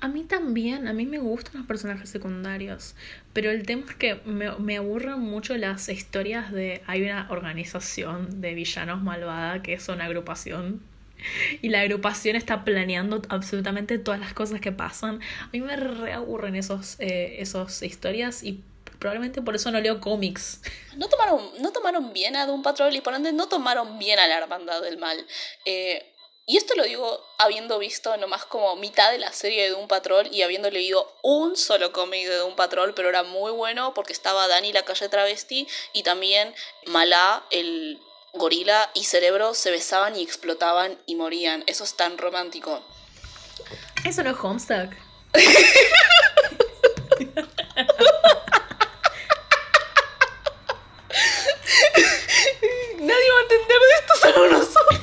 A 0.00 0.08
mí 0.08 0.24
también, 0.24 0.88
a 0.88 0.94
mí 0.94 1.04
me 1.04 1.18
gustan 1.18 1.58
los 1.58 1.66
personajes 1.66 2.08
secundarios, 2.08 2.94
pero 3.34 3.50
el 3.50 3.66
tema 3.66 3.90
es 3.90 3.96
que 3.96 4.14
me, 4.24 4.50
me 4.52 4.78
aburren 4.78 5.20
mucho 5.20 5.54
las 5.58 5.90
historias 5.90 6.50
de 6.50 6.82
hay 6.86 7.02
una 7.02 7.26
organización 7.30 8.40
de 8.40 8.54
villanos 8.54 9.02
malvada 9.02 9.62
que 9.62 9.74
es 9.74 9.86
una 9.88 10.06
agrupación 10.06 10.93
y 11.62 11.68
la 11.68 11.80
agrupación 11.80 12.36
está 12.36 12.64
planeando 12.64 13.22
absolutamente 13.28 13.98
todas 13.98 14.20
las 14.20 14.34
cosas 14.34 14.60
que 14.60 14.72
pasan. 14.72 15.20
A 15.42 15.48
mí 15.52 15.60
me 15.60 15.76
reaburren 15.76 16.56
esos, 16.56 16.96
eh, 16.98 17.36
esos 17.38 17.82
historias 17.82 18.42
y 18.42 18.62
probablemente 18.98 19.42
por 19.42 19.54
eso 19.54 19.70
no 19.70 19.80
leo 19.80 20.00
cómics. 20.00 20.60
No 20.96 21.08
tomaron, 21.08 21.50
no 21.60 21.72
tomaron 21.72 22.12
bien 22.12 22.36
a 22.36 22.46
Doom 22.46 22.62
Patrol 22.62 22.94
y 22.94 23.00
por 23.00 23.14
ende 23.14 23.32
no 23.32 23.48
tomaron 23.48 23.98
bien 23.98 24.18
a 24.18 24.26
la 24.26 24.38
Hermandad 24.38 24.82
del 24.82 24.98
Mal. 24.98 25.26
Eh, 25.64 26.10
y 26.46 26.58
esto 26.58 26.74
lo 26.74 26.84
digo 26.84 27.24
habiendo 27.38 27.78
visto 27.78 28.14
nomás 28.18 28.44
como 28.44 28.76
mitad 28.76 29.10
de 29.10 29.18
la 29.18 29.32
serie 29.32 29.62
de 29.64 29.70
Doom 29.70 29.88
Patrol 29.88 30.28
y 30.30 30.42
habiendo 30.42 30.70
leído 30.70 31.10
un 31.22 31.56
solo 31.56 31.92
cómic 31.92 32.28
de 32.28 32.36
Doom 32.36 32.54
Patrol, 32.54 32.94
pero 32.94 33.08
era 33.08 33.22
muy 33.22 33.50
bueno 33.52 33.94
porque 33.94 34.12
estaba 34.12 34.46
Dani 34.46 34.72
la 34.72 34.84
calle 34.84 35.08
travesti 35.08 35.66
y 35.94 36.02
también 36.02 36.54
Malá, 36.86 37.42
el 37.50 37.98
gorila 38.34 38.90
y 38.94 39.04
cerebro 39.04 39.54
se 39.54 39.70
besaban 39.70 40.16
y 40.16 40.22
explotaban 40.22 40.98
y 41.06 41.14
morían. 41.16 41.64
Eso 41.66 41.84
es 41.84 41.96
tan 41.96 42.18
romántico. 42.18 42.84
Eso 44.04 44.22
no 44.22 44.30
es 44.30 44.36
Homestuck. 44.40 44.90
Nadie 53.00 53.30
va 53.30 53.38
a 53.38 53.42
entender 53.42 53.80
de 53.80 53.94
esto, 54.00 54.14
solo 54.20 54.48
nosotros. 54.48 55.00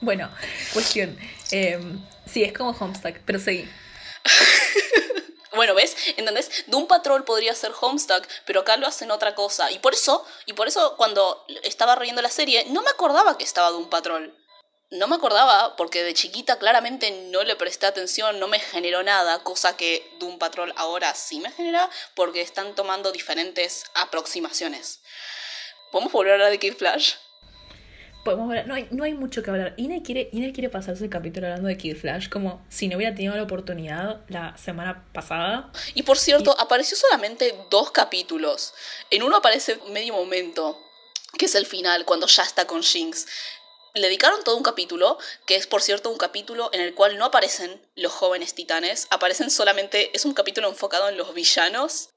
bueno, 0.00 0.30
cuestión. 0.72 1.18
Eh, 1.50 1.78
sí, 2.26 2.44
es 2.44 2.52
como 2.52 2.70
Homestuck, 2.70 3.16
pero 3.24 3.38
seguí. 3.38 3.68
Bueno, 5.54 5.74
¿ves? 5.74 5.96
¿Entendés? 6.16 6.64
Doom 6.66 6.86
Patrol 6.86 7.24
podría 7.24 7.54
ser 7.54 7.72
Homestuck, 7.78 8.26
pero 8.46 8.60
acá 8.60 8.76
lo 8.78 8.86
hacen 8.86 9.10
otra 9.10 9.34
cosa. 9.34 9.70
Y 9.70 9.78
por 9.80 9.92
eso, 9.92 10.24
y 10.46 10.54
por 10.54 10.66
eso 10.66 10.96
cuando 10.96 11.44
estaba 11.62 11.94
riendo 11.94 12.22
la 12.22 12.30
serie, 12.30 12.64
no 12.70 12.82
me 12.82 12.90
acordaba 12.90 13.36
que 13.36 13.44
estaba 13.44 13.70
Doom 13.70 13.90
Patrol. 13.90 14.34
No 14.90 15.08
me 15.08 15.16
acordaba 15.16 15.76
porque 15.76 16.02
de 16.02 16.14
chiquita 16.14 16.58
claramente 16.58 17.10
no 17.10 17.42
le 17.44 17.56
presté 17.56 17.86
atención, 17.86 18.38
no 18.38 18.46
me 18.46 18.60
generó 18.60 19.02
nada, 19.02 19.42
cosa 19.42 19.76
que 19.76 20.06
Doom 20.20 20.38
Patrol 20.38 20.72
ahora 20.76 21.14
sí 21.14 21.40
me 21.40 21.50
genera 21.50 21.88
porque 22.14 22.42
están 22.42 22.74
tomando 22.74 23.10
diferentes 23.10 23.84
aproximaciones. 23.94 25.00
¿Podemos 25.90 26.12
volver 26.12 26.32
a 26.32 26.34
hablar 26.34 26.50
de 26.50 26.58
Kid 26.58 26.76
Flash? 26.76 27.14
Podemos 28.24 28.48
hablar, 28.48 28.66
no 28.66 28.74
hay, 28.74 28.88
no 28.90 29.04
hay 29.04 29.14
mucho 29.14 29.42
que 29.42 29.50
hablar. 29.50 29.74
Ine 29.76 30.02
quiere, 30.02 30.30
quiere 30.30 30.68
pasarse 30.68 31.04
el 31.04 31.10
capítulo 31.10 31.46
hablando 31.46 31.68
de 31.68 31.76
Kid 31.76 31.96
Flash 31.96 32.28
como 32.28 32.64
si 32.68 32.88
no 32.88 32.96
hubiera 32.96 33.14
tenido 33.14 33.34
la 33.34 33.42
oportunidad 33.42 34.20
la 34.28 34.56
semana 34.56 35.04
pasada. 35.12 35.70
Y 35.94 36.02
por 36.02 36.18
cierto, 36.18 36.54
apareció 36.58 36.96
solamente 36.96 37.54
dos 37.70 37.90
capítulos. 37.90 38.74
En 39.10 39.22
uno 39.22 39.36
aparece 39.36 39.78
medio 39.90 40.14
momento, 40.14 40.78
que 41.38 41.46
es 41.46 41.54
el 41.54 41.66
final, 41.66 42.04
cuando 42.04 42.26
ya 42.26 42.42
está 42.42 42.66
con 42.66 42.82
Jinx. 42.82 43.26
Le 43.94 44.02
dedicaron 44.02 44.42
todo 44.42 44.56
un 44.56 44.62
capítulo, 44.62 45.18
que 45.44 45.56
es 45.56 45.66
por 45.66 45.82
cierto 45.82 46.08
un 46.10 46.16
capítulo 46.16 46.70
en 46.72 46.80
el 46.80 46.94
cual 46.94 47.18
no 47.18 47.26
aparecen 47.26 47.82
los 47.94 48.12
jóvenes 48.12 48.54
titanes, 48.54 49.06
aparecen 49.10 49.50
solamente, 49.50 50.10
es 50.16 50.24
un 50.24 50.32
capítulo 50.32 50.68
enfocado 50.68 51.10
en 51.10 51.18
los 51.18 51.34
villanos 51.34 52.11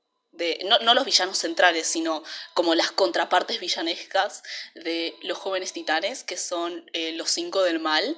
no, 0.66 0.94
los 0.94 1.06
villanos 1.06 1.38
centrales, 1.38 1.88
sino 1.88 2.24
como 2.54 2.76
las 2.76 2.92
contrapartes 2.92 3.60
villanescas 3.60 4.44
de 4.76 5.16
los 5.22 5.38
jóvenes 5.38 5.74
titanes, 5.74 6.24
que 6.24 6.38
son 6.38 6.90
eh, 6.94 7.14
los 7.14 7.30
cinco 7.30 7.64
del 7.64 7.80
mal, 7.80 8.18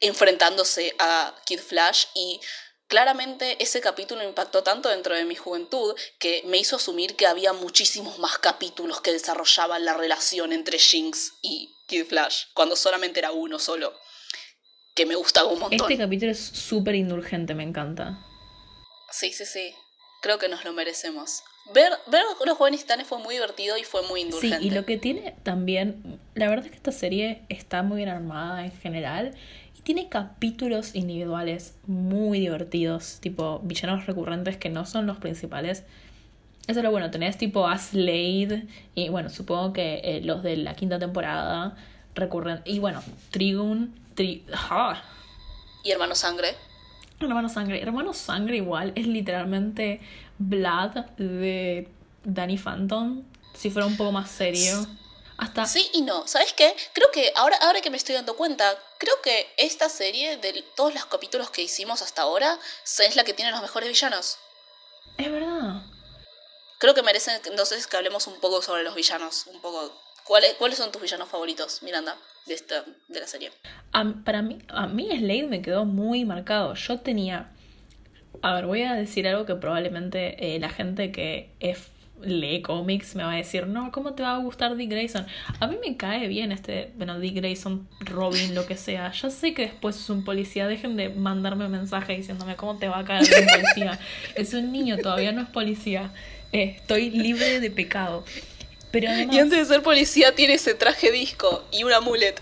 enfrentándose 0.00 0.94
a 0.98 1.34
Kid 1.44 1.60
Flash 1.60 2.06
y 2.14 2.40
claramente 2.86 3.62
ese 3.62 3.80
capítulo 3.80 4.24
impactó 4.24 4.62
tanto 4.62 4.88
dentro 4.88 5.14
de 5.14 5.24
mi 5.24 5.36
juventud 5.36 5.94
que 6.18 6.42
me 6.46 6.58
hizo 6.58 6.76
asumir 6.76 7.14
que 7.16 7.26
había 7.26 7.52
muchísimos 7.52 8.18
más 8.18 8.38
capítulos 8.38 9.00
que 9.00 9.12
desarrollaban 9.12 9.84
la 9.84 9.94
relación 9.94 10.52
entre 10.52 10.78
Jinx 10.78 11.34
y 11.42 11.72
Kid 11.86 12.06
Flash, 12.06 12.46
cuando 12.54 12.76
solamente 12.76 13.20
era 13.20 13.32
uno 13.32 13.58
solo, 13.58 13.94
que 14.94 15.06
me 15.06 15.14
gustaba 15.14 15.50
un 15.50 15.60
montón. 15.60 15.80
Este 15.80 16.02
capítulo 16.02 16.32
es 16.32 16.40
súper 16.40 16.94
indulgente, 16.94 17.54
me 17.54 17.62
encanta. 17.62 18.18
Sí, 19.12 19.32
sí, 19.32 19.44
sí, 19.44 19.74
creo 20.20 20.38
que 20.38 20.48
nos 20.48 20.64
lo 20.64 20.72
merecemos. 20.72 21.42
Ver, 21.74 21.92
ver 22.08 22.24
los 22.44 22.56
jóvenes 22.56 22.80
titanes 22.80 23.06
fue 23.06 23.18
muy 23.18 23.34
divertido 23.34 23.76
y 23.76 23.84
fue 23.84 24.02
muy 24.08 24.22
indulgente. 24.22 24.58
Sí, 24.58 24.66
y 24.66 24.70
lo 24.70 24.84
que 24.84 24.96
tiene 24.96 25.36
también, 25.42 26.20
la 26.34 26.48
verdad 26.48 26.66
es 26.66 26.70
que 26.72 26.76
esta 26.76 26.92
serie 26.92 27.42
está 27.48 27.82
muy 27.82 27.98
bien 27.98 28.08
armada 28.08 28.64
en 28.64 28.72
general 28.72 29.36
tiene 29.82 30.08
capítulos 30.08 30.94
individuales 30.94 31.74
muy 31.86 32.40
divertidos, 32.40 33.18
tipo 33.20 33.60
villanos 33.60 34.06
recurrentes 34.06 34.56
que 34.56 34.68
no 34.68 34.86
son 34.86 35.06
los 35.06 35.18
principales. 35.18 35.84
Eso 36.66 36.80
es 36.80 36.84
lo 36.84 36.90
bueno, 36.90 37.10
tenés 37.10 37.38
tipo 37.38 37.66
a 37.66 37.78
Slade 37.78 38.66
y 38.94 39.08
bueno, 39.08 39.28
supongo 39.30 39.72
que 39.72 40.00
eh, 40.04 40.20
los 40.22 40.42
de 40.42 40.56
la 40.56 40.74
quinta 40.74 40.98
temporada 40.98 41.76
recurren. 42.14 42.60
Y 42.64 42.78
bueno, 42.78 43.02
Trigun, 43.30 43.98
tri 44.14 44.44
y 45.82 45.90
Hermano 45.90 46.14
Sangre. 46.14 46.54
Hermano 47.20 47.48
Sangre. 47.48 47.82
Hermano 47.82 48.14
Sangre 48.14 48.56
igual 48.56 48.92
es 48.96 49.06
literalmente 49.06 50.00
Blood 50.38 51.04
de 51.16 51.88
Danny 52.24 52.58
Phantom. 52.58 53.24
Si 53.54 53.70
fuera 53.70 53.86
un 53.86 53.96
poco 53.96 54.12
más 54.12 54.30
serio. 54.30 54.86
Sí 55.66 55.88
y 55.94 56.02
no. 56.02 56.26
¿Sabes 56.26 56.52
qué? 56.52 56.74
Creo 56.92 57.10
que 57.10 57.32
ahora, 57.34 57.56
ahora 57.62 57.80
que 57.80 57.90
me 57.90 57.96
estoy 57.96 58.14
dando 58.14 58.36
cuenta, 58.36 58.78
creo 58.98 59.14
que 59.22 59.48
esta 59.56 59.88
serie, 59.88 60.36
de 60.36 60.62
todos 60.76 60.92
los 60.92 61.06
capítulos 61.06 61.50
que 61.50 61.62
hicimos 61.62 62.02
hasta 62.02 62.22
ahora, 62.22 62.58
es 62.98 63.16
la 63.16 63.24
que 63.24 63.32
tiene 63.32 63.50
los 63.50 63.62
mejores 63.62 63.88
villanos. 63.88 64.38
Es 65.16 65.30
verdad. 65.30 65.82
Creo 66.78 66.94
que 66.94 67.02
merecen 67.02 67.40
entonces 67.44 67.86
que 67.86 67.96
hablemos 67.96 68.26
un 68.26 68.38
poco 68.40 68.62
sobre 68.62 68.82
los 68.82 68.94
villanos. 68.94 69.46
Un 69.46 69.60
poco. 69.60 69.92
¿Cuáles, 70.30 70.54
¿Cuáles 70.54 70.78
son 70.78 70.92
tus 70.92 71.02
villanos 71.02 71.28
favoritos, 71.28 71.82
Miranda, 71.82 72.16
de, 72.46 72.54
esta, 72.54 72.84
de 73.08 73.18
la 73.18 73.26
serie? 73.26 73.50
para 74.24 74.42
mí, 74.42 74.58
a 74.68 74.86
mí 74.86 75.08
Slade 75.08 75.48
me 75.48 75.60
quedó 75.60 75.84
muy 75.84 76.24
marcado. 76.24 76.74
Yo 76.74 77.00
tenía. 77.00 77.50
A 78.40 78.54
ver, 78.54 78.66
voy 78.66 78.82
a 78.82 78.94
decir 78.94 79.26
algo 79.26 79.44
que 79.44 79.56
probablemente 79.56 80.54
eh, 80.54 80.60
la 80.60 80.68
gente 80.68 81.10
que 81.10 81.50
es 81.58 81.88
lee 82.22 82.62
cómics 82.62 83.16
me 83.16 83.24
va 83.24 83.32
a 83.32 83.36
decir, 83.38 83.66
no, 83.66 83.90
¿cómo 83.90 84.12
te 84.14 84.22
va 84.22 84.36
a 84.36 84.38
gustar 84.38 84.76
Dick 84.76 84.90
Grayson? 84.90 85.26
A 85.58 85.66
mí 85.66 85.78
me 85.84 85.96
cae 85.96 86.28
bien 86.28 86.52
este, 86.52 86.92
bueno, 86.94 87.18
Dick 87.18 87.34
Grayson, 87.34 87.88
Robin, 87.98 88.54
lo 88.54 88.66
que 88.66 88.76
sea. 88.76 89.10
Ya 89.10 89.30
sé 89.30 89.52
que 89.52 89.62
después 89.62 89.96
es 89.96 90.10
un 90.10 90.22
policía, 90.24 90.68
dejen 90.68 90.96
de 90.96 91.08
mandarme 91.08 91.66
mensajes 91.66 92.18
diciéndome 92.18 92.54
cómo 92.54 92.78
te 92.78 92.86
va 92.86 93.00
a 93.00 93.04
caer 93.04 93.24
un 93.24 93.46
policía. 93.48 93.98
es 94.36 94.54
un 94.54 94.70
niño, 94.70 94.96
todavía 94.98 95.32
no 95.32 95.42
es 95.42 95.48
policía. 95.48 96.12
Eh, 96.52 96.76
estoy 96.78 97.10
libre 97.10 97.58
de 97.58 97.70
pecado. 97.72 98.24
Pero 98.90 99.08
y 99.12 99.38
antes 99.38 99.58
de 99.58 99.64
ser 99.64 99.82
policía 99.82 100.34
tiene 100.34 100.54
ese 100.54 100.74
traje 100.74 101.12
disco 101.12 101.64
y 101.72 101.84
una 101.84 102.00
mulet. 102.00 102.40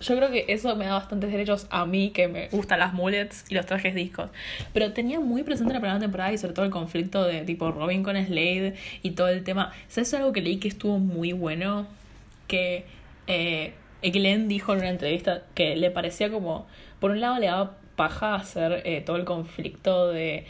Yo 0.00 0.16
creo 0.16 0.30
que 0.30 0.44
eso 0.48 0.76
me 0.76 0.84
da 0.84 0.94
bastantes 0.94 1.32
derechos 1.32 1.66
a 1.70 1.86
mí, 1.86 2.10
que 2.10 2.28
me 2.28 2.48
gustan 2.48 2.78
las 2.78 2.92
mullets 2.92 3.44
y 3.48 3.54
los 3.54 3.64
trajes 3.64 3.94
discos. 3.94 4.28
Pero 4.72 4.92
tenía 4.92 5.18
muy 5.18 5.44
presente 5.44 5.72
la 5.72 5.80
primera 5.80 5.98
temporada 5.98 6.32
y 6.32 6.38
sobre 6.38 6.52
todo 6.52 6.66
el 6.66 6.70
conflicto 6.70 7.24
de 7.24 7.40
tipo 7.42 7.70
Robin 7.70 8.02
con 8.02 8.14
Slade 8.22 8.74
y 9.02 9.12
todo 9.12 9.28
el 9.28 9.44
tema. 9.44 9.72
¿Sabes 9.88 10.12
algo 10.14 10.32
que 10.32 10.42
leí 10.42 10.58
que 10.58 10.68
estuvo 10.68 10.98
muy 10.98 11.32
bueno? 11.32 11.86
Que 12.48 12.84
eh, 13.26 13.72
Glenn 14.02 14.48
dijo 14.48 14.72
en 14.74 14.80
una 14.80 14.90
entrevista 14.90 15.44
que 15.54 15.74
le 15.74 15.90
parecía 15.90 16.30
como, 16.30 16.66
por 17.00 17.10
un 17.12 17.20
lado 17.20 17.38
le 17.38 17.46
daba 17.46 17.78
paja 17.96 18.34
hacer 18.34 18.82
eh, 18.84 19.02
todo 19.04 19.16
el 19.16 19.24
conflicto 19.24 20.08
de... 20.08 20.44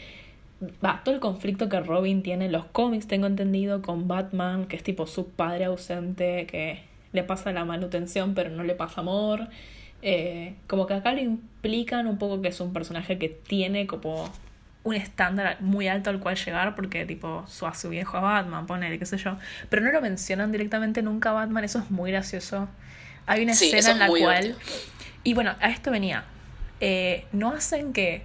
Va, 0.84 1.02
todo 1.04 1.14
el 1.14 1.20
conflicto 1.20 1.68
que 1.68 1.80
Robin 1.80 2.22
tiene 2.22 2.46
en 2.46 2.52
los 2.52 2.64
cómics, 2.66 3.06
tengo 3.06 3.26
entendido, 3.26 3.82
con 3.82 4.08
Batman, 4.08 4.66
que 4.66 4.76
es 4.76 4.82
tipo 4.82 5.06
su 5.06 5.28
padre 5.28 5.64
ausente, 5.64 6.46
que 6.46 6.82
le 7.12 7.22
pasa 7.22 7.52
la 7.52 7.64
manutención 7.64 8.34
pero 8.34 8.50
no 8.50 8.62
le 8.64 8.74
pasa 8.74 9.00
amor. 9.00 9.48
Eh, 10.02 10.54
como 10.66 10.86
que 10.86 10.94
acá 10.94 11.12
lo 11.12 11.20
implican 11.20 12.06
un 12.06 12.18
poco 12.18 12.42
que 12.42 12.48
es 12.48 12.60
un 12.60 12.72
personaje 12.72 13.18
que 13.18 13.28
tiene 13.28 13.86
como 13.86 14.30
un 14.82 14.94
estándar 14.94 15.56
muy 15.60 15.88
alto 15.88 16.10
al 16.10 16.20
cual 16.20 16.36
llegar 16.36 16.74
porque 16.74 17.06
tipo 17.06 17.42
su, 17.48 17.66
a 17.66 17.72
su 17.74 17.88
viejo 17.88 18.18
a 18.18 18.20
Batman, 18.20 18.66
pone 18.66 18.98
qué 18.98 19.06
sé 19.06 19.16
yo. 19.16 19.38
Pero 19.70 19.82
no 19.82 19.90
lo 19.90 20.00
mencionan 20.02 20.52
directamente 20.52 21.00
nunca 21.02 21.30
a 21.30 21.32
Batman, 21.32 21.64
eso 21.64 21.78
es 21.78 21.90
muy 21.90 22.10
gracioso. 22.10 22.68
Hay 23.26 23.42
una 23.42 23.52
escena 23.52 23.92
en 23.92 23.98
la 23.98 24.08
cual... 24.08 24.56
Y 25.22 25.32
bueno, 25.32 25.54
a 25.58 25.70
esto 25.70 25.90
venía. 25.90 26.24
Eh, 26.86 27.24
no 27.32 27.50
hacen 27.50 27.94
que 27.94 28.24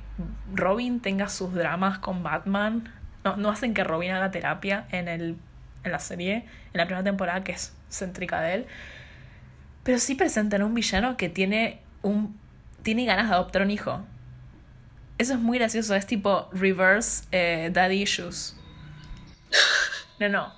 Robin 0.54 1.00
tenga 1.00 1.30
sus 1.30 1.54
dramas 1.54 1.98
con 2.00 2.24
Batman. 2.24 2.94
No, 3.24 3.38
no 3.38 3.50
hacen 3.50 3.74
que 3.74 3.86
Robin 3.86 4.12
haga 4.12 4.32
terapia 4.32 4.86
en, 4.92 5.08
el, 5.08 5.38
en 5.86 5.92
la 5.94 6.00
serie, 6.00 6.44
en 6.74 6.78
la 6.78 6.84
primera 6.84 7.06
temporada, 7.06 7.42
que 7.42 7.54
es 7.54 7.74
céntrica 7.90 8.42
de 8.42 8.56
él. 8.56 8.66
Pero 9.84 9.98
sí 9.98 10.14
presentan 10.14 10.62
un 10.64 10.74
villano 10.74 11.16
que 11.16 11.30
tiene 11.30 11.80
un. 12.02 12.38
tiene 12.84 13.06
ganas 13.06 13.30
de 13.30 13.36
adoptar 13.36 13.62
un 13.62 13.72
hijo. 13.72 14.02
Eso 15.18 15.36
es 15.36 15.40
muy 15.40 15.58
gracioso, 15.58 15.96
es 15.96 16.06
tipo 16.06 16.50
reverse 16.52 17.24
eh, 17.32 17.70
daddy 17.72 18.02
issues. 18.02 18.58
No, 20.20 20.28
no. 20.28 20.54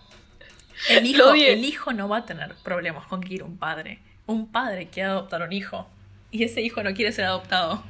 El 0.90 1.06
hijo, 1.06 1.36
el 1.36 1.64
hijo 1.64 1.94
no 1.94 2.10
va 2.10 2.18
a 2.18 2.26
tener 2.26 2.56
problemas 2.64 3.06
con 3.06 3.22
que 3.22 3.36
ir 3.36 3.44
un 3.44 3.58
padre. 3.58 4.00
Un 4.26 4.52
padre 4.52 4.88
quiere 4.88 5.10
adoptar 5.10 5.44
un 5.44 5.54
hijo. 5.54 5.88
Y 6.32 6.46
ese 6.46 6.62
hijo 6.62 6.82
no 6.82 6.96
quiere 6.96 7.12
ser 7.12 7.26
adoptado. 7.26 7.84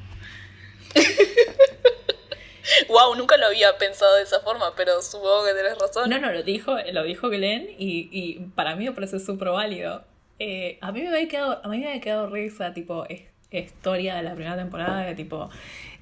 wow, 2.89 3.16
nunca 3.16 3.38
lo 3.38 3.48
había 3.48 3.78
pensado 3.78 4.16
de 4.16 4.24
esa 4.24 4.39
forma, 4.42 4.74
pero 4.76 5.02
supongo 5.02 5.46
que 5.46 5.54
tenés 5.54 5.78
razón. 5.78 6.10
No, 6.10 6.20
no, 6.20 6.32
lo 6.32 6.44
dijo, 6.44 6.76
lo 6.92 7.04
dijo 7.04 7.30
Glenn 7.30 7.70
y, 7.78 8.10
y 8.12 8.39
para 8.56 8.76
mí 8.76 8.86
me 8.86 8.92
parece 8.92 9.20
súper 9.20 9.50
válido. 9.50 10.04
Eh, 10.39 10.78
a 10.82 10.92
mí 10.92 11.02
me 11.02 11.10
había 11.10 11.28
quedado, 11.28 11.62
a 11.64 11.68
mí 11.68 11.80
me 11.80 11.88
había 11.88 12.02
quedado 12.02 12.28
risa, 12.28 12.74
tipo, 12.74 13.06
historia 13.52 14.16
de 14.16 14.24
la 14.24 14.34
primera 14.34 14.56
temporada 14.56 15.02
de 15.02 15.16
tipo, 15.16 15.50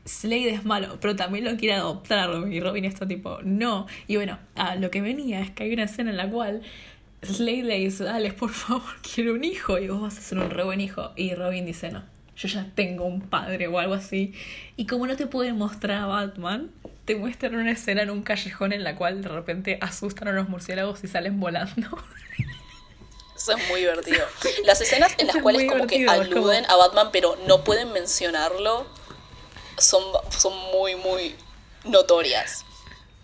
Slade 0.06 0.50
es 0.50 0.66
malo, 0.66 0.98
pero 1.02 1.16
también 1.16 1.46
lo 1.46 1.58
quiere 1.58 1.76
adoptar. 1.76 2.30
Y 2.50 2.60
Robin 2.62 2.86
está 2.86 3.08
tipo, 3.08 3.40
no. 3.44 3.88
Y 4.08 4.16
bueno, 4.16 4.40
a 4.56 4.76
lo 4.76 4.90
que 4.92 5.02
venía 5.02 5.42
es 5.42 5.52
que 5.52 5.64
hay 5.64 5.74
una 5.74 5.84
escena 5.84 6.12
en 6.12 6.18
la 6.18 6.30
cual 6.30 6.62
Slade 7.22 7.64
le 7.64 7.80
dice, 7.80 8.06
dale, 8.06 8.32
por 8.32 8.52
favor, 8.52 8.90
quiero 9.14 9.34
un 9.34 9.44
hijo. 9.44 9.78
Y 9.78 9.90
vos 9.90 10.02
vas 10.02 10.18
a 10.18 10.22
ser 10.22 10.40
un 10.40 10.50
re 10.50 10.64
buen 10.64 10.82
hijo. 10.82 11.12
Y 11.16 11.36
Robin 11.36 11.66
dice, 11.66 11.92
no 11.92 12.19
yo 12.40 12.48
ya 12.48 12.66
tengo 12.74 13.04
un 13.04 13.22
padre 13.22 13.68
o 13.68 13.80
algo 13.80 13.94
así. 13.94 14.34
Y 14.78 14.88
como 14.88 15.06
no 15.08 15.18
te 15.18 15.28
pueden 15.28 15.58
mostrar 15.58 16.04
a 16.04 16.06
Batman, 16.06 16.72
te 17.04 17.16
muestran 17.16 17.56
una 17.56 17.72
escena 17.72 18.02
en 18.02 18.10
un 18.10 18.24
callejón 18.24 18.72
en 18.72 18.86
la 18.86 18.96
cual 18.96 19.22
de 19.22 19.28
repente 19.28 19.78
asustan 19.82 20.30
a 20.30 20.32
los 20.32 20.48
murciélagos 20.48 21.04
y 21.04 21.08
salen 21.08 21.40
volando. 21.42 21.74
Eso 23.36 23.58
es 23.58 23.70
muy 23.70 23.82
divertido. 23.82 24.26
Las 24.64 24.80
escenas 24.80 25.16
en 25.18 25.28
las 25.28 25.38
cuales 25.38 25.70
como 25.70 25.86
que 25.86 26.08
aluden 26.08 26.66
a 26.70 26.76
Batman 26.78 27.10
pero 27.12 27.38
no 27.46 27.64
pueden 27.64 27.92
mencionarlo 27.92 28.88
son, 29.78 30.04
son 30.30 30.54
muy, 30.72 30.96
muy 30.96 31.36
notorias. 31.84 32.66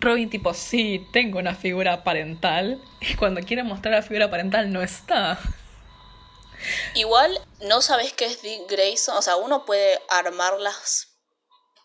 Robin 0.02 0.30
tipo, 0.30 0.54
sí, 0.54 1.06
tengo 1.14 1.40
una 1.40 1.56
figura 1.56 2.04
parental. 2.04 2.82
Y 3.00 3.16
cuando 3.16 3.42
quiere 3.42 3.64
mostrar 3.64 3.94
la 3.94 4.02
figura 4.02 4.30
parental 4.30 4.74
no 4.74 4.82
está. 4.82 5.40
Igual 6.94 7.40
no 7.62 7.82
sabes 7.82 8.14
qué 8.14 8.26
es 8.26 8.42
Dick 8.42 8.70
Grayson, 8.70 9.18
o 9.18 9.22
sea, 9.22 9.36
uno 9.36 9.66
puede 9.66 10.02
armarlas, 10.10 11.16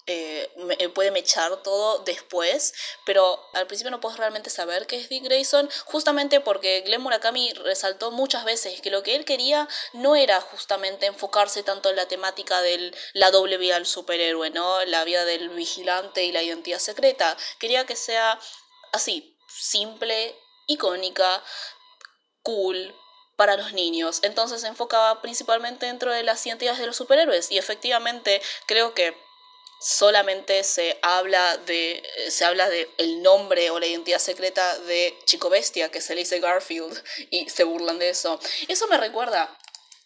eh, 0.06 0.50
eh, 0.78 0.88
puede 0.88 1.10
mechar 1.10 1.62
todo 1.62 2.00
después, 2.00 2.74
pero 3.06 3.40
al 3.52 3.66
principio 3.66 3.90
no 3.90 4.00
puedes 4.00 4.18
realmente 4.18 4.50
saber 4.50 4.86
qué 4.86 4.96
es 4.96 5.08
Dick 5.08 5.22
Grayson, 5.24 5.70
justamente 5.84 6.40
porque 6.40 6.80
Glenn 6.80 7.02
Murakami 7.02 7.52
resaltó 7.52 8.10
muchas 8.10 8.44
veces 8.44 8.80
que 8.80 8.90
lo 8.90 9.02
que 9.02 9.14
él 9.14 9.24
quería 9.24 9.68
no 9.92 10.16
era 10.16 10.40
justamente 10.40 11.06
enfocarse 11.06 11.62
tanto 11.62 11.90
en 11.90 11.96
la 11.96 12.08
temática 12.08 12.60
de 12.60 12.92
la 13.12 13.30
doble 13.30 13.56
vida 13.56 13.74
del 13.74 13.86
superhéroe, 13.86 14.50
¿no? 14.50 14.84
La 14.86 15.04
vida 15.04 15.24
del 15.24 15.50
vigilante 15.50 16.24
y 16.24 16.32
la 16.32 16.42
identidad 16.42 16.80
secreta. 16.80 17.36
Quería 17.58 17.86
que 17.86 17.94
sea 17.94 18.38
así, 18.92 19.36
simple, 19.48 20.36
icónica, 20.66 21.42
cool, 22.42 22.94
para 23.40 23.56
los 23.56 23.72
niños. 23.72 24.20
Entonces 24.22 24.60
se 24.60 24.66
enfocaba 24.66 25.22
principalmente 25.22 25.86
dentro 25.86 26.12
de 26.12 26.22
las 26.22 26.44
identidades 26.44 26.78
de 26.78 26.86
los 26.86 26.96
superhéroes 26.96 27.50
y 27.50 27.56
efectivamente 27.56 28.42
creo 28.66 28.92
que 28.92 29.16
solamente 29.80 30.62
se 30.62 30.98
habla 31.00 31.56
de 31.56 32.02
se 32.28 32.44
habla 32.44 32.68
de 32.68 32.86
el 32.98 33.22
nombre 33.22 33.70
o 33.70 33.80
la 33.80 33.86
identidad 33.86 34.18
secreta 34.18 34.78
de 34.80 35.16
Chico 35.24 35.48
Bestia 35.48 35.90
que 35.90 36.02
se 36.02 36.14
le 36.14 36.20
dice 36.20 36.38
Garfield 36.38 37.02
y 37.30 37.48
se 37.48 37.64
burlan 37.64 37.98
de 37.98 38.10
eso. 38.10 38.38
Eso 38.68 38.86
me 38.88 38.98
recuerda 38.98 39.56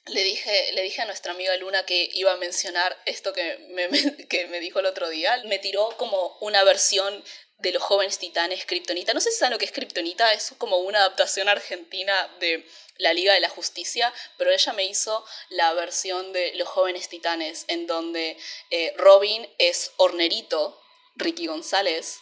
le 0.06 0.22
dije, 0.22 0.72
le 0.74 0.82
dije 0.82 1.02
a 1.02 1.06
nuestra 1.06 1.32
amiga 1.32 1.56
Luna 1.56 1.84
que 1.86 2.10
iba 2.12 2.32
a 2.32 2.36
mencionar 2.36 2.96
esto 3.04 3.32
que 3.32 3.58
me, 3.70 3.88
que 4.28 4.46
me 4.46 4.60
dijo 4.60 4.78
el 4.78 4.86
otro 4.86 5.08
día. 5.08 5.42
Me 5.46 5.58
tiró 5.58 5.88
como 5.96 6.36
una 6.40 6.62
versión 6.62 7.24
de 7.58 7.72
los 7.72 7.82
jóvenes 7.82 8.18
titanes 8.18 8.66
Kryptonita. 8.66 9.14
No 9.14 9.20
sé 9.20 9.30
si 9.30 9.38
saben 9.38 9.52
lo 9.52 9.58
que 9.58 9.64
es 9.64 9.72
Kryptonita, 9.72 10.32
es 10.32 10.54
como 10.58 10.78
una 10.78 10.98
adaptación 10.98 11.48
argentina 11.48 12.30
de 12.40 12.66
la 12.98 13.12
Liga 13.12 13.34
de 13.34 13.40
la 13.40 13.48
Justicia, 13.48 14.12
pero 14.36 14.50
ella 14.50 14.72
me 14.72 14.84
hizo 14.84 15.24
la 15.50 15.72
versión 15.72 16.32
de 16.32 16.54
los 16.54 16.68
jóvenes 16.68 17.08
titanes, 17.08 17.64
en 17.68 17.86
donde 17.86 18.36
eh, 18.70 18.94
Robin 18.96 19.48
es 19.58 19.92
hornerito 19.96 20.80
Ricky 21.16 21.46
González, 21.46 22.18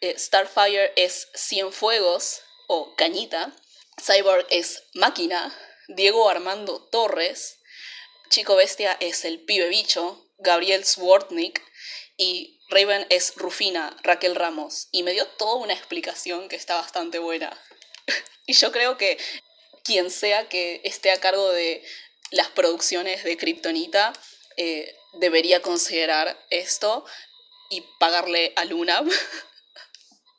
eh, 0.00 0.18
Starfire 0.18 0.92
es 0.96 1.28
Cienfuegos 1.34 2.42
o 2.66 2.94
Cañita, 2.96 3.54
Cyborg 4.02 4.46
es 4.50 4.82
Máquina, 4.94 5.56
Diego 5.88 6.28
Armando 6.28 6.82
Torres, 6.90 7.58
Chico 8.30 8.56
Bestia 8.56 8.96
es 9.00 9.24
el 9.24 9.40
pibe 9.44 9.68
bicho, 9.68 10.26
Gabriel 10.38 10.84
Swartnik 10.84 11.62
y 12.16 12.60
Raven 12.68 13.06
es 13.10 13.34
Rufina, 13.36 13.96
Raquel 14.02 14.34
Ramos. 14.34 14.88
Y 14.90 15.02
me 15.02 15.12
dio 15.12 15.26
toda 15.26 15.56
una 15.56 15.74
explicación 15.74 16.48
que 16.48 16.56
está 16.56 16.76
bastante 16.76 17.18
buena. 17.18 17.56
y 18.46 18.54
yo 18.54 18.72
creo 18.72 18.96
que 18.96 19.18
quien 19.84 20.10
sea 20.10 20.48
que 20.48 20.80
esté 20.84 21.10
a 21.10 21.20
cargo 21.20 21.50
de 21.50 21.84
las 22.30 22.48
producciones 22.48 23.22
de 23.22 23.36
Kryptonita 23.36 24.12
eh, 24.56 24.94
debería 25.20 25.60
considerar 25.60 26.38
esto 26.50 27.04
y 27.70 27.82
pagarle 27.98 28.52
a 28.56 28.64
Luna 28.64 29.02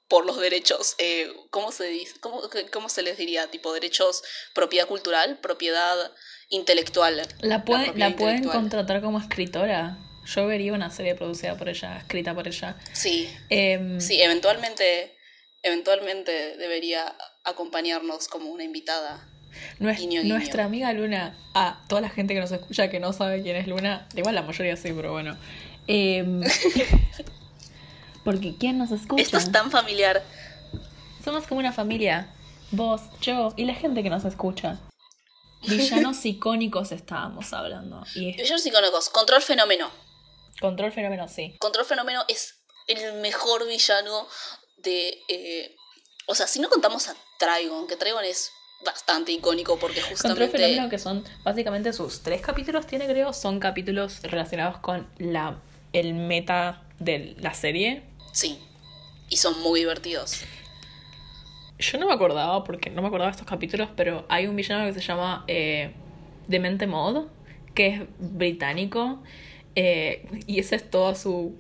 por 0.07 0.25
los 0.25 0.39
derechos, 0.39 0.95
eh, 0.97 1.33
¿cómo, 1.49 1.71
se 1.71 1.85
dice? 1.85 2.19
¿Cómo, 2.19 2.41
¿Cómo, 2.71 2.89
se 2.89 3.01
les 3.01 3.17
diría? 3.17 3.47
Tipo 3.47 3.73
derechos, 3.73 4.23
propiedad 4.53 4.87
cultural, 4.87 5.39
propiedad 5.39 6.11
intelectual. 6.49 7.27
La, 7.39 7.63
la, 7.95 8.15
pueden 8.15 8.43
contratar 8.43 9.01
como 9.01 9.19
escritora. 9.19 9.97
Yo 10.25 10.47
vería 10.47 10.73
una 10.73 10.89
serie 10.89 11.15
producida 11.15 11.55
por 11.57 11.69
ella, 11.69 11.97
escrita 11.97 12.33
por 12.33 12.47
ella. 12.47 12.75
Sí. 12.93 13.29
Em, 13.49 13.99
sí, 13.99 14.21
eventualmente, 14.21 15.15
eventualmente 15.61 16.57
debería 16.57 17.15
acompañarnos 17.43 18.27
como 18.27 18.49
una 18.49 18.63
invitada. 18.63 19.27
Nuestra, 19.79 20.65
amiga 20.65 20.91
Luna, 20.93 21.37
a 21.53 21.79
toda 21.87 22.01
la 22.01 22.09
gente 22.09 22.33
que 22.33 22.39
nos 22.39 22.51
escucha 22.51 22.89
que 22.89 22.99
no 22.99 23.13
sabe 23.13 23.41
quién 23.41 23.55
es 23.55 23.67
Luna, 23.67 24.07
igual 24.15 24.35
la 24.35 24.41
mayoría 24.41 24.75
sí, 24.75 24.91
pero 24.93 25.13
bueno. 25.13 25.37
Em, 25.87 26.41
porque 28.23 28.55
¿quién 28.59 28.77
nos 28.77 28.91
escucha? 28.91 29.21
Esto 29.21 29.37
es 29.37 29.51
tan 29.51 29.71
familiar. 29.71 30.23
Somos 31.23 31.47
como 31.47 31.59
una 31.59 31.71
familia. 31.71 32.33
Vos, 32.71 33.01
yo 33.21 33.53
y 33.55 33.65
la 33.65 33.75
gente 33.75 34.03
que 34.03 34.09
nos 34.09 34.25
escucha. 34.25 34.79
Villanos 35.67 36.25
icónicos 36.25 36.91
estábamos 36.91 37.53
hablando. 37.53 38.03
Y 38.15 38.33
Villanos 38.35 38.65
icónicos. 38.65 39.09
Control 39.09 39.41
Fenómeno. 39.41 40.04
Control 40.59 40.91
Fenómeno, 40.91 41.27
sí. 41.27 41.55
Control 41.59 41.85
Fenómeno 41.85 42.23
es 42.27 42.63
el 42.87 43.21
mejor 43.21 43.67
villano 43.67 44.27
de... 44.77 45.17
Eh, 45.27 45.75
o 46.27 46.35
sea, 46.35 46.47
si 46.47 46.59
no 46.59 46.69
contamos 46.69 47.07
a 47.09 47.15
Trigon, 47.39 47.87
que 47.87 47.95
Trigon 47.95 48.23
es 48.23 48.51
bastante 48.85 49.31
icónico 49.31 49.77
porque 49.77 50.01
justamente... 50.01 50.41
Control 50.45 50.49
Fenómeno, 50.49 50.89
que 50.89 50.99
son 50.99 51.23
básicamente 51.43 51.93
sus 51.93 52.21
tres 52.21 52.41
capítulos, 52.41 52.87
tiene 52.87 53.07
creo, 53.07 53.33
son 53.33 53.59
capítulos 53.59 54.21
relacionados 54.23 54.77
con 54.79 55.09
la, 55.17 55.61
el 55.93 56.13
meta 56.13 56.83
de 56.99 57.35
la 57.39 57.53
serie. 57.53 58.03
Sí, 58.31 58.59
y 59.29 59.37
son 59.37 59.59
muy 59.61 59.81
divertidos. 59.81 60.41
Yo 61.77 61.97
no 61.97 62.07
me 62.07 62.13
acordaba, 62.13 62.63
porque 62.63 62.89
no 62.89 63.01
me 63.01 63.09
acordaba 63.09 63.29
de 63.29 63.35
estos 63.35 63.47
capítulos, 63.47 63.89
pero 63.95 64.25
hay 64.29 64.47
un 64.47 64.55
villano 64.55 64.85
que 64.85 64.93
se 64.93 65.05
llama 65.05 65.43
eh, 65.47 65.93
Demente 66.47 66.87
Mod, 66.87 67.27
que 67.73 67.87
es 67.87 68.01
británico, 68.17 69.21
eh, 69.75 70.25
y 70.47 70.59
ese 70.59 70.75
es 70.75 70.89
todo 70.89 71.15
su 71.15 71.55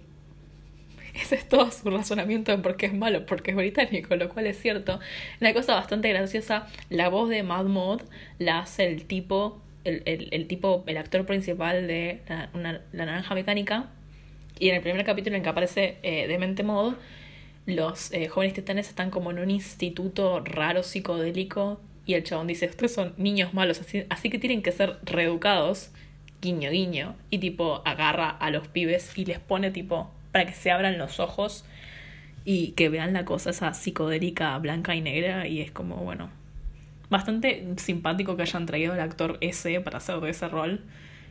ese 1.15 1.35
es 1.35 1.47
todo 1.47 1.71
su 1.71 1.89
razonamiento 1.89 2.51
de 2.51 2.57
por 2.57 2.75
qué 2.75 2.87
es 2.87 2.93
malo, 2.93 3.25
porque 3.25 3.51
es 3.51 3.57
británico, 3.57 4.15
lo 4.15 4.29
cual 4.29 4.47
es 4.47 4.59
cierto. 4.59 4.99
Una 5.39 5.53
cosa 5.53 5.75
bastante 5.75 6.09
graciosa, 6.09 6.67
la 6.89 7.07
voz 7.09 7.29
de 7.29 7.41
Mad 7.41 7.65
Mod 7.65 8.01
la 8.37 8.59
hace 8.59 8.85
el 8.87 9.05
tipo, 9.05 9.61
el, 9.85 10.03
el, 10.05 10.47
tipo, 10.47 10.83
el 10.87 10.97
actor 10.97 11.25
principal 11.25 11.87
de 11.87 12.21
la, 12.27 12.49
la, 12.91 13.05
Naranja 13.05 13.33
Mecánica. 13.33 13.89
Y 14.59 14.69
en 14.69 14.75
el 14.75 14.81
primer 14.81 15.05
capítulo 15.05 15.37
en 15.37 15.43
que 15.43 15.49
aparece 15.49 15.97
eh, 16.03 16.27
Demente 16.27 16.63
Mod, 16.63 16.95
los 17.65 18.11
eh, 18.11 18.27
jóvenes 18.27 18.53
titanes 18.53 18.89
están 18.89 19.09
como 19.09 19.31
en 19.31 19.39
un 19.39 19.49
instituto 19.49 20.41
raro 20.41 20.83
psicodélico 20.83 21.79
y 22.05 22.13
el 22.13 22.23
chabón 22.23 22.47
dice, 22.47 22.67
ustedes 22.67 22.93
son 22.93 23.13
niños 23.17 23.53
malos, 23.53 23.81
así, 23.81 24.05
así 24.09 24.29
que 24.29 24.37
tienen 24.37 24.61
que 24.61 24.71
ser 24.71 24.99
reeducados, 25.03 25.91
guiño, 26.45 26.69
guiño, 26.69 27.15
y 27.29 27.39
tipo 27.39 27.81
agarra 27.85 28.29
a 28.29 28.51
los 28.51 28.67
pibes 28.67 29.17
y 29.17 29.25
les 29.25 29.39
pone 29.39 29.71
tipo 29.71 30.11
para 30.31 30.45
que 30.45 30.53
se 30.53 30.71
abran 30.71 30.97
los 30.97 31.19
ojos 31.19 31.65
y 32.43 32.71
que 32.71 32.89
vean 32.89 33.13
la 33.13 33.25
cosa 33.25 33.49
esa 33.49 33.73
psicodélica 33.73 34.57
blanca 34.59 34.95
y 34.95 35.01
negra 35.01 35.47
y 35.47 35.61
es 35.61 35.71
como, 35.71 35.95
bueno, 35.97 36.29
bastante 37.09 37.65
simpático 37.77 38.35
que 38.35 38.43
hayan 38.43 38.65
traído 38.65 38.93
al 38.93 38.99
actor 38.99 39.37
ese 39.41 39.81
para 39.81 39.97
hacer 39.97 40.19
de 40.19 40.29
ese 40.29 40.47
rol. 40.47 40.81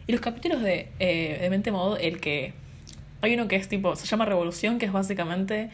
Y 0.07 0.13
los 0.13 0.21
capítulos 0.21 0.63
de, 0.63 0.89
eh, 0.99 1.39
de 1.41 1.51
Mente 1.51 1.71
Mod, 1.71 1.99
el 2.01 2.21
que... 2.21 2.53
Hay 3.23 3.33
uno 3.35 3.49
que 3.49 3.57
es 3.57 3.69
tipo, 3.69 3.97
se 3.97 4.07
llama 4.07 4.27
Revolución, 4.27 4.79
que 4.79 4.85
es 4.85 4.93
básicamente 4.93 5.71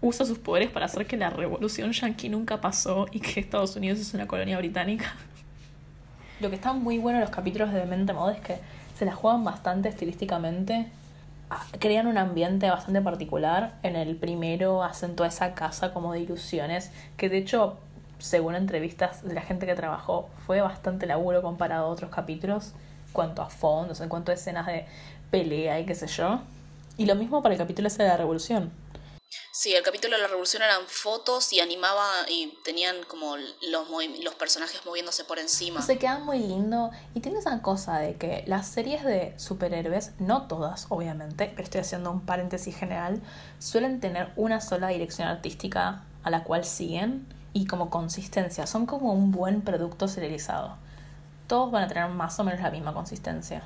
usa 0.00 0.24
sus 0.24 0.38
poderes 0.38 0.70
para 0.70 0.86
hacer 0.86 1.06
que 1.06 1.16
la 1.16 1.30
revolución 1.30 1.92
yanqui 1.92 2.28
nunca 2.28 2.60
pasó 2.60 3.06
y 3.10 3.20
que 3.20 3.40
Estados 3.40 3.74
Unidos 3.76 3.98
es 3.98 4.14
una 4.14 4.26
colonia 4.26 4.58
británica. 4.58 5.16
Lo 6.40 6.50
que 6.50 6.56
está 6.56 6.72
muy 6.72 6.98
bueno 6.98 7.18
en 7.18 7.22
los 7.22 7.30
capítulos 7.30 7.72
de 7.72 7.84
Mente 7.86 8.12
Mod 8.12 8.30
es 8.30 8.40
que 8.40 8.58
se 8.96 9.04
la 9.04 9.14
juegan 9.14 9.44
bastante 9.44 9.88
estilísticamente 9.88 10.86
crean 11.78 12.06
un 12.06 12.18
ambiente 12.18 12.70
bastante 12.70 13.00
particular. 13.00 13.74
En 13.82 13.96
el 13.96 14.16
primero 14.16 14.82
hacen 14.82 15.16
toda 15.16 15.28
esa 15.28 15.54
casa 15.54 15.92
como 15.92 16.12
de 16.12 16.20
ilusiones, 16.20 16.90
que 17.16 17.28
de 17.28 17.38
hecho, 17.38 17.78
según 18.18 18.54
entrevistas 18.54 19.26
de 19.26 19.34
la 19.34 19.42
gente 19.42 19.66
que 19.66 19.74
trabajó, 19.74 20.28
fue 20.46 20.60
bastante 20.60 21.06
laburo 21.06 21.42
comparado 21.42 21.86
a 21.86 21.88
otros 21.88 22.10
capítulos, 22.10 22.72
cuanto 23.12 23.42
a 23.42 23.48
fondos, 23.48 24.00
en 24.00 24.08
cuanto 24.08 24.32
a 24.32 24.34
escenas 24.34 24.66
de 24.66 24.84
pelea 25.30 25.80
y 25.80 25.86
qué 25.86 25.94
sé 25.94 26.06
yo. 26.06 26.40
Y 26.96 27.06
lo 27.06 27.14
mismo 27.14 27.42
para 27.42 27.54
el 27.54 27.58
capítulo 27.58 27.88
ese 27.88 28.02
de 28.02 28.08
la 28.08 28.16
revolución. 28.16 28.70
Sí, 29.52 29.74
el 29.74 29.82
capítulo 29.82 30.16
de 30.16 30.22
la 30.22 30.28
revolución 30.28 30.62
eran 30.62 30.86
fotos 30.86 31.52
y 31.52 31.60
animaba 31.60 32.06
y 32.28 32.58
tenían 32.64 32.96
como 33.08 33.36
los, 33.36 33.88
los 34.22 34.34
personajes 34.36 34.80
moviéndose 34.86 35.24
por 35.24 35.38
encima. 35.38 35.82
Se 35.82 35.98
quedan 35.98 36.24
muy 36.24 36.38
lindo 36.38 36.90
y 37.14 37.20
tiene 37.20 37.40
esa 37.40 37.60
cosa 37.60 37.98
de 37.98 38.16
que 38.16 38.44
las 38.46 38.68
series 38.68 39.04
de 39.04 39.34
superhéroes, 39.38 40.12
no 40.18 40.46
todas 40.46 40.86
obviamente, 40.88 41.46
pero 41.50 41.62
estoy 41.62 41.82
haciendo 41.82 42.10
un 42.10 42.24
paréntesis 42.24 42.76
general, 42.76 43.20
suelen 43.58 44.00
tener 44.00 44.32
una 44.36 44.60
sola 44.60 44.88
dirección 44.88 45.28
artística 45.28 46.04
a 46.22 46.30
la 46.30 46.44
cual 46.44 46.64
siguen 46.64 47.26
y 47.52 47.66
como 47.66 47.90
consistencia, 47.90 48.66
son 48.66 48.86
como 48.86 49.12
un 49.12 49.30
buen 49.32 49.62
producto 49.62 50.08
serializado. 50.08 50.78
Todos 51.46 51.70
van 51.70 51.84
a 51.84 51.88
tener 51.88 52.08
más 52.08 52.38
o 52.38 52.44
menos 52.44 52.60
la 52.60 52.70
misma 52.70 52.94
consistencia. 52.94 53.62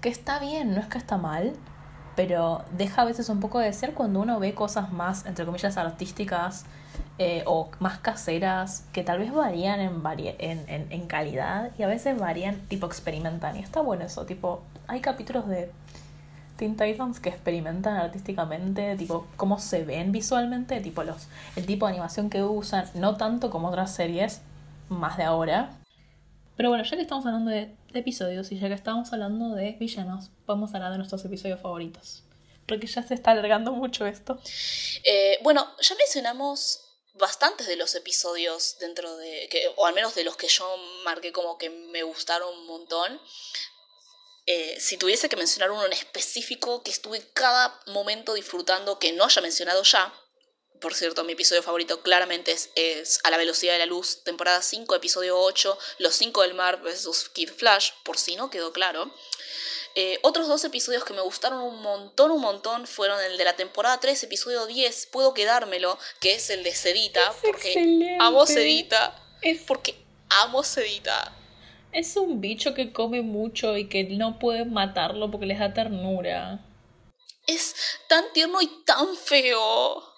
Que 0.00 0.08
está 0.08 0.38
bien, 0.38 0.74
no 0.74 0.80
es 0.80 0.86
que 0.86 0.98
está 0.98 1.16
mal, 1.16 1.56
pero 2.16 2.64
deja 2.76 3.02
a 3.02 3.04
veces 3.04 3.28
un 3.28 3.40
poco 3.40 3.58
de 3.58 3.72
ser 3.72 3.94
cuando 3.94 4.20
uno 4.20 4.38
ve 4.40 4.54
cosas 4.54 4.92
más, 4.92 5.26
entre 5.26 5.44
comillas, 5.44 5.76
artísticas 5.76 6.64
eh, 7.18 7.42
o 7.46 7.70
más 7.78 7.98
caseras, 7.98 8.84
que 8.92 9.02
tal 9.02 9.18
vez 9.18 9.32
varían 9.32 9.80
en, 9.80 10.00
en, 10.38 10.86
en, 10.90 11.06
calidad 11.06 11.70
y 11.78 11.82
a 11.82 11.86
veces 11.86 12.18
varían, 12.18 12.60
tipo, 12.68 12.86
experimentan. 12.86 13.56
Y 13.56 13.60
está 13.60 13.80
bueno 13.80 14.04
eso, 14.04 14.26
tipo, 14.26 14.62
hay 14.86 15.00
capítulos 15.00 15.46
de 15.46 15.70
Teen 16.56 16.76
Titans 16.76 17.20
que 17.20 17.28
experimentan 17.28 17.96
artísticamente, 17.96 18.96
tipo, 18.96 19.26
cómo 19.36 19.58
se 19.58 19.84
ven 19.84 20.12
visualmente, 20.12 20.80
tipo, 20.80 21.04
los, 21.04 21.28
el 21.56 21.66
tipo 21.66 21.86
de 21.86 21.92
animación 21.92 22.30
que 22.30 22.42
usan, 22.42 22.86
no 22.94 23.16
tanto 23.16 23.50
como 23.50 23.68
otras 23.68 23.94
series, 23.94 24.42
más 24.88 25.16
de 25.16 25.24
ahora. 25.24 25.79
Pero 26.60 26.68
bueno, 26.68 26.84
ya 26.84 26.94
que 26.94 27.00
estamos 27.00 27.24
hablando 27.24 27.50
de 27.50 27.74
episodios 27.94 28.52
y 28.52 28.60
ya 28.60 28.68
que 28.68 28.74
estamos 28.74 29.10
hablando 29.14 29.54
de 29.54 29.78
villanos, 29.80 30.28
vamos 30.44 30.74
a 30.74 30.76
hablar 30.76 30.92
de 30.92 30.98
nuestros 30.98 31.24
episodios 31.24 31.58
favoritos. 31.58 32.22
Porque 32.68 32.86
ya 32.86 33.02
se 33.02 33.14
está 33.14 33.30
alargando 33.30 33.72
mucho 33.72 34.04
esto. 34.04 34.38
Eh, 35.02 35.38
bueno, 35.42 35.66
ya 35.80 35.94
mencionamos 35.94 36.82
bastantes 37.14 37.66
de 37.66 37.76
los 37.76 37.94
episodios 37.94 38.76
dentro 38.78 39.16
de. 39.16 39.48
Que, 39.50 39.72
o 39.74 39.86
al 39.86 39.94
menos 39.94 40.14
de 40.14 40.22
los 40.22 40.36
que 40.36 40.48
yo 40.48 40.70
marqué 41.02 41.32
como 41.32 41.56
que 41.56 41.70
me 41.70 42.02
gustaron 42.02 42.54
un 42.54 42.66
montón. 42.66 43.18
Eh, 44.44 44.76
si 44.78 44.98
tuviese 44.98 45.30
que 45.30 45.36
mencionar 45.36 45.70
uno 45.70 45.86
en 45.86 45.94
específico 45.94 46.82
que 46.82 46.90
estuve 46.90 47.22
cada 47.32 47.80
momento 47.86 48.34
disfrutando 48.34 48.98
que 48.98 49.12
no 49.12 49.24
haya 49.24 49.40
mencionado 49.40 49.82
ya, 49.82 50.12
por 50.80 50.94
cierto, 50.94 51.24
mi 51.24 51.34
episodio 51.34 51.62
favorito 51.62 52.02
claramente 52.02 52.52
es, 52.74 53.20
A 53.24 53.30
la 53.30 53.36
velocidad 53.36 53.74
de 53.74 53.80
la 53.80 53.86
luz, 53.86 54.22
temporada 54.24 54.62
5, 54.62 54.94
episodio 54.94 55.38
8, 55.38 55.78
Los 55.98 56.14
5 56.14 56.42
del 56.42 56.54
mar 56.54 56.80
versus 56.82 57.28
Kid 57.28 57.50
Flash, 57.50 57.90
por 58.04 58.18
si 58.18 58.36
no 58.36 58.50
quedó 58.50 58.72
claro. 58.72 59.12
Eh, 59.96 60.18
otros 60.22 60.46
dos 60.46 60.64
episodios 60.64 61.04
que 61.04 61.12
me 61.12 61.20
gustaron 61.20 61.62
un 61.62 61.82
montón, 61.82 62.30
un 62.30 62.40
montón, 62.40 62.86
fueron 62.86 63.20
el 63.20 63.36
de 63.36 63.44
la 63.44 63.56
temporada 63.56 63.98
3, 63.98 64.22
episodio 64.24 64.66
10, 64.66 65.06
Puedo 65.06 65.34
quedármelo, 65.34 65.98
que 66.20 66.34
es 66.34 66.48
el 66.50 66.62
de 66.62 66.72
Cedita, 66.72 67.32
porque 67.42 68.16
amo 68.20 68.46
Cedita. 68.46 69.20
Es... 69.42 69.62
Porque 69.62 69.96
amo 70.28 70.62
Cedita. 70.62 71.36
Es 71.92 72.16
un 72.16 72.40
bicho 72.40 72.72
que 72.72 72.92
come 72.92 73.20
mucho 73.22 73.76
y 73.76 73.88
que 73.88 74.04
no 74.04 74.38
puede 74.38 74.64
matarlo 74.64 75.30
porque 75.30 75.46
les 75.46 75.58
da 75.58 75.74
ternura. 75.74 76.64
Es 77.48 77.74
tan 78.08 78.32
tierno 78.32 78.62
y 78.62 78.68
tan 78.84 79.16
feo. 79.16 80.09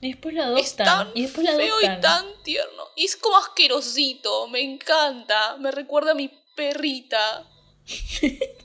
Y 0.00 0.12
después 0.12 0.34
la 0.34 0.46
adoptan. 0.46 0.62
Es 0.64 0.76
tan 0.76 1.08
y 1.14 1.22
después 1.22 1.46
la 1.46 1.56
feo 1.56 1.80
y 1.80 2.00
tan 2.00 2.26
tierno. 2.42 2.84
Y 2.96 3.04
es 3.04 3.16
como 3.16 3.36
asquerosito. 3.36 4.48
Me 4.48 4.60
encanta. 4.60 5.56
Me 5.58 5.70
recuerda 5.70 6.12
a 6.12 6.14
mi 6.14 6.30
perrita. 6.56 7.46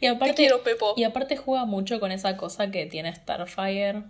Y 0.00 0.06
aparte, 0.06 0.34
Te 0.34 0.42
quiero, 0.42 0.62
Pepo. 0.62 0.94
Y 0.96 1.04
aparte 1.04 1.36
juega 1.36 1.64
mucho 1.64 2.00
con 2.00 2.12
esa 2.12 2.36
cosa 2.36 2.70
que 2.70 2.86
tiene 2.86 3.14
Starfire, 3.14 4.04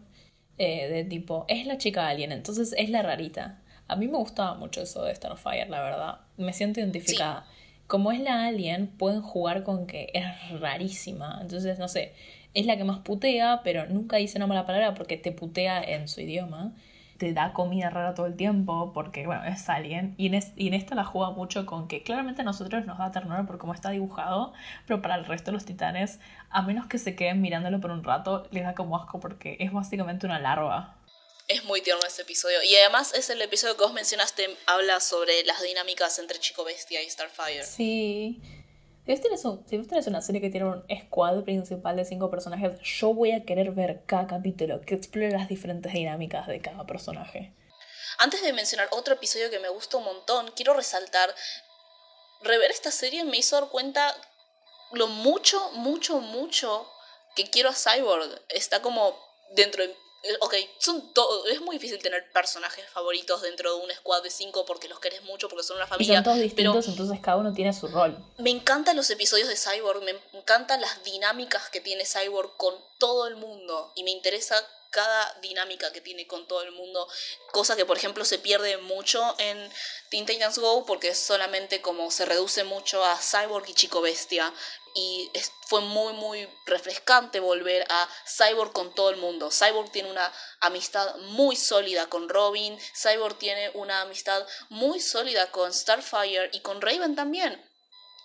eh, 0.58 0.88
de 0.88 1.04
tipo, 1.04 1.44
es 1.48 1.66
la 1.66 1.78
chica 1.78 2.08
alien, 2.08 2.32
entonces 2.32 2.74
es 2.76 2.90
la 2.90 3.02
rarita. 3.02 3.62
A 3.88 3.96
mí 3.96 4.08
me 4.08 4.18
gustaba 4.18 4.54
mucho 4.54 4.82
eso 4.82 5.04
de 5.04 5.14
Starfire, 5.14 5.68
la 5.68 5.82
verdad. 5.82 6.20
Me 6.36 6.52
siento 6.52 6.80
identificada. 6.80 7.46
Como 7.86 8.10
es 8.10 8.18
la 8.18 8.46
alien, 8.46 8.88
pueden 8.88 9.22
jugar 9.22 9.62
con 9.62 9.86
que 9.86 10.10
es 10.12 10.60
rarísima. 10.60 11.38
Entonces, 11.40 11.78
no 11.78 11.86
sé, 11.86 12.14
es 12.56 12.66
la 12.66 12.76
que 12.76 12.84
más 12.84 12.98
putea, 13.00 13.60
pero 13.62 13.86
nunca 13.86 14.16
dice 14.16 14.38
una 14.38 14.48
mala 14.48 14.66
palabra 14.66 14.94
porque 14.94 15.16
te 15.16 15.30
putea 15.30 15.80
en 15.82 16.08
su 16.08 16.20
idioma 16.20 16.72
te 17.18 17.32
da 17.32 17.52
comida 17.52 17.90
rara 17.90 18.14
todo 18.14 18.26
el 18.26 18.36
tiempo 18.36 18.92
porque, 18.92 19.26
bueno, 19.26 19.44
es 19.44 19.68
alien. 19.68 20.14
Y 20.18 20.26
en, 20.26 20.42
y 20.56 20.68
en 20.68 20.74
esta 20.74 20.94
la 20.94 21.04
juega 21.04 21.30
mucho 21.30 21.66
con 21.66 21.88
que 21.88 22.02
claramente 22.02 22.42
a 22.42 22.44
nosotros 22.44 22.84
nos 22.84 22.98
da 22.98 23.10
ternura 23.10 23.46
por 23.46 23.58
cómo 23.58 23.74
está 23.74 23.90
dibujado, 23.90 24.52
pero 24.86 25.02
para 25.02 25.16
el 25.16 25.24
resto 25.24 25.50
de 25.50 25.52
los 25.52 25.64
titanes, 25.64 26.18
a 26.50 26.62
menos 26.62 26.86
que 26.86 26.98
se 26.98 27.16
queden 27.16 27.40
mirándolo 27.40 27.80
por 27.80 27.90
un 27.90 28.04
rato, 28.04 28.46
les 28.50 28.64
da 28.64 28.74
como 28.74 28.96
asco 28.96 29.20
porque 29.20 29.56
es 29.60 29.72
básicamente 29.72 30.26
una 30.26 30.38
larva. 30.38 30.96
Es 31.48 31.64
muy 31.64 31.80
tierno 31.80 32.02
ese 32.06 32.22
episodio. 32.22 32.62
Y 32.62 32.74
además 32.76 33.14
es 33.14 33.30
el 33.30 33.40
episodio 33.40 33.76
que 33.76 33.84
vos 33.84 33.92
mencionaste, 33.92 34.48
habla 34.66 35.00
sobre 35.00 35.44
las 35.44 35.62
dinámicas 35.62 36.18
entre 36.18 36.38
Chico 36.40 36.64
Bestia 36.64 37.02
y 37.02 37.08
Starfire. 37.08 37.62
Sí. 37.62 38.42
Si 39.06 39.12
vos, 39.76 39.86
tenés 39.86 40.06
una 40.08 40.20
serie 40.20 40.40
que 40.40 40.50
tiene 40.50 40.66
un 40.66 40.84
squad 41.04 41.44
principal 41.44 41.94
de 41.94 42.04
cinco 42.04 42.28
personajes, 42.28 42.80
yo 42.80 43.14
voy 43.14 43.30
a 43.30 43.44
querer 43.44 43.70
ver 43.70 44.02
cada 44.04 44.26
capítulo 44.26 44.80
que 44.80 44.96
explore 44.96 45.30
las 45.30 45.48
diferentes 45.48 45.92
dinámicas 45.92 46.48
de 46.48 46.60
cada 46.60 46.84
personaje. 46.86 47.54
Antes 48.18 48.42
de 48.42 48.52
mencionar 48.52 48.88
otro 48.90 49.14
episodio 49.14 49.48
que 49.48 49.60
me 49.60 49.68
gustó 49.68 49.98
un 49.98 50.04
montón, 50.04 50.50
quiero 50.56 50.74
resaltar, 50.74 51.32
rever 52.42 52.72
esta 52.72 52.90
serie 52.90 53.22
me 53.24 53.36
hizo 53.36 53.60
dar 53.60 53.70
cuenta 53.70 54.12
lo 54.90 55.06
mucho, 55.06 55.70
mucho, 55.74 56.20
mucho 56.20 56.90
que 57.36 57.44
quiero 57.44 57.68
a 57.68 57.74
Cyborg. 57.74 58.42
Está 58.48 58.82
como 58.82 59.16
dentro 59.54 59.86
de 59.86 59.94
Ok, 60.40 60.54
son 60.78 61.12
todo, 61.12 61.46
es 61.46 61.60
muy 61.60 61.76
difícil 61.76 61.98
tener 61.98 62.30
personajes 62.32 62.88
favoritos 62.90 63.42
dentro 63.42 63.76
de 63.76 63.84
un 63.84 63.90
squad 63.90 64.22
de 64.22 64.30
cinco 64.30 64.64
porque 64.66 64.88
los 64.88 65.00
querés 65.00 65.22
mucho, 65.24 65.48
porque 65.48 65.64
son 65.64 65.76
una 65.76 65.86
familia. 65.86 66.12
Y 66.12 66.16
son 66.16 66.24
todos 66.24 66.38
distintos, 66.38 66.88
entonces 66.88 67.20
cada 67.20 67.36
uno 67.36 67.52
tiene 67.52 67.72
su 67.72 67.88
rol. 67.88 68.16
Me 68.38 68.50
encantan 68.50 68.96
los 68.96 69.10
episodios 69.10 69.48
de 69.48 69.56
Cyborg, 69.56 70.02
me 70.02 70.14
encantan 70.32 70.80
las 70.80 71.02
dinámicas 71.04 71.68
que 71.70 71.80
tiene 71.80 72.04
Cyborg 72.04 72.56
con 72.56 72.74
todo 72.98 73.26
el 73.26 73.36
mundo 73.36 73.92
y 73.94 74.04
me 74.04 74.10
interesa 74.10 74.56
cada 74.90 75.34
dinámica 75.40 75.92
que 75.92 76.00
tiene 76.00 76.26
con 76.26 76.46
todo 76.46 76.62
el 76.62 76.72
mundo, 76.72 77.08
cosa 77.52 77.76
que 77.76 77.84
por 77.84 77.96
ejemplo 77.96 78.24
se 78.24 78.38
pierde 78.38 78.76
mucho 78.78 79.34
en 79.38 79.70
Teen 80.10 80.26
Titans 80.26 80.58
Go 80.58 80.84
porque 80.86 81.14
solamente 81.14 81.80
como 81.80 82.10
se 82.10 82.24
reduce 82.24 82.64
mucho 82.64 83.04
a 83.04 83.18
Cyborg 83.18 83.68
y 83.68 83.74
Chico 83.74 84.00
Bestia 84.00 84.52
y 84.94 85.30
fue 85.66 85.82
muy 85.82 86.14
muy 86.14 86.48
refrescante 86.64 87.38
volver 87.38 87.86
a 87.90 88.08
Cyborg 88.26 88.72
con 88.72 88.94
todo 88.94 89.10
el 89.10 89.16
mundo. 89.16 89.50
Cyborg 89.50 89.92
tiene 89.92 90.10
una 90.10 90.32
amistad 90.60 91.16
muy 91.16 91.54
sólida 91.54 92.06
con 92.06 92.28
Robin, 92.30 92.78
Cyborg 92.94 93.38
tiene 93.38 93.70
una 93.74 94.00
amistad 94.00 94.46
muy 94.70 95.00
sólida 95.00 95.50
con 95.50 95.72
Starfire 95.72 96.48
y 96.52 96.60
con 96.60 96.80
Raven 96.80 97.14
también. 97.14 97.62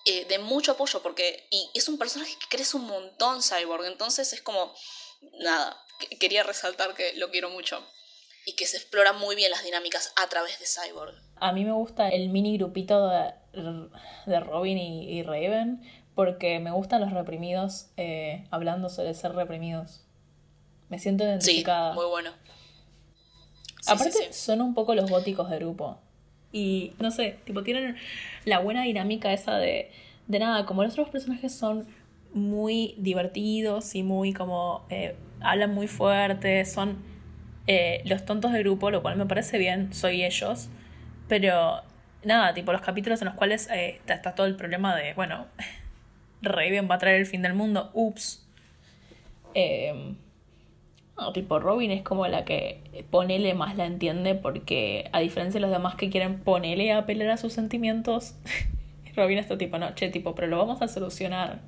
Eh, 0.06 0.26
de 0.26 0.40
mucho 0.40 0.72
apoyo 0.72 1.04
porque 1.04 1.48
y 1.52 1.70
es 1.76 1.88
un 1.88 2.00
personaje 2.00 2.36
que 2.40 2.48
crece 2.58 2.76
un 2.76 2.88
montón 2.88 3.44
Cyborg, 3.44 3.86
entonces 3.86 4.34
es 4.34 4.42
como 4.42 4.74
nada, 5.40 5.78
quería 6.20 6.44
resaltar 6.44 6.94
que 6.94 7.14
lo 7.18 7.30
quiero 7.32 7.50
mucho 7.50 7.84
y 8.46 8.54
que 8.54 8.66
se 8.66 8.78
exploran 8.78 9.20
muy 9.20 9.36
bien 9.36 9.52
las 9.52 9.64
dinámicas 9.64 10.14
a 10.16 10.28
través 10.28 10.60
de 10.60 10.66
Cyborg. 10.66 11.14
A 11.36 11.52
mí 11.52 11.66
me 11.66 11.72
gusta 11.72 12.10
el 12.10 12.30
mini 12.30 12.58
grupito 12.58 13.08
de, 13.10 13.34
de 14.26 14.40
Robin 14.40 14.78
y 14.78 15.24
Raven 15.24 15.82
porque 16.16 16.60
me 16.60 16.72
gustan 16.72 17.02
los 17.02 17.14
reprimidos 17.14 17.88
eh, 17.98 18.46
hablando 18.52 18.90
sobre 18.90 19.14
ser 19.14 19.34
reprimidos. 19.34 20.02
Me 20.90 21.00
siento 21.00 21.24
identificada. 21.24 21.94
Sí, 21.94 22.00
muy 22.00 22.08
bueno. 22.08 22.32
Aparte, 23.88 24.34
son 24.34 24.62
un 24.62 24.74
poco 24.74 24.94
los 24.94 25.10
góticos 25.10 25.50
de 25.50 25.58
grupo. 25.58 26.00
Y 26.52 26.94
no 27.00 27.12
sé, 27.12 27.40
tipo, 27.46 27.64
tienen 27.64 27.98
la 28.46 28.60
buena 28.60 28.84
dinámica 28.84 29.32
esa 29.32 29.58
de, 29.58 29.90
de 30.28 30.40
nada, 30.40 30.66
como 30.66 30.84
los 30.84 30.94
otros 30.94 31.10
personajes 31.10 31.56
son 31.56 31.88
muy 32.34 32.96
divertidos 32.98 33.96
y 33.96 34.04
muy 34.04 34.34
como 34.34 34.86
eh, 34.90 35.16
hablan 35.42 35.74
muy 35.74 35.88
fuerte, 35.88 36.64
son 36.66 36.98
eh, 37.68 38.02
los 38.06 38.26
tontos 38.26 38.52
del 38.52 38.64
grupo, 38.64 38.92
lo 38.92 39.02
cual 39.02 39.18
me 39.18 39.26
parece 39.26 39.58
bien, 39.58 39.94
soy 39.94 40.24
ellos, 40.24 40.70
pero 41.28 41.82
nada, 42.24 42.54
tipo 42.54 42.72
los 42.72 42.82
capítulos 42.82 43.22
en 43.22 43.28
los 43.28 43.36
cuales 43.36 43.70
está 43.72 44.36
todo 44.36 44.48
el 44.48 44.56
problema 44.56 44.96
de, 44.96 45.14
bueno, 45.14 45.46
Raven 46.42 46.88
va 46.90 46.96
a 46.96 47.00
traer 47.00 47.18
el 47.18 47.26
fin 47.26 47.42
del 47.42 47.54
mundo, 47.54 47.92
ups. 47.94 48.48
Eh, 49.54 50.16
no, 51.18 51.34
tipo, 51.34 51.60
Robin 51.60 51.92
es 51.92 52.02
como 52.02 52.26
la 52.28 52.46
que 52.46 53.06
ponele 53.12 53.54
más 53.54 53.76
la 53.76 53.86
entiende 53.86 54.34
porque 54.34 55.10
a 55.12 55.20
diferencia 55.20 55.60
de 55.60 55.68
los 55.68 55.72
demás 55.72 55.96
que 55.96 56.10
quieren 56.10 56.40
ponerle 56.40 56.92
a 56.94 57.06
pelear 57.06 57.32
a 57.32 57.38
sus 57.38 57.54
sentimientos, 57.54 58.36
Robin 59.16 59.38
está 59.38 59.58
tipo, 59.58 59.78
no, 59.78 59.94
che, 59.94 60.10
tipo, 60.10 60.34
pero 60.34 60.48
lo 60.48 60.58
vamos 60.58 60.82
a 60.82 60.88
solucionar. 60.88 61.60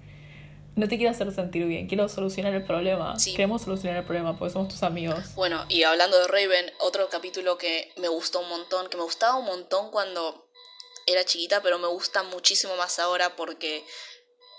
No 0.76 0.88
te 0.88 0.98
quiero 0.98 1.12
hacer 1.12 1.32
sentir 1.34 1.66
bien, 1.66 1.88
quiero 1.88 2.10
solucionar 2.10 2.54
el 2.54 2.66
problema. 2.66 3.16
Queremos 3.24 3.62
solucionar 3.62 4.00
el 4.00 4.06
problema 4.06 4.38
porque 4.38 4.54
somos 4.54 4.70
tus 4.70 4.82
amigos. 4.82 5.36
Bueno, 5.36 5.66
y 5.70 5.84
hablando 5.84 6.18
de 6.20 6.28
Raven, 6.28 6.72
otro 6.80 7.10
capítulo 7.10 7.58
que 7.58 7.94
me 7.98 8.08
gustó 8.08 8.40
un 8.40 8.50
montón, 8.50 8.90
que 8.90 8.98
me 8.98 9.04
gustaba 9.04 9.38
un 9.38 9.46
montón 9.46 9.92
cuando 9.92 10.50
era 11.06 11.24
chiquita, 11.26 11.62
pero 11.62 11.78
me 11.78 11.88
gusta 11.88 12.24
muchísimo 12.24 12.76
más 12.76 12.98
ahora 12.98 13.36
porque 13.36 13.86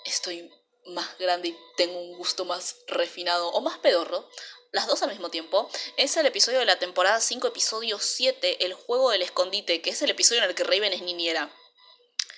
estoy 0.05 0.51
más 0.87 1.19
grande 1.19 1.49
y 1.49 1.57
tengo 1.77 1.99
un 2.01 2.17
gusto 2.17 2.45
más 2.45 2.77
refinado 2.87 3.49
o 3.51 3.61
más 3.61 3.79
pedorro, 3.79 4.29
las 4.71 4.87
dos 4.87 5.03
al 5.03 5.11
mismo 5.11 5.31
tiempo, 5.31 5.71
es 5.97 6.17
el 6.17 6.27
episodio 6.27 6.59
de 6.59 6.65
la 6.65 6.79
temporada 6.79 7.21
5, 7.21 7.47
episodio 7.49 7.99
7, 7.99 8.65
El 8.65 8.75
juego 8.75 9.11
del 9.11 9.23
escondite, 9.23 9.81
que 9.81 9.91
es 9.91 10.03
el 10.03 10.11
episodio 10.11 10.43
en 10.43 10.49
el 10.49 10.55
que 10.55 10.65
Raven 10.65 10.93
es 10.93 11.03
niñera. 11.03 11.55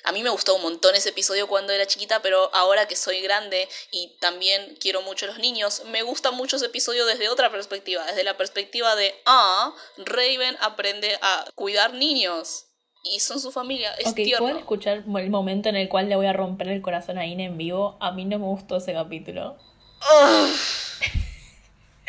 A 0.07 0.12
mí 0.12 0.22
me 0.22 0.30
gustó 0.30 0.54
un 0.54 0.62
montón 0.62 0.94
ese 0.94 1.09
episodio 1.09 1.48
cuando 1.48 1.72
era 1.72 1.84
chiquita, 1.84 2.22
pero 2.22 2.48
ahora 2.54 2.86
que 2.86 2.94
soy 2.94 3.20
grande 3.20 3.68
y 3.90 4.16
también 4.20 4.76
quiero 4.80 5.02
mucho 5.02 5.26
a 5.26 5.28
los 5.28 5.38
niños, 5.38 5.82
me 5.86 6.02
gusta 6.02 6.30
mucho 6.30 6.57
ese 6.57 6.66
episodio 6.66 7.04
desde 7.07 7.28
otra 7.28 7.50
perspectiva, 7.50 8.04
desde 8.07 8.22
la 8.22 8.36
perspectiva 8.36 8.94
de, 8.94 9.12
ah, 9.26 9.74
Raven 9.98 10.57
aprende 10.61 11.18
a 11.22 11.44
cuidar 11.57 11.92
niños 11.92 12.66
y 13.02 13.18
son 13.18 13.40
su 13.40 13.50
familia. 13.50 13.92
Es 13.94 14.07
ok, 14.07 14.18
¿pueden 14.38 14.59
escuchar 14.59 14.98
el 14.98 15.30
momento 15.30 15.68
en 15.68 15.76
el 15.76 15.88
cual 15.88 16.09
le 16.09 16.14
voy 16.14 16.26
a 16.26 16.32
romper 16.32 16.68
el 16.68 16.82
corazón 16.82 17.18
a 17.18 17.26
Ine 17.26 17.46
en 17.46 17.59
vivo? 17.59 17.96
A 18.00 18.12
mí 18.12 18.24
no 18.24 18.38
me 18.38 18.46
gustó 18.46 18.76
ese 18.76 18.92
capítulo. 18.92 19.57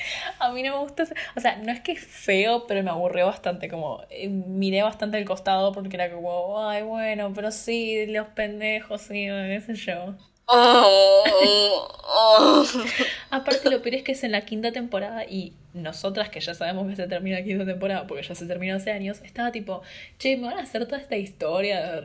a 0.39 0.51
mí 0.51 0.63
no 0.63 0.73
me 0.73 0.79
gustó 0.79 1.03
ese... 1.03 1.15
O 1.35 1.39
sea, 1.39 1.57
no 1.57 1.71
es 1.71 1.81
que 1.81 1.93
es 1.93 2.05
feo, 2.05 2.65
pero 2.67 2.83
me 2.83 2.89
aburrió 2.89 3.25
bastante. 3.25 3.69
Como 3.69 4.03
eh, 4.09 4.29
miré 4.29 4.83
bastante 4.83 5.17
el 5.17 5.25
costado 5.25 5.71
porque 5.71 5.95
era 5.95 6.11
como, 6.11 6.67
ay, 6.67 6.83
bueno, 6.83 7.31
pero 7.33 7.51
sí, 7.51 8.05
los 8.07 8.27
pendejos, 8.29 9.01
sí, 9.01 9.25
ese 9.25 9.75
yo. 9.75 10.15
Aparte, 13.31 13.69
lo 13.69 13.81
peor 13.81 13.95
es 13.95 14.03
que 14.03 14.13
es 14.13 14.23
en 14.23 14.31
la 14.31 14.45
quinta 14.45 14.71
temporada 14.71 15.25
y 15.25 15.53
nosotras, 15.73 16.29
que 16.29 16.39
ya 16.39 16.53
sabemos 16.53 16.87
que 16.87 16.95
se 16.95 17.07
termina 17.07 17.39
la 17.39 17.43
quinta 17.43 17.65
temporada 17.65 18.07
porque 18.07 18.23
ya 18.23 18.33
se 18.33 18.45
terminó 18.45 18.75
hace 18.75 18.91
años, 18.91 19.21
estaba 19.23 19.51
tipo, 19.51 19.81
che, 20.17 20.37
me 20.37 20.47
van 20.47 20.57
a 20.57 20.63
hacer 20.63 20.85
toda 20.85 20.99
esta 20.99 21.17
historia 21.17 22.01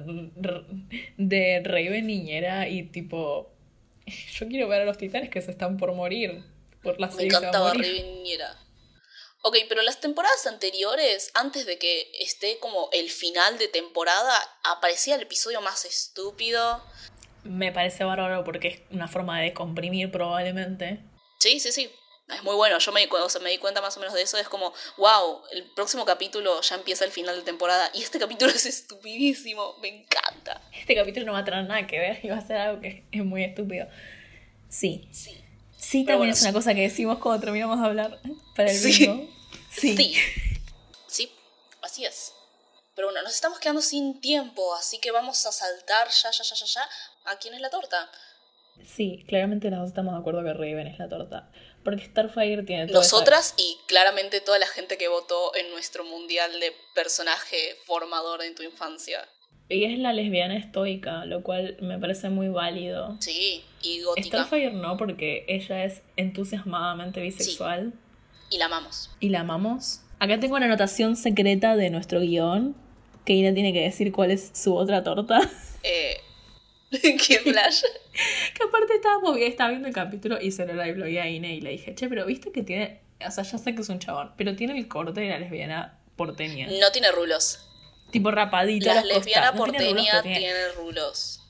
de 1.16 1.62
Raven 1.64 2.06
niñera 2.06 2.68
y 2.68 2.82
tipo, 2.84 3.48
yo 4.34 4.48
quiero 4.48 4.68
ver 4.68 4.82
a 4.82 4.84
los 4.86 4.98
titanes 4.98 5.30
que 5.30 5.40
se 5.40 5.52
están 5.52 5.76
por 5.76 5.94
morir. 5.94 6.42
Por 6.82 7.00
la 7.00 7.08
me 7.08 7.24
encantaba 7.24 7.72
Raven 7.72 8.14
niñera. 8.14 8.58
Ok, 9.42 9.56
pero 9.68 9.82
las 9.82 10.00
temporadas 10.00 10.46
anteriores, 10.46 11.30
antes 11.34 11.66
de 11.66 11.78
que 11.78 12.12
esté 12.20 12.58
como 12.58 12.88
el 12.92 13.10
final 13.10 13.58
de 13.58 13.68
temporada, 13.68 14.38
aparecía 14.62 15.16
el 15.16 15.22
episodio 15.22 15.60
más 15.60 15.84
estúpido 15.84 16.82
me 17.44 17.72
parece 17.72 18.04
bárbaro 18.04 18.44
porque 18.44 18.68
es 18.68 18.80
una 18.90 19.08
forma 19.08 19.40
de 19.40 19.52
comprimir 19.52 20.10
probablemente. 20.10 21.00
Sí, 21.38 21.58
sí, 21.60 21.72
sí. 21.72 21.90
Es 22.28 22.42
muy 22.44 22.54
bueno. 22.54 22.78
Yo 22.78 22.92
me, 22.92 23.06
o 23.06 23.40
me 23.40 23.50
di 23.50 23.58
cuenta 23.58 23.80
más 23.80 23.96
o 23.96 24.00
menos 24.00 24.14
de 24.14 24.22
eso. 24.22 24.38
Es 24.38 24.48
como, 24.48 24.72
wow, 24.96 25.42
el 25.52 25.64
próximo 25.74 26.04
capítulo 26.04 26.60
ya 26.60 26.76
empieza 26.76 27.04
el 27.04 27.10
final 27.10 27.36
de 27.36 27.42
temporada. 27.42 27.90
Y 27.94 28.02
este 28.02 28.18
capítulo 28.18 28.52
es 28.54 28.66
estupidísimo. 28.66 29.76
Me 29.82 29.88
encanta. 29.88 30.62
Este 30.72 30.94
capítulo 30.94 31.26
no 31.26 31.32
va 31.32 31.40
a 31.40 31.44
tener 31.44 31.64
nada 31.64 31.86
que 31.86 31.98
ver 31.98 32.20
y 32.22 32.28
va 32.28 32.36
a 32.36 32.46
ser 32.46 32.56
algo 32.58 32.80
que 32.80 33.04
es 33.10 33.24
muy 33.24 33.42
estúpido. 33.42 33.88
Sí. 34.68 35.08
Sí. 35.12 35.41
Sí, 35.92 36.06
también 36.06 36.30
es 36.30 36.40
una 36.40 36.54
cosa 36.54 36.74
que 36.74 36.80
decimos 36.80 37.18
cuando 37.18 37.38
terminamos 37.44 37.78
de 37.78 37.84
hablar 37.84 38.18
para 38.56 38.70
el 38.70 38.78
sí. 38.78 38.94
Sí. 39.70 39.94
sí. 39.94 40.16
Sí, 41.06 41.30
así 41.82 42.06
es. 42.06 42.32
Pero 42.94 43.08
bueno, 43.08 43.20
nos 43.20 43.34
estamos 43.34 43.58
quedando 43.58 43.82
sin 43.82 44.18
tiempo, 44.18 44.74
así 44.74 44.98
que 45.00 45.10
vamos 45.10 45.44
a 45.44 45.52
saltar 45.52 46.08
ya, 46.08 46.30
ya, 46.30 46.42
ya, 46.42 46.54
ya, 46.54 46.64
ya 46.64 46.88
a 47.26 47.36
quién 47.36 47.52
es 47.52 47.60
la 47.60 47.68
torta. 47.68 48.10
Sí, 48.86 49.22
claramente 49.28 49.70
nos 49.70 49.86
estamos 49.86 50.14
de 50.14 50.20
acuerdo 50.20 50.42
que 50.42 50.54
Raven 50.54 50.86
es 50.86 50.98
la 50.98 51.10
torta. 51.10 51.50
Porque 51.84 52.06
Starfire 52.06 52.62
tiene 52.62 52.86
Nosotras 52.86 53.52
y 53.58 53.76
claramente 53.86 54.40
toda 54.40 54.58
la 54.58 54.68
gente 54.68 54.96
que 54.96 55.08
votó 55.08 55.54
en 55.56 55.70
nuestro 55.72 56.04
mundial 56.04 56.58
de 56.58 56.74
personaje 56.94 57.76
formador 57.84 58.42
en 58.42 58.54
tu 58.54 58.62
infancia. 58.62 59.28
Y 59.72 59.84
es 59.84 59.98
la 59.98 60.12
lesbiana 60.12 60.56
estoica, 60.56 61.24
lo 61.24 61.42
cual 61.42 61.76
me 61.80 61.98
parece 61.98 62.28
muy 62.28 62.48
válido. 62.48 63.16
Sí, 63.20 63.62
y 63.82 64.02
gótica. 64.02 64.44
Starfire 64.44 64.72
no, 64.72 64.96
porque 64.96 65.44
ella 65.48 65.84
es 65.84 66.02
entusiasmadamente 66.16 67.20
bisexual. 67.20 67.94
Y 68.50 68.58
la 68.58 68.66
amamos. 68.66 69.10
Y 69.20 69.30
la 69.30 69.40
amamos. 69.40 70.02
Acá 70.18 70.38
tengo 70.38 70.56
una 70.56 70.66
anotación 70.66 71.16
secreta 71.16 71.74
de 71.74 71.90
nuestro 71.90 72.20
guion, 72.20 72.76
que 73.24 73.32
Ina 73.32 73.54
tiene 73.54 73.72
que 73.72 73.80
decir 73.80 74.12
cuál 74.12 74.30
es 74.30 74.50
su 74.54 74.74
otra 74.74 75.02
torta. 75.02 75.40
Eh, 75.84 76.16
¿Qué 76.92 77.40
flash? 77.40 77.82
que 78.54 78.62
aparte 78.62 79.00
bien, 79.34 79.50
estaba 79.50 79.70
viendo 79.70 79.88
el 79.88 79.94
capítulo 79.94 80.40
y 80.40 80.52
se 80.52 80.64
lo 80.64 80.74
live 80.74 81.20
a 81.20 81.28
Ina 81.28 81.48
y 81.48 81.60
le 81.60 81.70
dije, 81.70 81.92
che, 81.96 82.08
pero 82.08 82.24
viste 82.24 82.52
que 82.52 82.62
tiene, 82.62 83.00
o 83.26 83.30
sea, 83.32 83.42
ya 83.42 83.58
sé 83.58 83.74
que 83.74 83.82
es 83.82 83.88
un 83.88 83.98
chabón, 83.98 84.30
pero 84.36 84.54
tiene 84.54 84.78
el 84.78 84.86
corte 84.86 85.22
de 85.22 85.30
la 85.30 85.40
lesbiana 85.40 85.98
porteña. 86.14 86.68
No 86.80 86.92
tiene 86.92 87.10
rulos. 87.10 87.68
Tipo 88.12 88.30
rapadita. 88.30 88.94
La 88.94 89.02
lesbiana 89.02 89.54
porteña 89.54 90.22
tiene 90.22 90.68
rulos. 90.76 91.40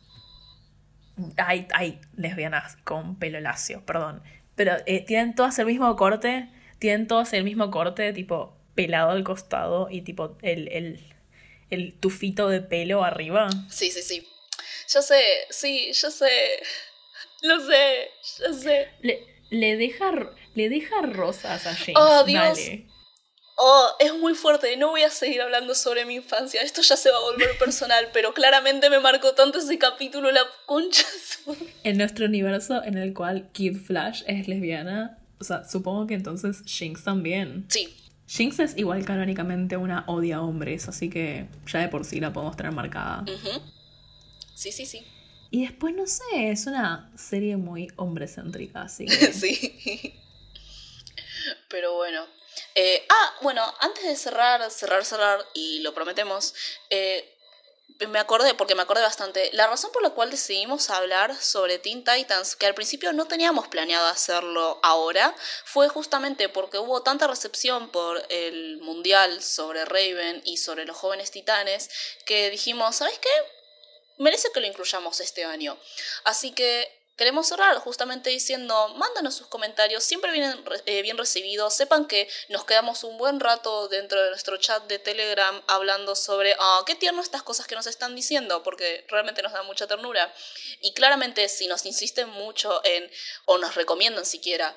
Hay, 1.37 1.69
hay 1.75 2.01
lesbianas 2.17 2.77
con 2.85 3.19
pelo 3.19 3.41
lacio, 3.41 3.85
perdón. 3.85 4.23
Pero 4.55 4.77
eh, 4.87 5.05
tienen 5.05 5.35
todas 5.35 5.59
el 5.59 5.67
mismo 5.67 5.95
corte, 5.97 6.49
tienen 6.79 7.07
todas 7.07 7.33
el 7.35 7.45
mismo 7.45 7.71
corte, 7.71 8.13
tipo 8.13 8.57
pelado 8.75 9.11
al 9.11 9.25
costado 9.25 9.89
y 9.91 10.01
tipo 10.01 10.39
el, 10.41 10.69
el, 10.69 11.15
el 11.69 11.93
tufito 11.99 12.49
de 12.49 12.63
pelo 12.63 13.05
arriba. 13.05 13.49
Sí, 13.69 13.91
sí, 13.91 14.01
sí. 14.01 14.27
Yo 14.89 15.03
sé, 15.03 15.23
sí, 15.51 15.91
yo 15.93 16.11
sé. 16.11 16.31
Lo 17.43 17.61
sé, 17.61 18.11
yo 18.39 18.55
sé. 18.55 18.89
Le, 19.01 19.27
le 19.51 19.77
deja, 19.77 20.13
le 20.55 20.69
deja 20.69 21.03
rosas 21.03 21.67
a 21.67 21.75
James. 21.75 21.97
Oh, 21.97 22.25
Dios. 22.25 22.59
Oh, 23.57 23.89
es 24.01 24.15
muy 24.15 24.35
fuerte. 24.35 24.77
No 24.77 24.91
voy 24.91 25.03
a 25.03 25.11
seguir 25.11 25.41
hablando 25.43 25.75
sobre 25.75 26.05
mi 26.05 26.17
infancia. 26.17 26.63
Esto 26.63 26.83
ya 26.83 26.97
se 26.97 27.11
va 27.11 27.17
a 27.17 27.21
volver 27.21 27.57
personal, 27.59 28.09
pero 28.13 28.35
claramente 28.35 28.91
me 28.91 29.01
marcó 29.01 29.35
tanto 29.35 29.59
ese 29.59 29.79
capítulo, 29.79 30.31
la 30.31 30.43
concha. 30.67 31.07
En 31.85 31.99
nuestro 31.99 32.27
universo 32.27 32.83
en 32.83 32.99
el 32.99 33.15
cual 33.15 33.51
Kid 33.53 33.77
Flash 33.77 34.23
es 34.27 34.49
lesbiana, 34.49 35.19
o 35.39 35.45
sea, 35.45 35.65
supongo 35.65 36.07
que 36.07 36.15
entonces 36.15 36.63
Jinx 36.65 37.05
también. 37.05 37.67
Sí. 37.69 37.93
Jinx 38.29 38.61
es 38.61 38.79
igual 38.79 39.05
canónicamente 39.05 39.77
una 39.77 40.05
odia 40.07 40.37
a 40.37 40.43
hombres, 40.43 40.89
así 40.89 41.11
que 41.11 41.49
ya 41.67 41.81
de 41.81 41.89
por 41.89 42.05
sí 42.05 42.21
la 42.21 42.33
podemos 42.33 42.57
tener 42.57 42.73
marcada. 42.73 43.25
Sí, 44.55 44.71
sí, 44.71 44.87
sí. 44.87 45.05
Y 45.51 45.63
después, 45.63 45.95
no 45.95 46.07
sé, 46.07 46.51
es 46.51 46.67
una 46.67 47.11
serie 47.17 47.57
muy 47.57 47.89
hombrecéntrica, 47.97 48.83
así 48.83 49.05
que... 49.05 49.33
sí. 49.33 50.15
Pero 51.69 51.95
bueno. 51.97 52.23
Eh, 52.75 53.07
ah, 53.09 53.35
bueno, 53.43 53.63
antes 53.81 54.05
de 54.05 54.17
cerrar, 54.17 54.71
cerrar, 54.71 55.05
cerrar, 55.05 55.47
y 55.55 55.81
lo 55.81 55.95
prometemos, 55.95 56.55
eh, 56.91 57.29
me 58.09 58.19
acordé, 58.19 58.55
porque 58.55 58.75
me 58.75 58.83
acordé 58.83 59.03
bastante, 59.03 59.51
la 59.53 59.67
razón 59.67 59.93
por 59.93 60.03
la 60.03 60.11
cual 60.11 60.31
decidimos 60.31 60.91
hablar 60.91 61.41
sobre 61.41 61.79
Teen 61.79 62.05
Titans, 62.05 62.57
que 62.57 62.67
al 62.67 62.75
principio 62.75 63.13
no 63.13 63.27
teníamos 63.27 63.69
planeado 63.69 64.07
hacerlo 64.07 64.81
ahora, 64.83 65.35
fue 65.65 65.89
justamente 65.89 66.49
porque 66.49 66.79
hubo 66.79 67.03
tanta 67.03 67.27
recepción 67.27 67.91
por 67.91 68.25
el 68.29 68.79
mundial 68.79 69.43
sobre 69.43 69.85
Raven 69.85 70.43
y 70.45 70.57
sobre 70.57 70.85
los 70.85 70.97
jóvenes 70.97 71.31
titanes, 71.31 71.91
que 72.25 72.51
dijimos, 72.51 72.97
¿sabes 72.97 73.19
qué? 73.19 73.31
Merece 74.19 74.49
que 74.53 74.61
lo 74.61 74.67
incluyamos 74.67 75.21
este 75.21 75.45
año. 75.45 75.79
Así 76.25 76.53
que 76.53 77.02
queremos 77.17 77.47
cerrar 77.47 77.77
justamente 77.79 78.31
diciendo, 78.31 78.89
mándanos 78.97 79.35
sus 79.35 79.47
comentarios, 79.47 80.03
siempre 80.03 80.33
vienen 80.33 80.65
eh, 80.87 81.03
bien 81.03 81.19
recibidos, 81.19 81.75
sepan 81.75 82.07
que 82.07 82.29
nos 82.49 82.65
quedamos 82.65 83.05
un 83.05 83.19
buen 83.19 83.41
rato 83.41 83.89
dentro 83.89 84.23
de 84.23 84.31
nuestro 84.31 84.57
chat 84.57 84.85
de 84.85 84.99
Telegram 84.99 85.63
hablando 85.69 86.15
sobre, 86.17 86.57
ah, 86.59 86.83
qué 86.87 86.95
tierno 86.95 87.21
estas 87.23 87.43
cosas 87.43 87.67
que 87.67 87.75
nos 87.75 87.87
están 87.87 88.15
diciendo, 88.15 88.63
porque 88.63 89.05
realmente 89.09 89.43
nos 89.43 89.53
da 89.53 89.63
mucha 89.63 89.87
ternura. 89.87 90.33
Y 90.81 90.95
claramente 90.95 91.49
si 91.49 91.67
nos 91.67 91.85
insisten 91.87 92.29
mucho 92.29 92.81
en, 92.85 93.11
o 93.45 93.59
nos 93.59 93.75
recomiendan 93.75 94.25
siquiera, 94.25 94.75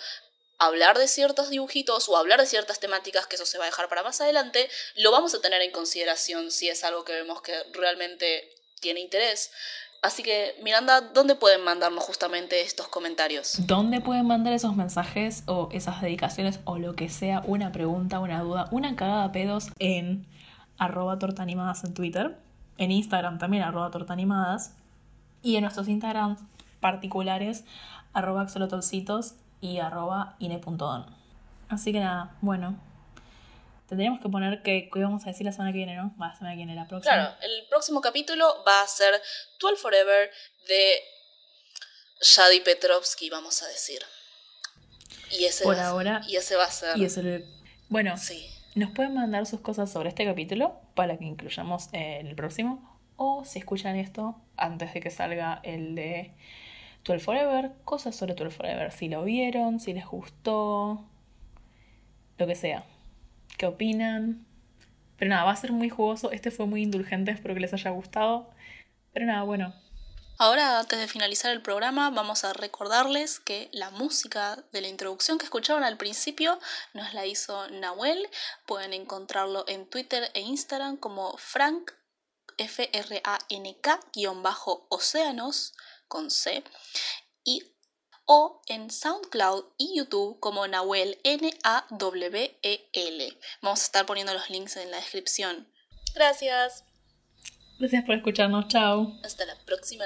hablar 0.57 0.97
de 0.97 1.07
ciertos 1.07 1.49
dibujitos 1.49 2.07
o 2.09 2.17
hablar 2.17 2.39
de 2.39 2.47
ciertas 2.47 2.79
temáticas, 2.79 3.27
que 3.27 3.35
eso 3.35 3.45
se 3.45 3.57
va 3.57 3.65
a 3.65 3.67
dejar 3.67 3.89
para 3.89 4.03
más 4.03 4.21
adelante, 4.21 4.69
lo 4.95 5.11
vamos 5.11 5.33
a 5.33 5.41
tener 5.41 5.61
en 5.61 5.71
consideración 5.71 6.51
si 6.51 6.69
es 6.69 6.83
algo 6.83 7.03
que 7.03 7.13
vemos 7.13 7.41
que 7.41 7.61
realmente 7.71 8.51
tiene 8.79 8.99
interés. 8.99 9.51
Así 10.05 10.21
que, 10.21 10.53
Miranda, 10.61 11.01
¿dónde 11.01 11.33
pueden 11.33 11.63
mandarnos 11.63 12.03
justamente 12.03 12.61
estos 12.61 12.87
comentarios? 12.89 13.65
¿Dónde 13.65 14.01
pueden 14.01 14.27
mandar 14.27 14.53
esos 14.53 14.75
mensajes 14.75 15.41
o 15.47 15.67
esas 15.71 15.99
dedicaciones 15.99 16.59
o 16.65 16.77
lo 16.77 16.93
que 16.95 17.09
sea, 17.09 17.41
una 17.47 17.71
pregunta, 17.71 18.19
una 18.19 18.39
duda, 18.41 18.67
una 18.69 18.95
cagada 18.95 19.31
pedos 19.31 19.71
en 19.79 20.27
arroba 20.77 21.17
tortanimadas 21.17 21.83
en 21.85 21.95
Twitter, 21.95 22.37
en 22.77 22.91
Instagram 22.91 23.39
también 23.39 23.63
arroba 23.63 23.89
tortanimadas 23.89 24.75
y 25.41 25.55
en 25.55 25.63
nuestros 25.63 25.87
Instagrams 25.87 26.39
particulares 26.81 27.65
arroba 28.13 28.43
axolotolcitos 28.43 29.33
y 29.59 29.79
arroba 29.79 30.35
ine.don. 30.37 31.07
Así 31.67 31.91
que 31.91 31.99
nada, 31.99 32.35
bueno, 32.41 32.75
Tendríamos 33.87 34.19
que 34.19 34.29
poner 34.29 34.63
que, 34.63 34.89
que 34.91 34.99
íbamos 34.99 35.23
a 35.25 35.29
decir 35.29 35.45
la 35.45 35.51
semana 35.51 35.71
que 35.71 35.77
viene, 35.77 35.95
¿no? 35.95 36.15
Va, 36.19 36.29
la 36.29 36.33
semana 36.35 36.53
que 36.53 36.57
viene, 36.57 36.75
la 36.75 36.87
próxima. 36.87 37.13
Claro, 37.13 37.35
el 37.41 37.67
próximo 37.69 38.01
capítulo 38.01 38.63
va 38.67 38.81
a 38.81 38.87
ser 38.87 39.21
12 39.59 39.75
Forever 39.77 40.31
de 40.67 40.93
Shadi 42.21 42.61
Petrovsky, 42.61 43.29
vamos 43.29 43.61
a 43.61 43.67
decir. 43.67 43.99
Y 45.31 45.45
ese, 45.45 45.63
Por 45.63 45.77
va, 45.77 45.87
ahora, 45.87 46.21
y 46.27 46.35
ese 46.35 46.55
va 46.55 46.65
a 46.65 46.71
ser. 46.71 46.97
Y 46.97 47.05
ese, 47.05 47.45
bueno, 47.89 48.17
Sí. 48.17 48.47
nos 48.73 48.91
pueden 48.91 49.13
mandar 49.13 49.45
sus 49.45 49.59
cosas 49.61 49.91
sobre 49.91 50.09
este 50.09 50.25
capítulo 50.25 50.79
para 50.95 51.17
que 51.17 51.25
incluyamos 51.25 51.89
en 51.93 52.25
el 52.27 52.35
próximo. 52.35 52.99
O 53.17 53.45
si 53.45 53.59
escuchan 53.59 53.95
esto 53.97 54.35
antes 54.57 54.93
de 54.93 54.99
que 54.99 55.09
salga 55.11 55.59
el 55.63 55.95
de 55.95 56.33
12 57.05 57.19
Forever, 57.23 57.71
cosas 57.85 58.15
sobre 58.15 58.33
12 58.33 58.49
Forever. 58.49 58.91
Si 58.91 59.09
lo 59.09 59.23
vieron, 59.23 59.79
si 59.79 59.93
les 59.93 60.05
gustó, 60.05 61.05
lo 62.37 62.47
que 62.47 62.55
sea. 62.55 62.83
¿Qué 63.57 63.65
opinan? 63.65 64.45
Pero 65.17 65.29
nada, 65.29 65.45
va 65.45 65.51
a 65.51 65.55
ser 65.55 65.71
muy 65.71 65.89
jugoso. 65.89 66.31
Este 66.31 66.51
fue 66.51 66.65
muy 66.65 66.81
indulgente, 66.81 67.31
espero 67.31 67.53
que 67.53 67.61
les 67.61 67.73
haya 67.73 67.91
gustado. 67.91 68.49
Pero 69.13 69.25
nada, 69.25 69.43
bueno. 69.43 69.73
Ahora, 70.37 70.79
antes 70.79 70.99
de 70.99 71.07
finalizar 71.07 71.51
el 71.51 71.61
programa, 71.61 72.09
vamos 72.09 72.43
a 72.43 72.51
recordarles 72.51 73.39
que 73.39 73.69
la 73.71 73.89
música 73.91 74.61
de 74.73 74.81
la 74.81 74.89
introducción 74.89 75.37
que 75.37 75.45
escucharon 75.45 75.85
al 75.85 75.95
principio 75.95 76.59
nos 76.93 77.13
la 77.13 77.25
hizo 77.25 77.69
Nahuel. 77.69 78.27
Pueden 78.65 78.91
encontrarlo 78.91 79.63
en 79.69 79.89
Twitter 79.89 80.29
e 80.33 80.41
Instagram 80.41 80.97
como 80.97 81.37
Frank, 81.37 81.91
F-R-A-N-K, 82.57 83.99
guion 84.13 84.43
bajo 84.43 84.85
Océanos, 84.89 85.73
con 86.09 86.29
C. 86.29 86.63
O 88.25 88.61
en 88.67 88.89
SoundCloud 88.89 89.65
y 89.77 89.97
YouTube 89.97 90.39
como 90.39 90.67
Nahuel 90.67 91.19
N-A-W-E-L. 91.23 92.59
Vamos 93.61 93.81
a 93.81 93.85
estar 93.85 94.05
poniendo 94.05 94.33
los 94.33 94.49
links 94.49 94.77
en 94.77 94.91
la 94.91 94.97
descripción. 94.97 95.67
Gracias. 96.13 96.85
Gracias 97.79 98.03
por 98.05 98.15
escucharnos. 98.15 98.67
Chao. 98.67 99.19
Hasta 99.23 99.45
la 99.45 99.55
próxima. 99.65 100.05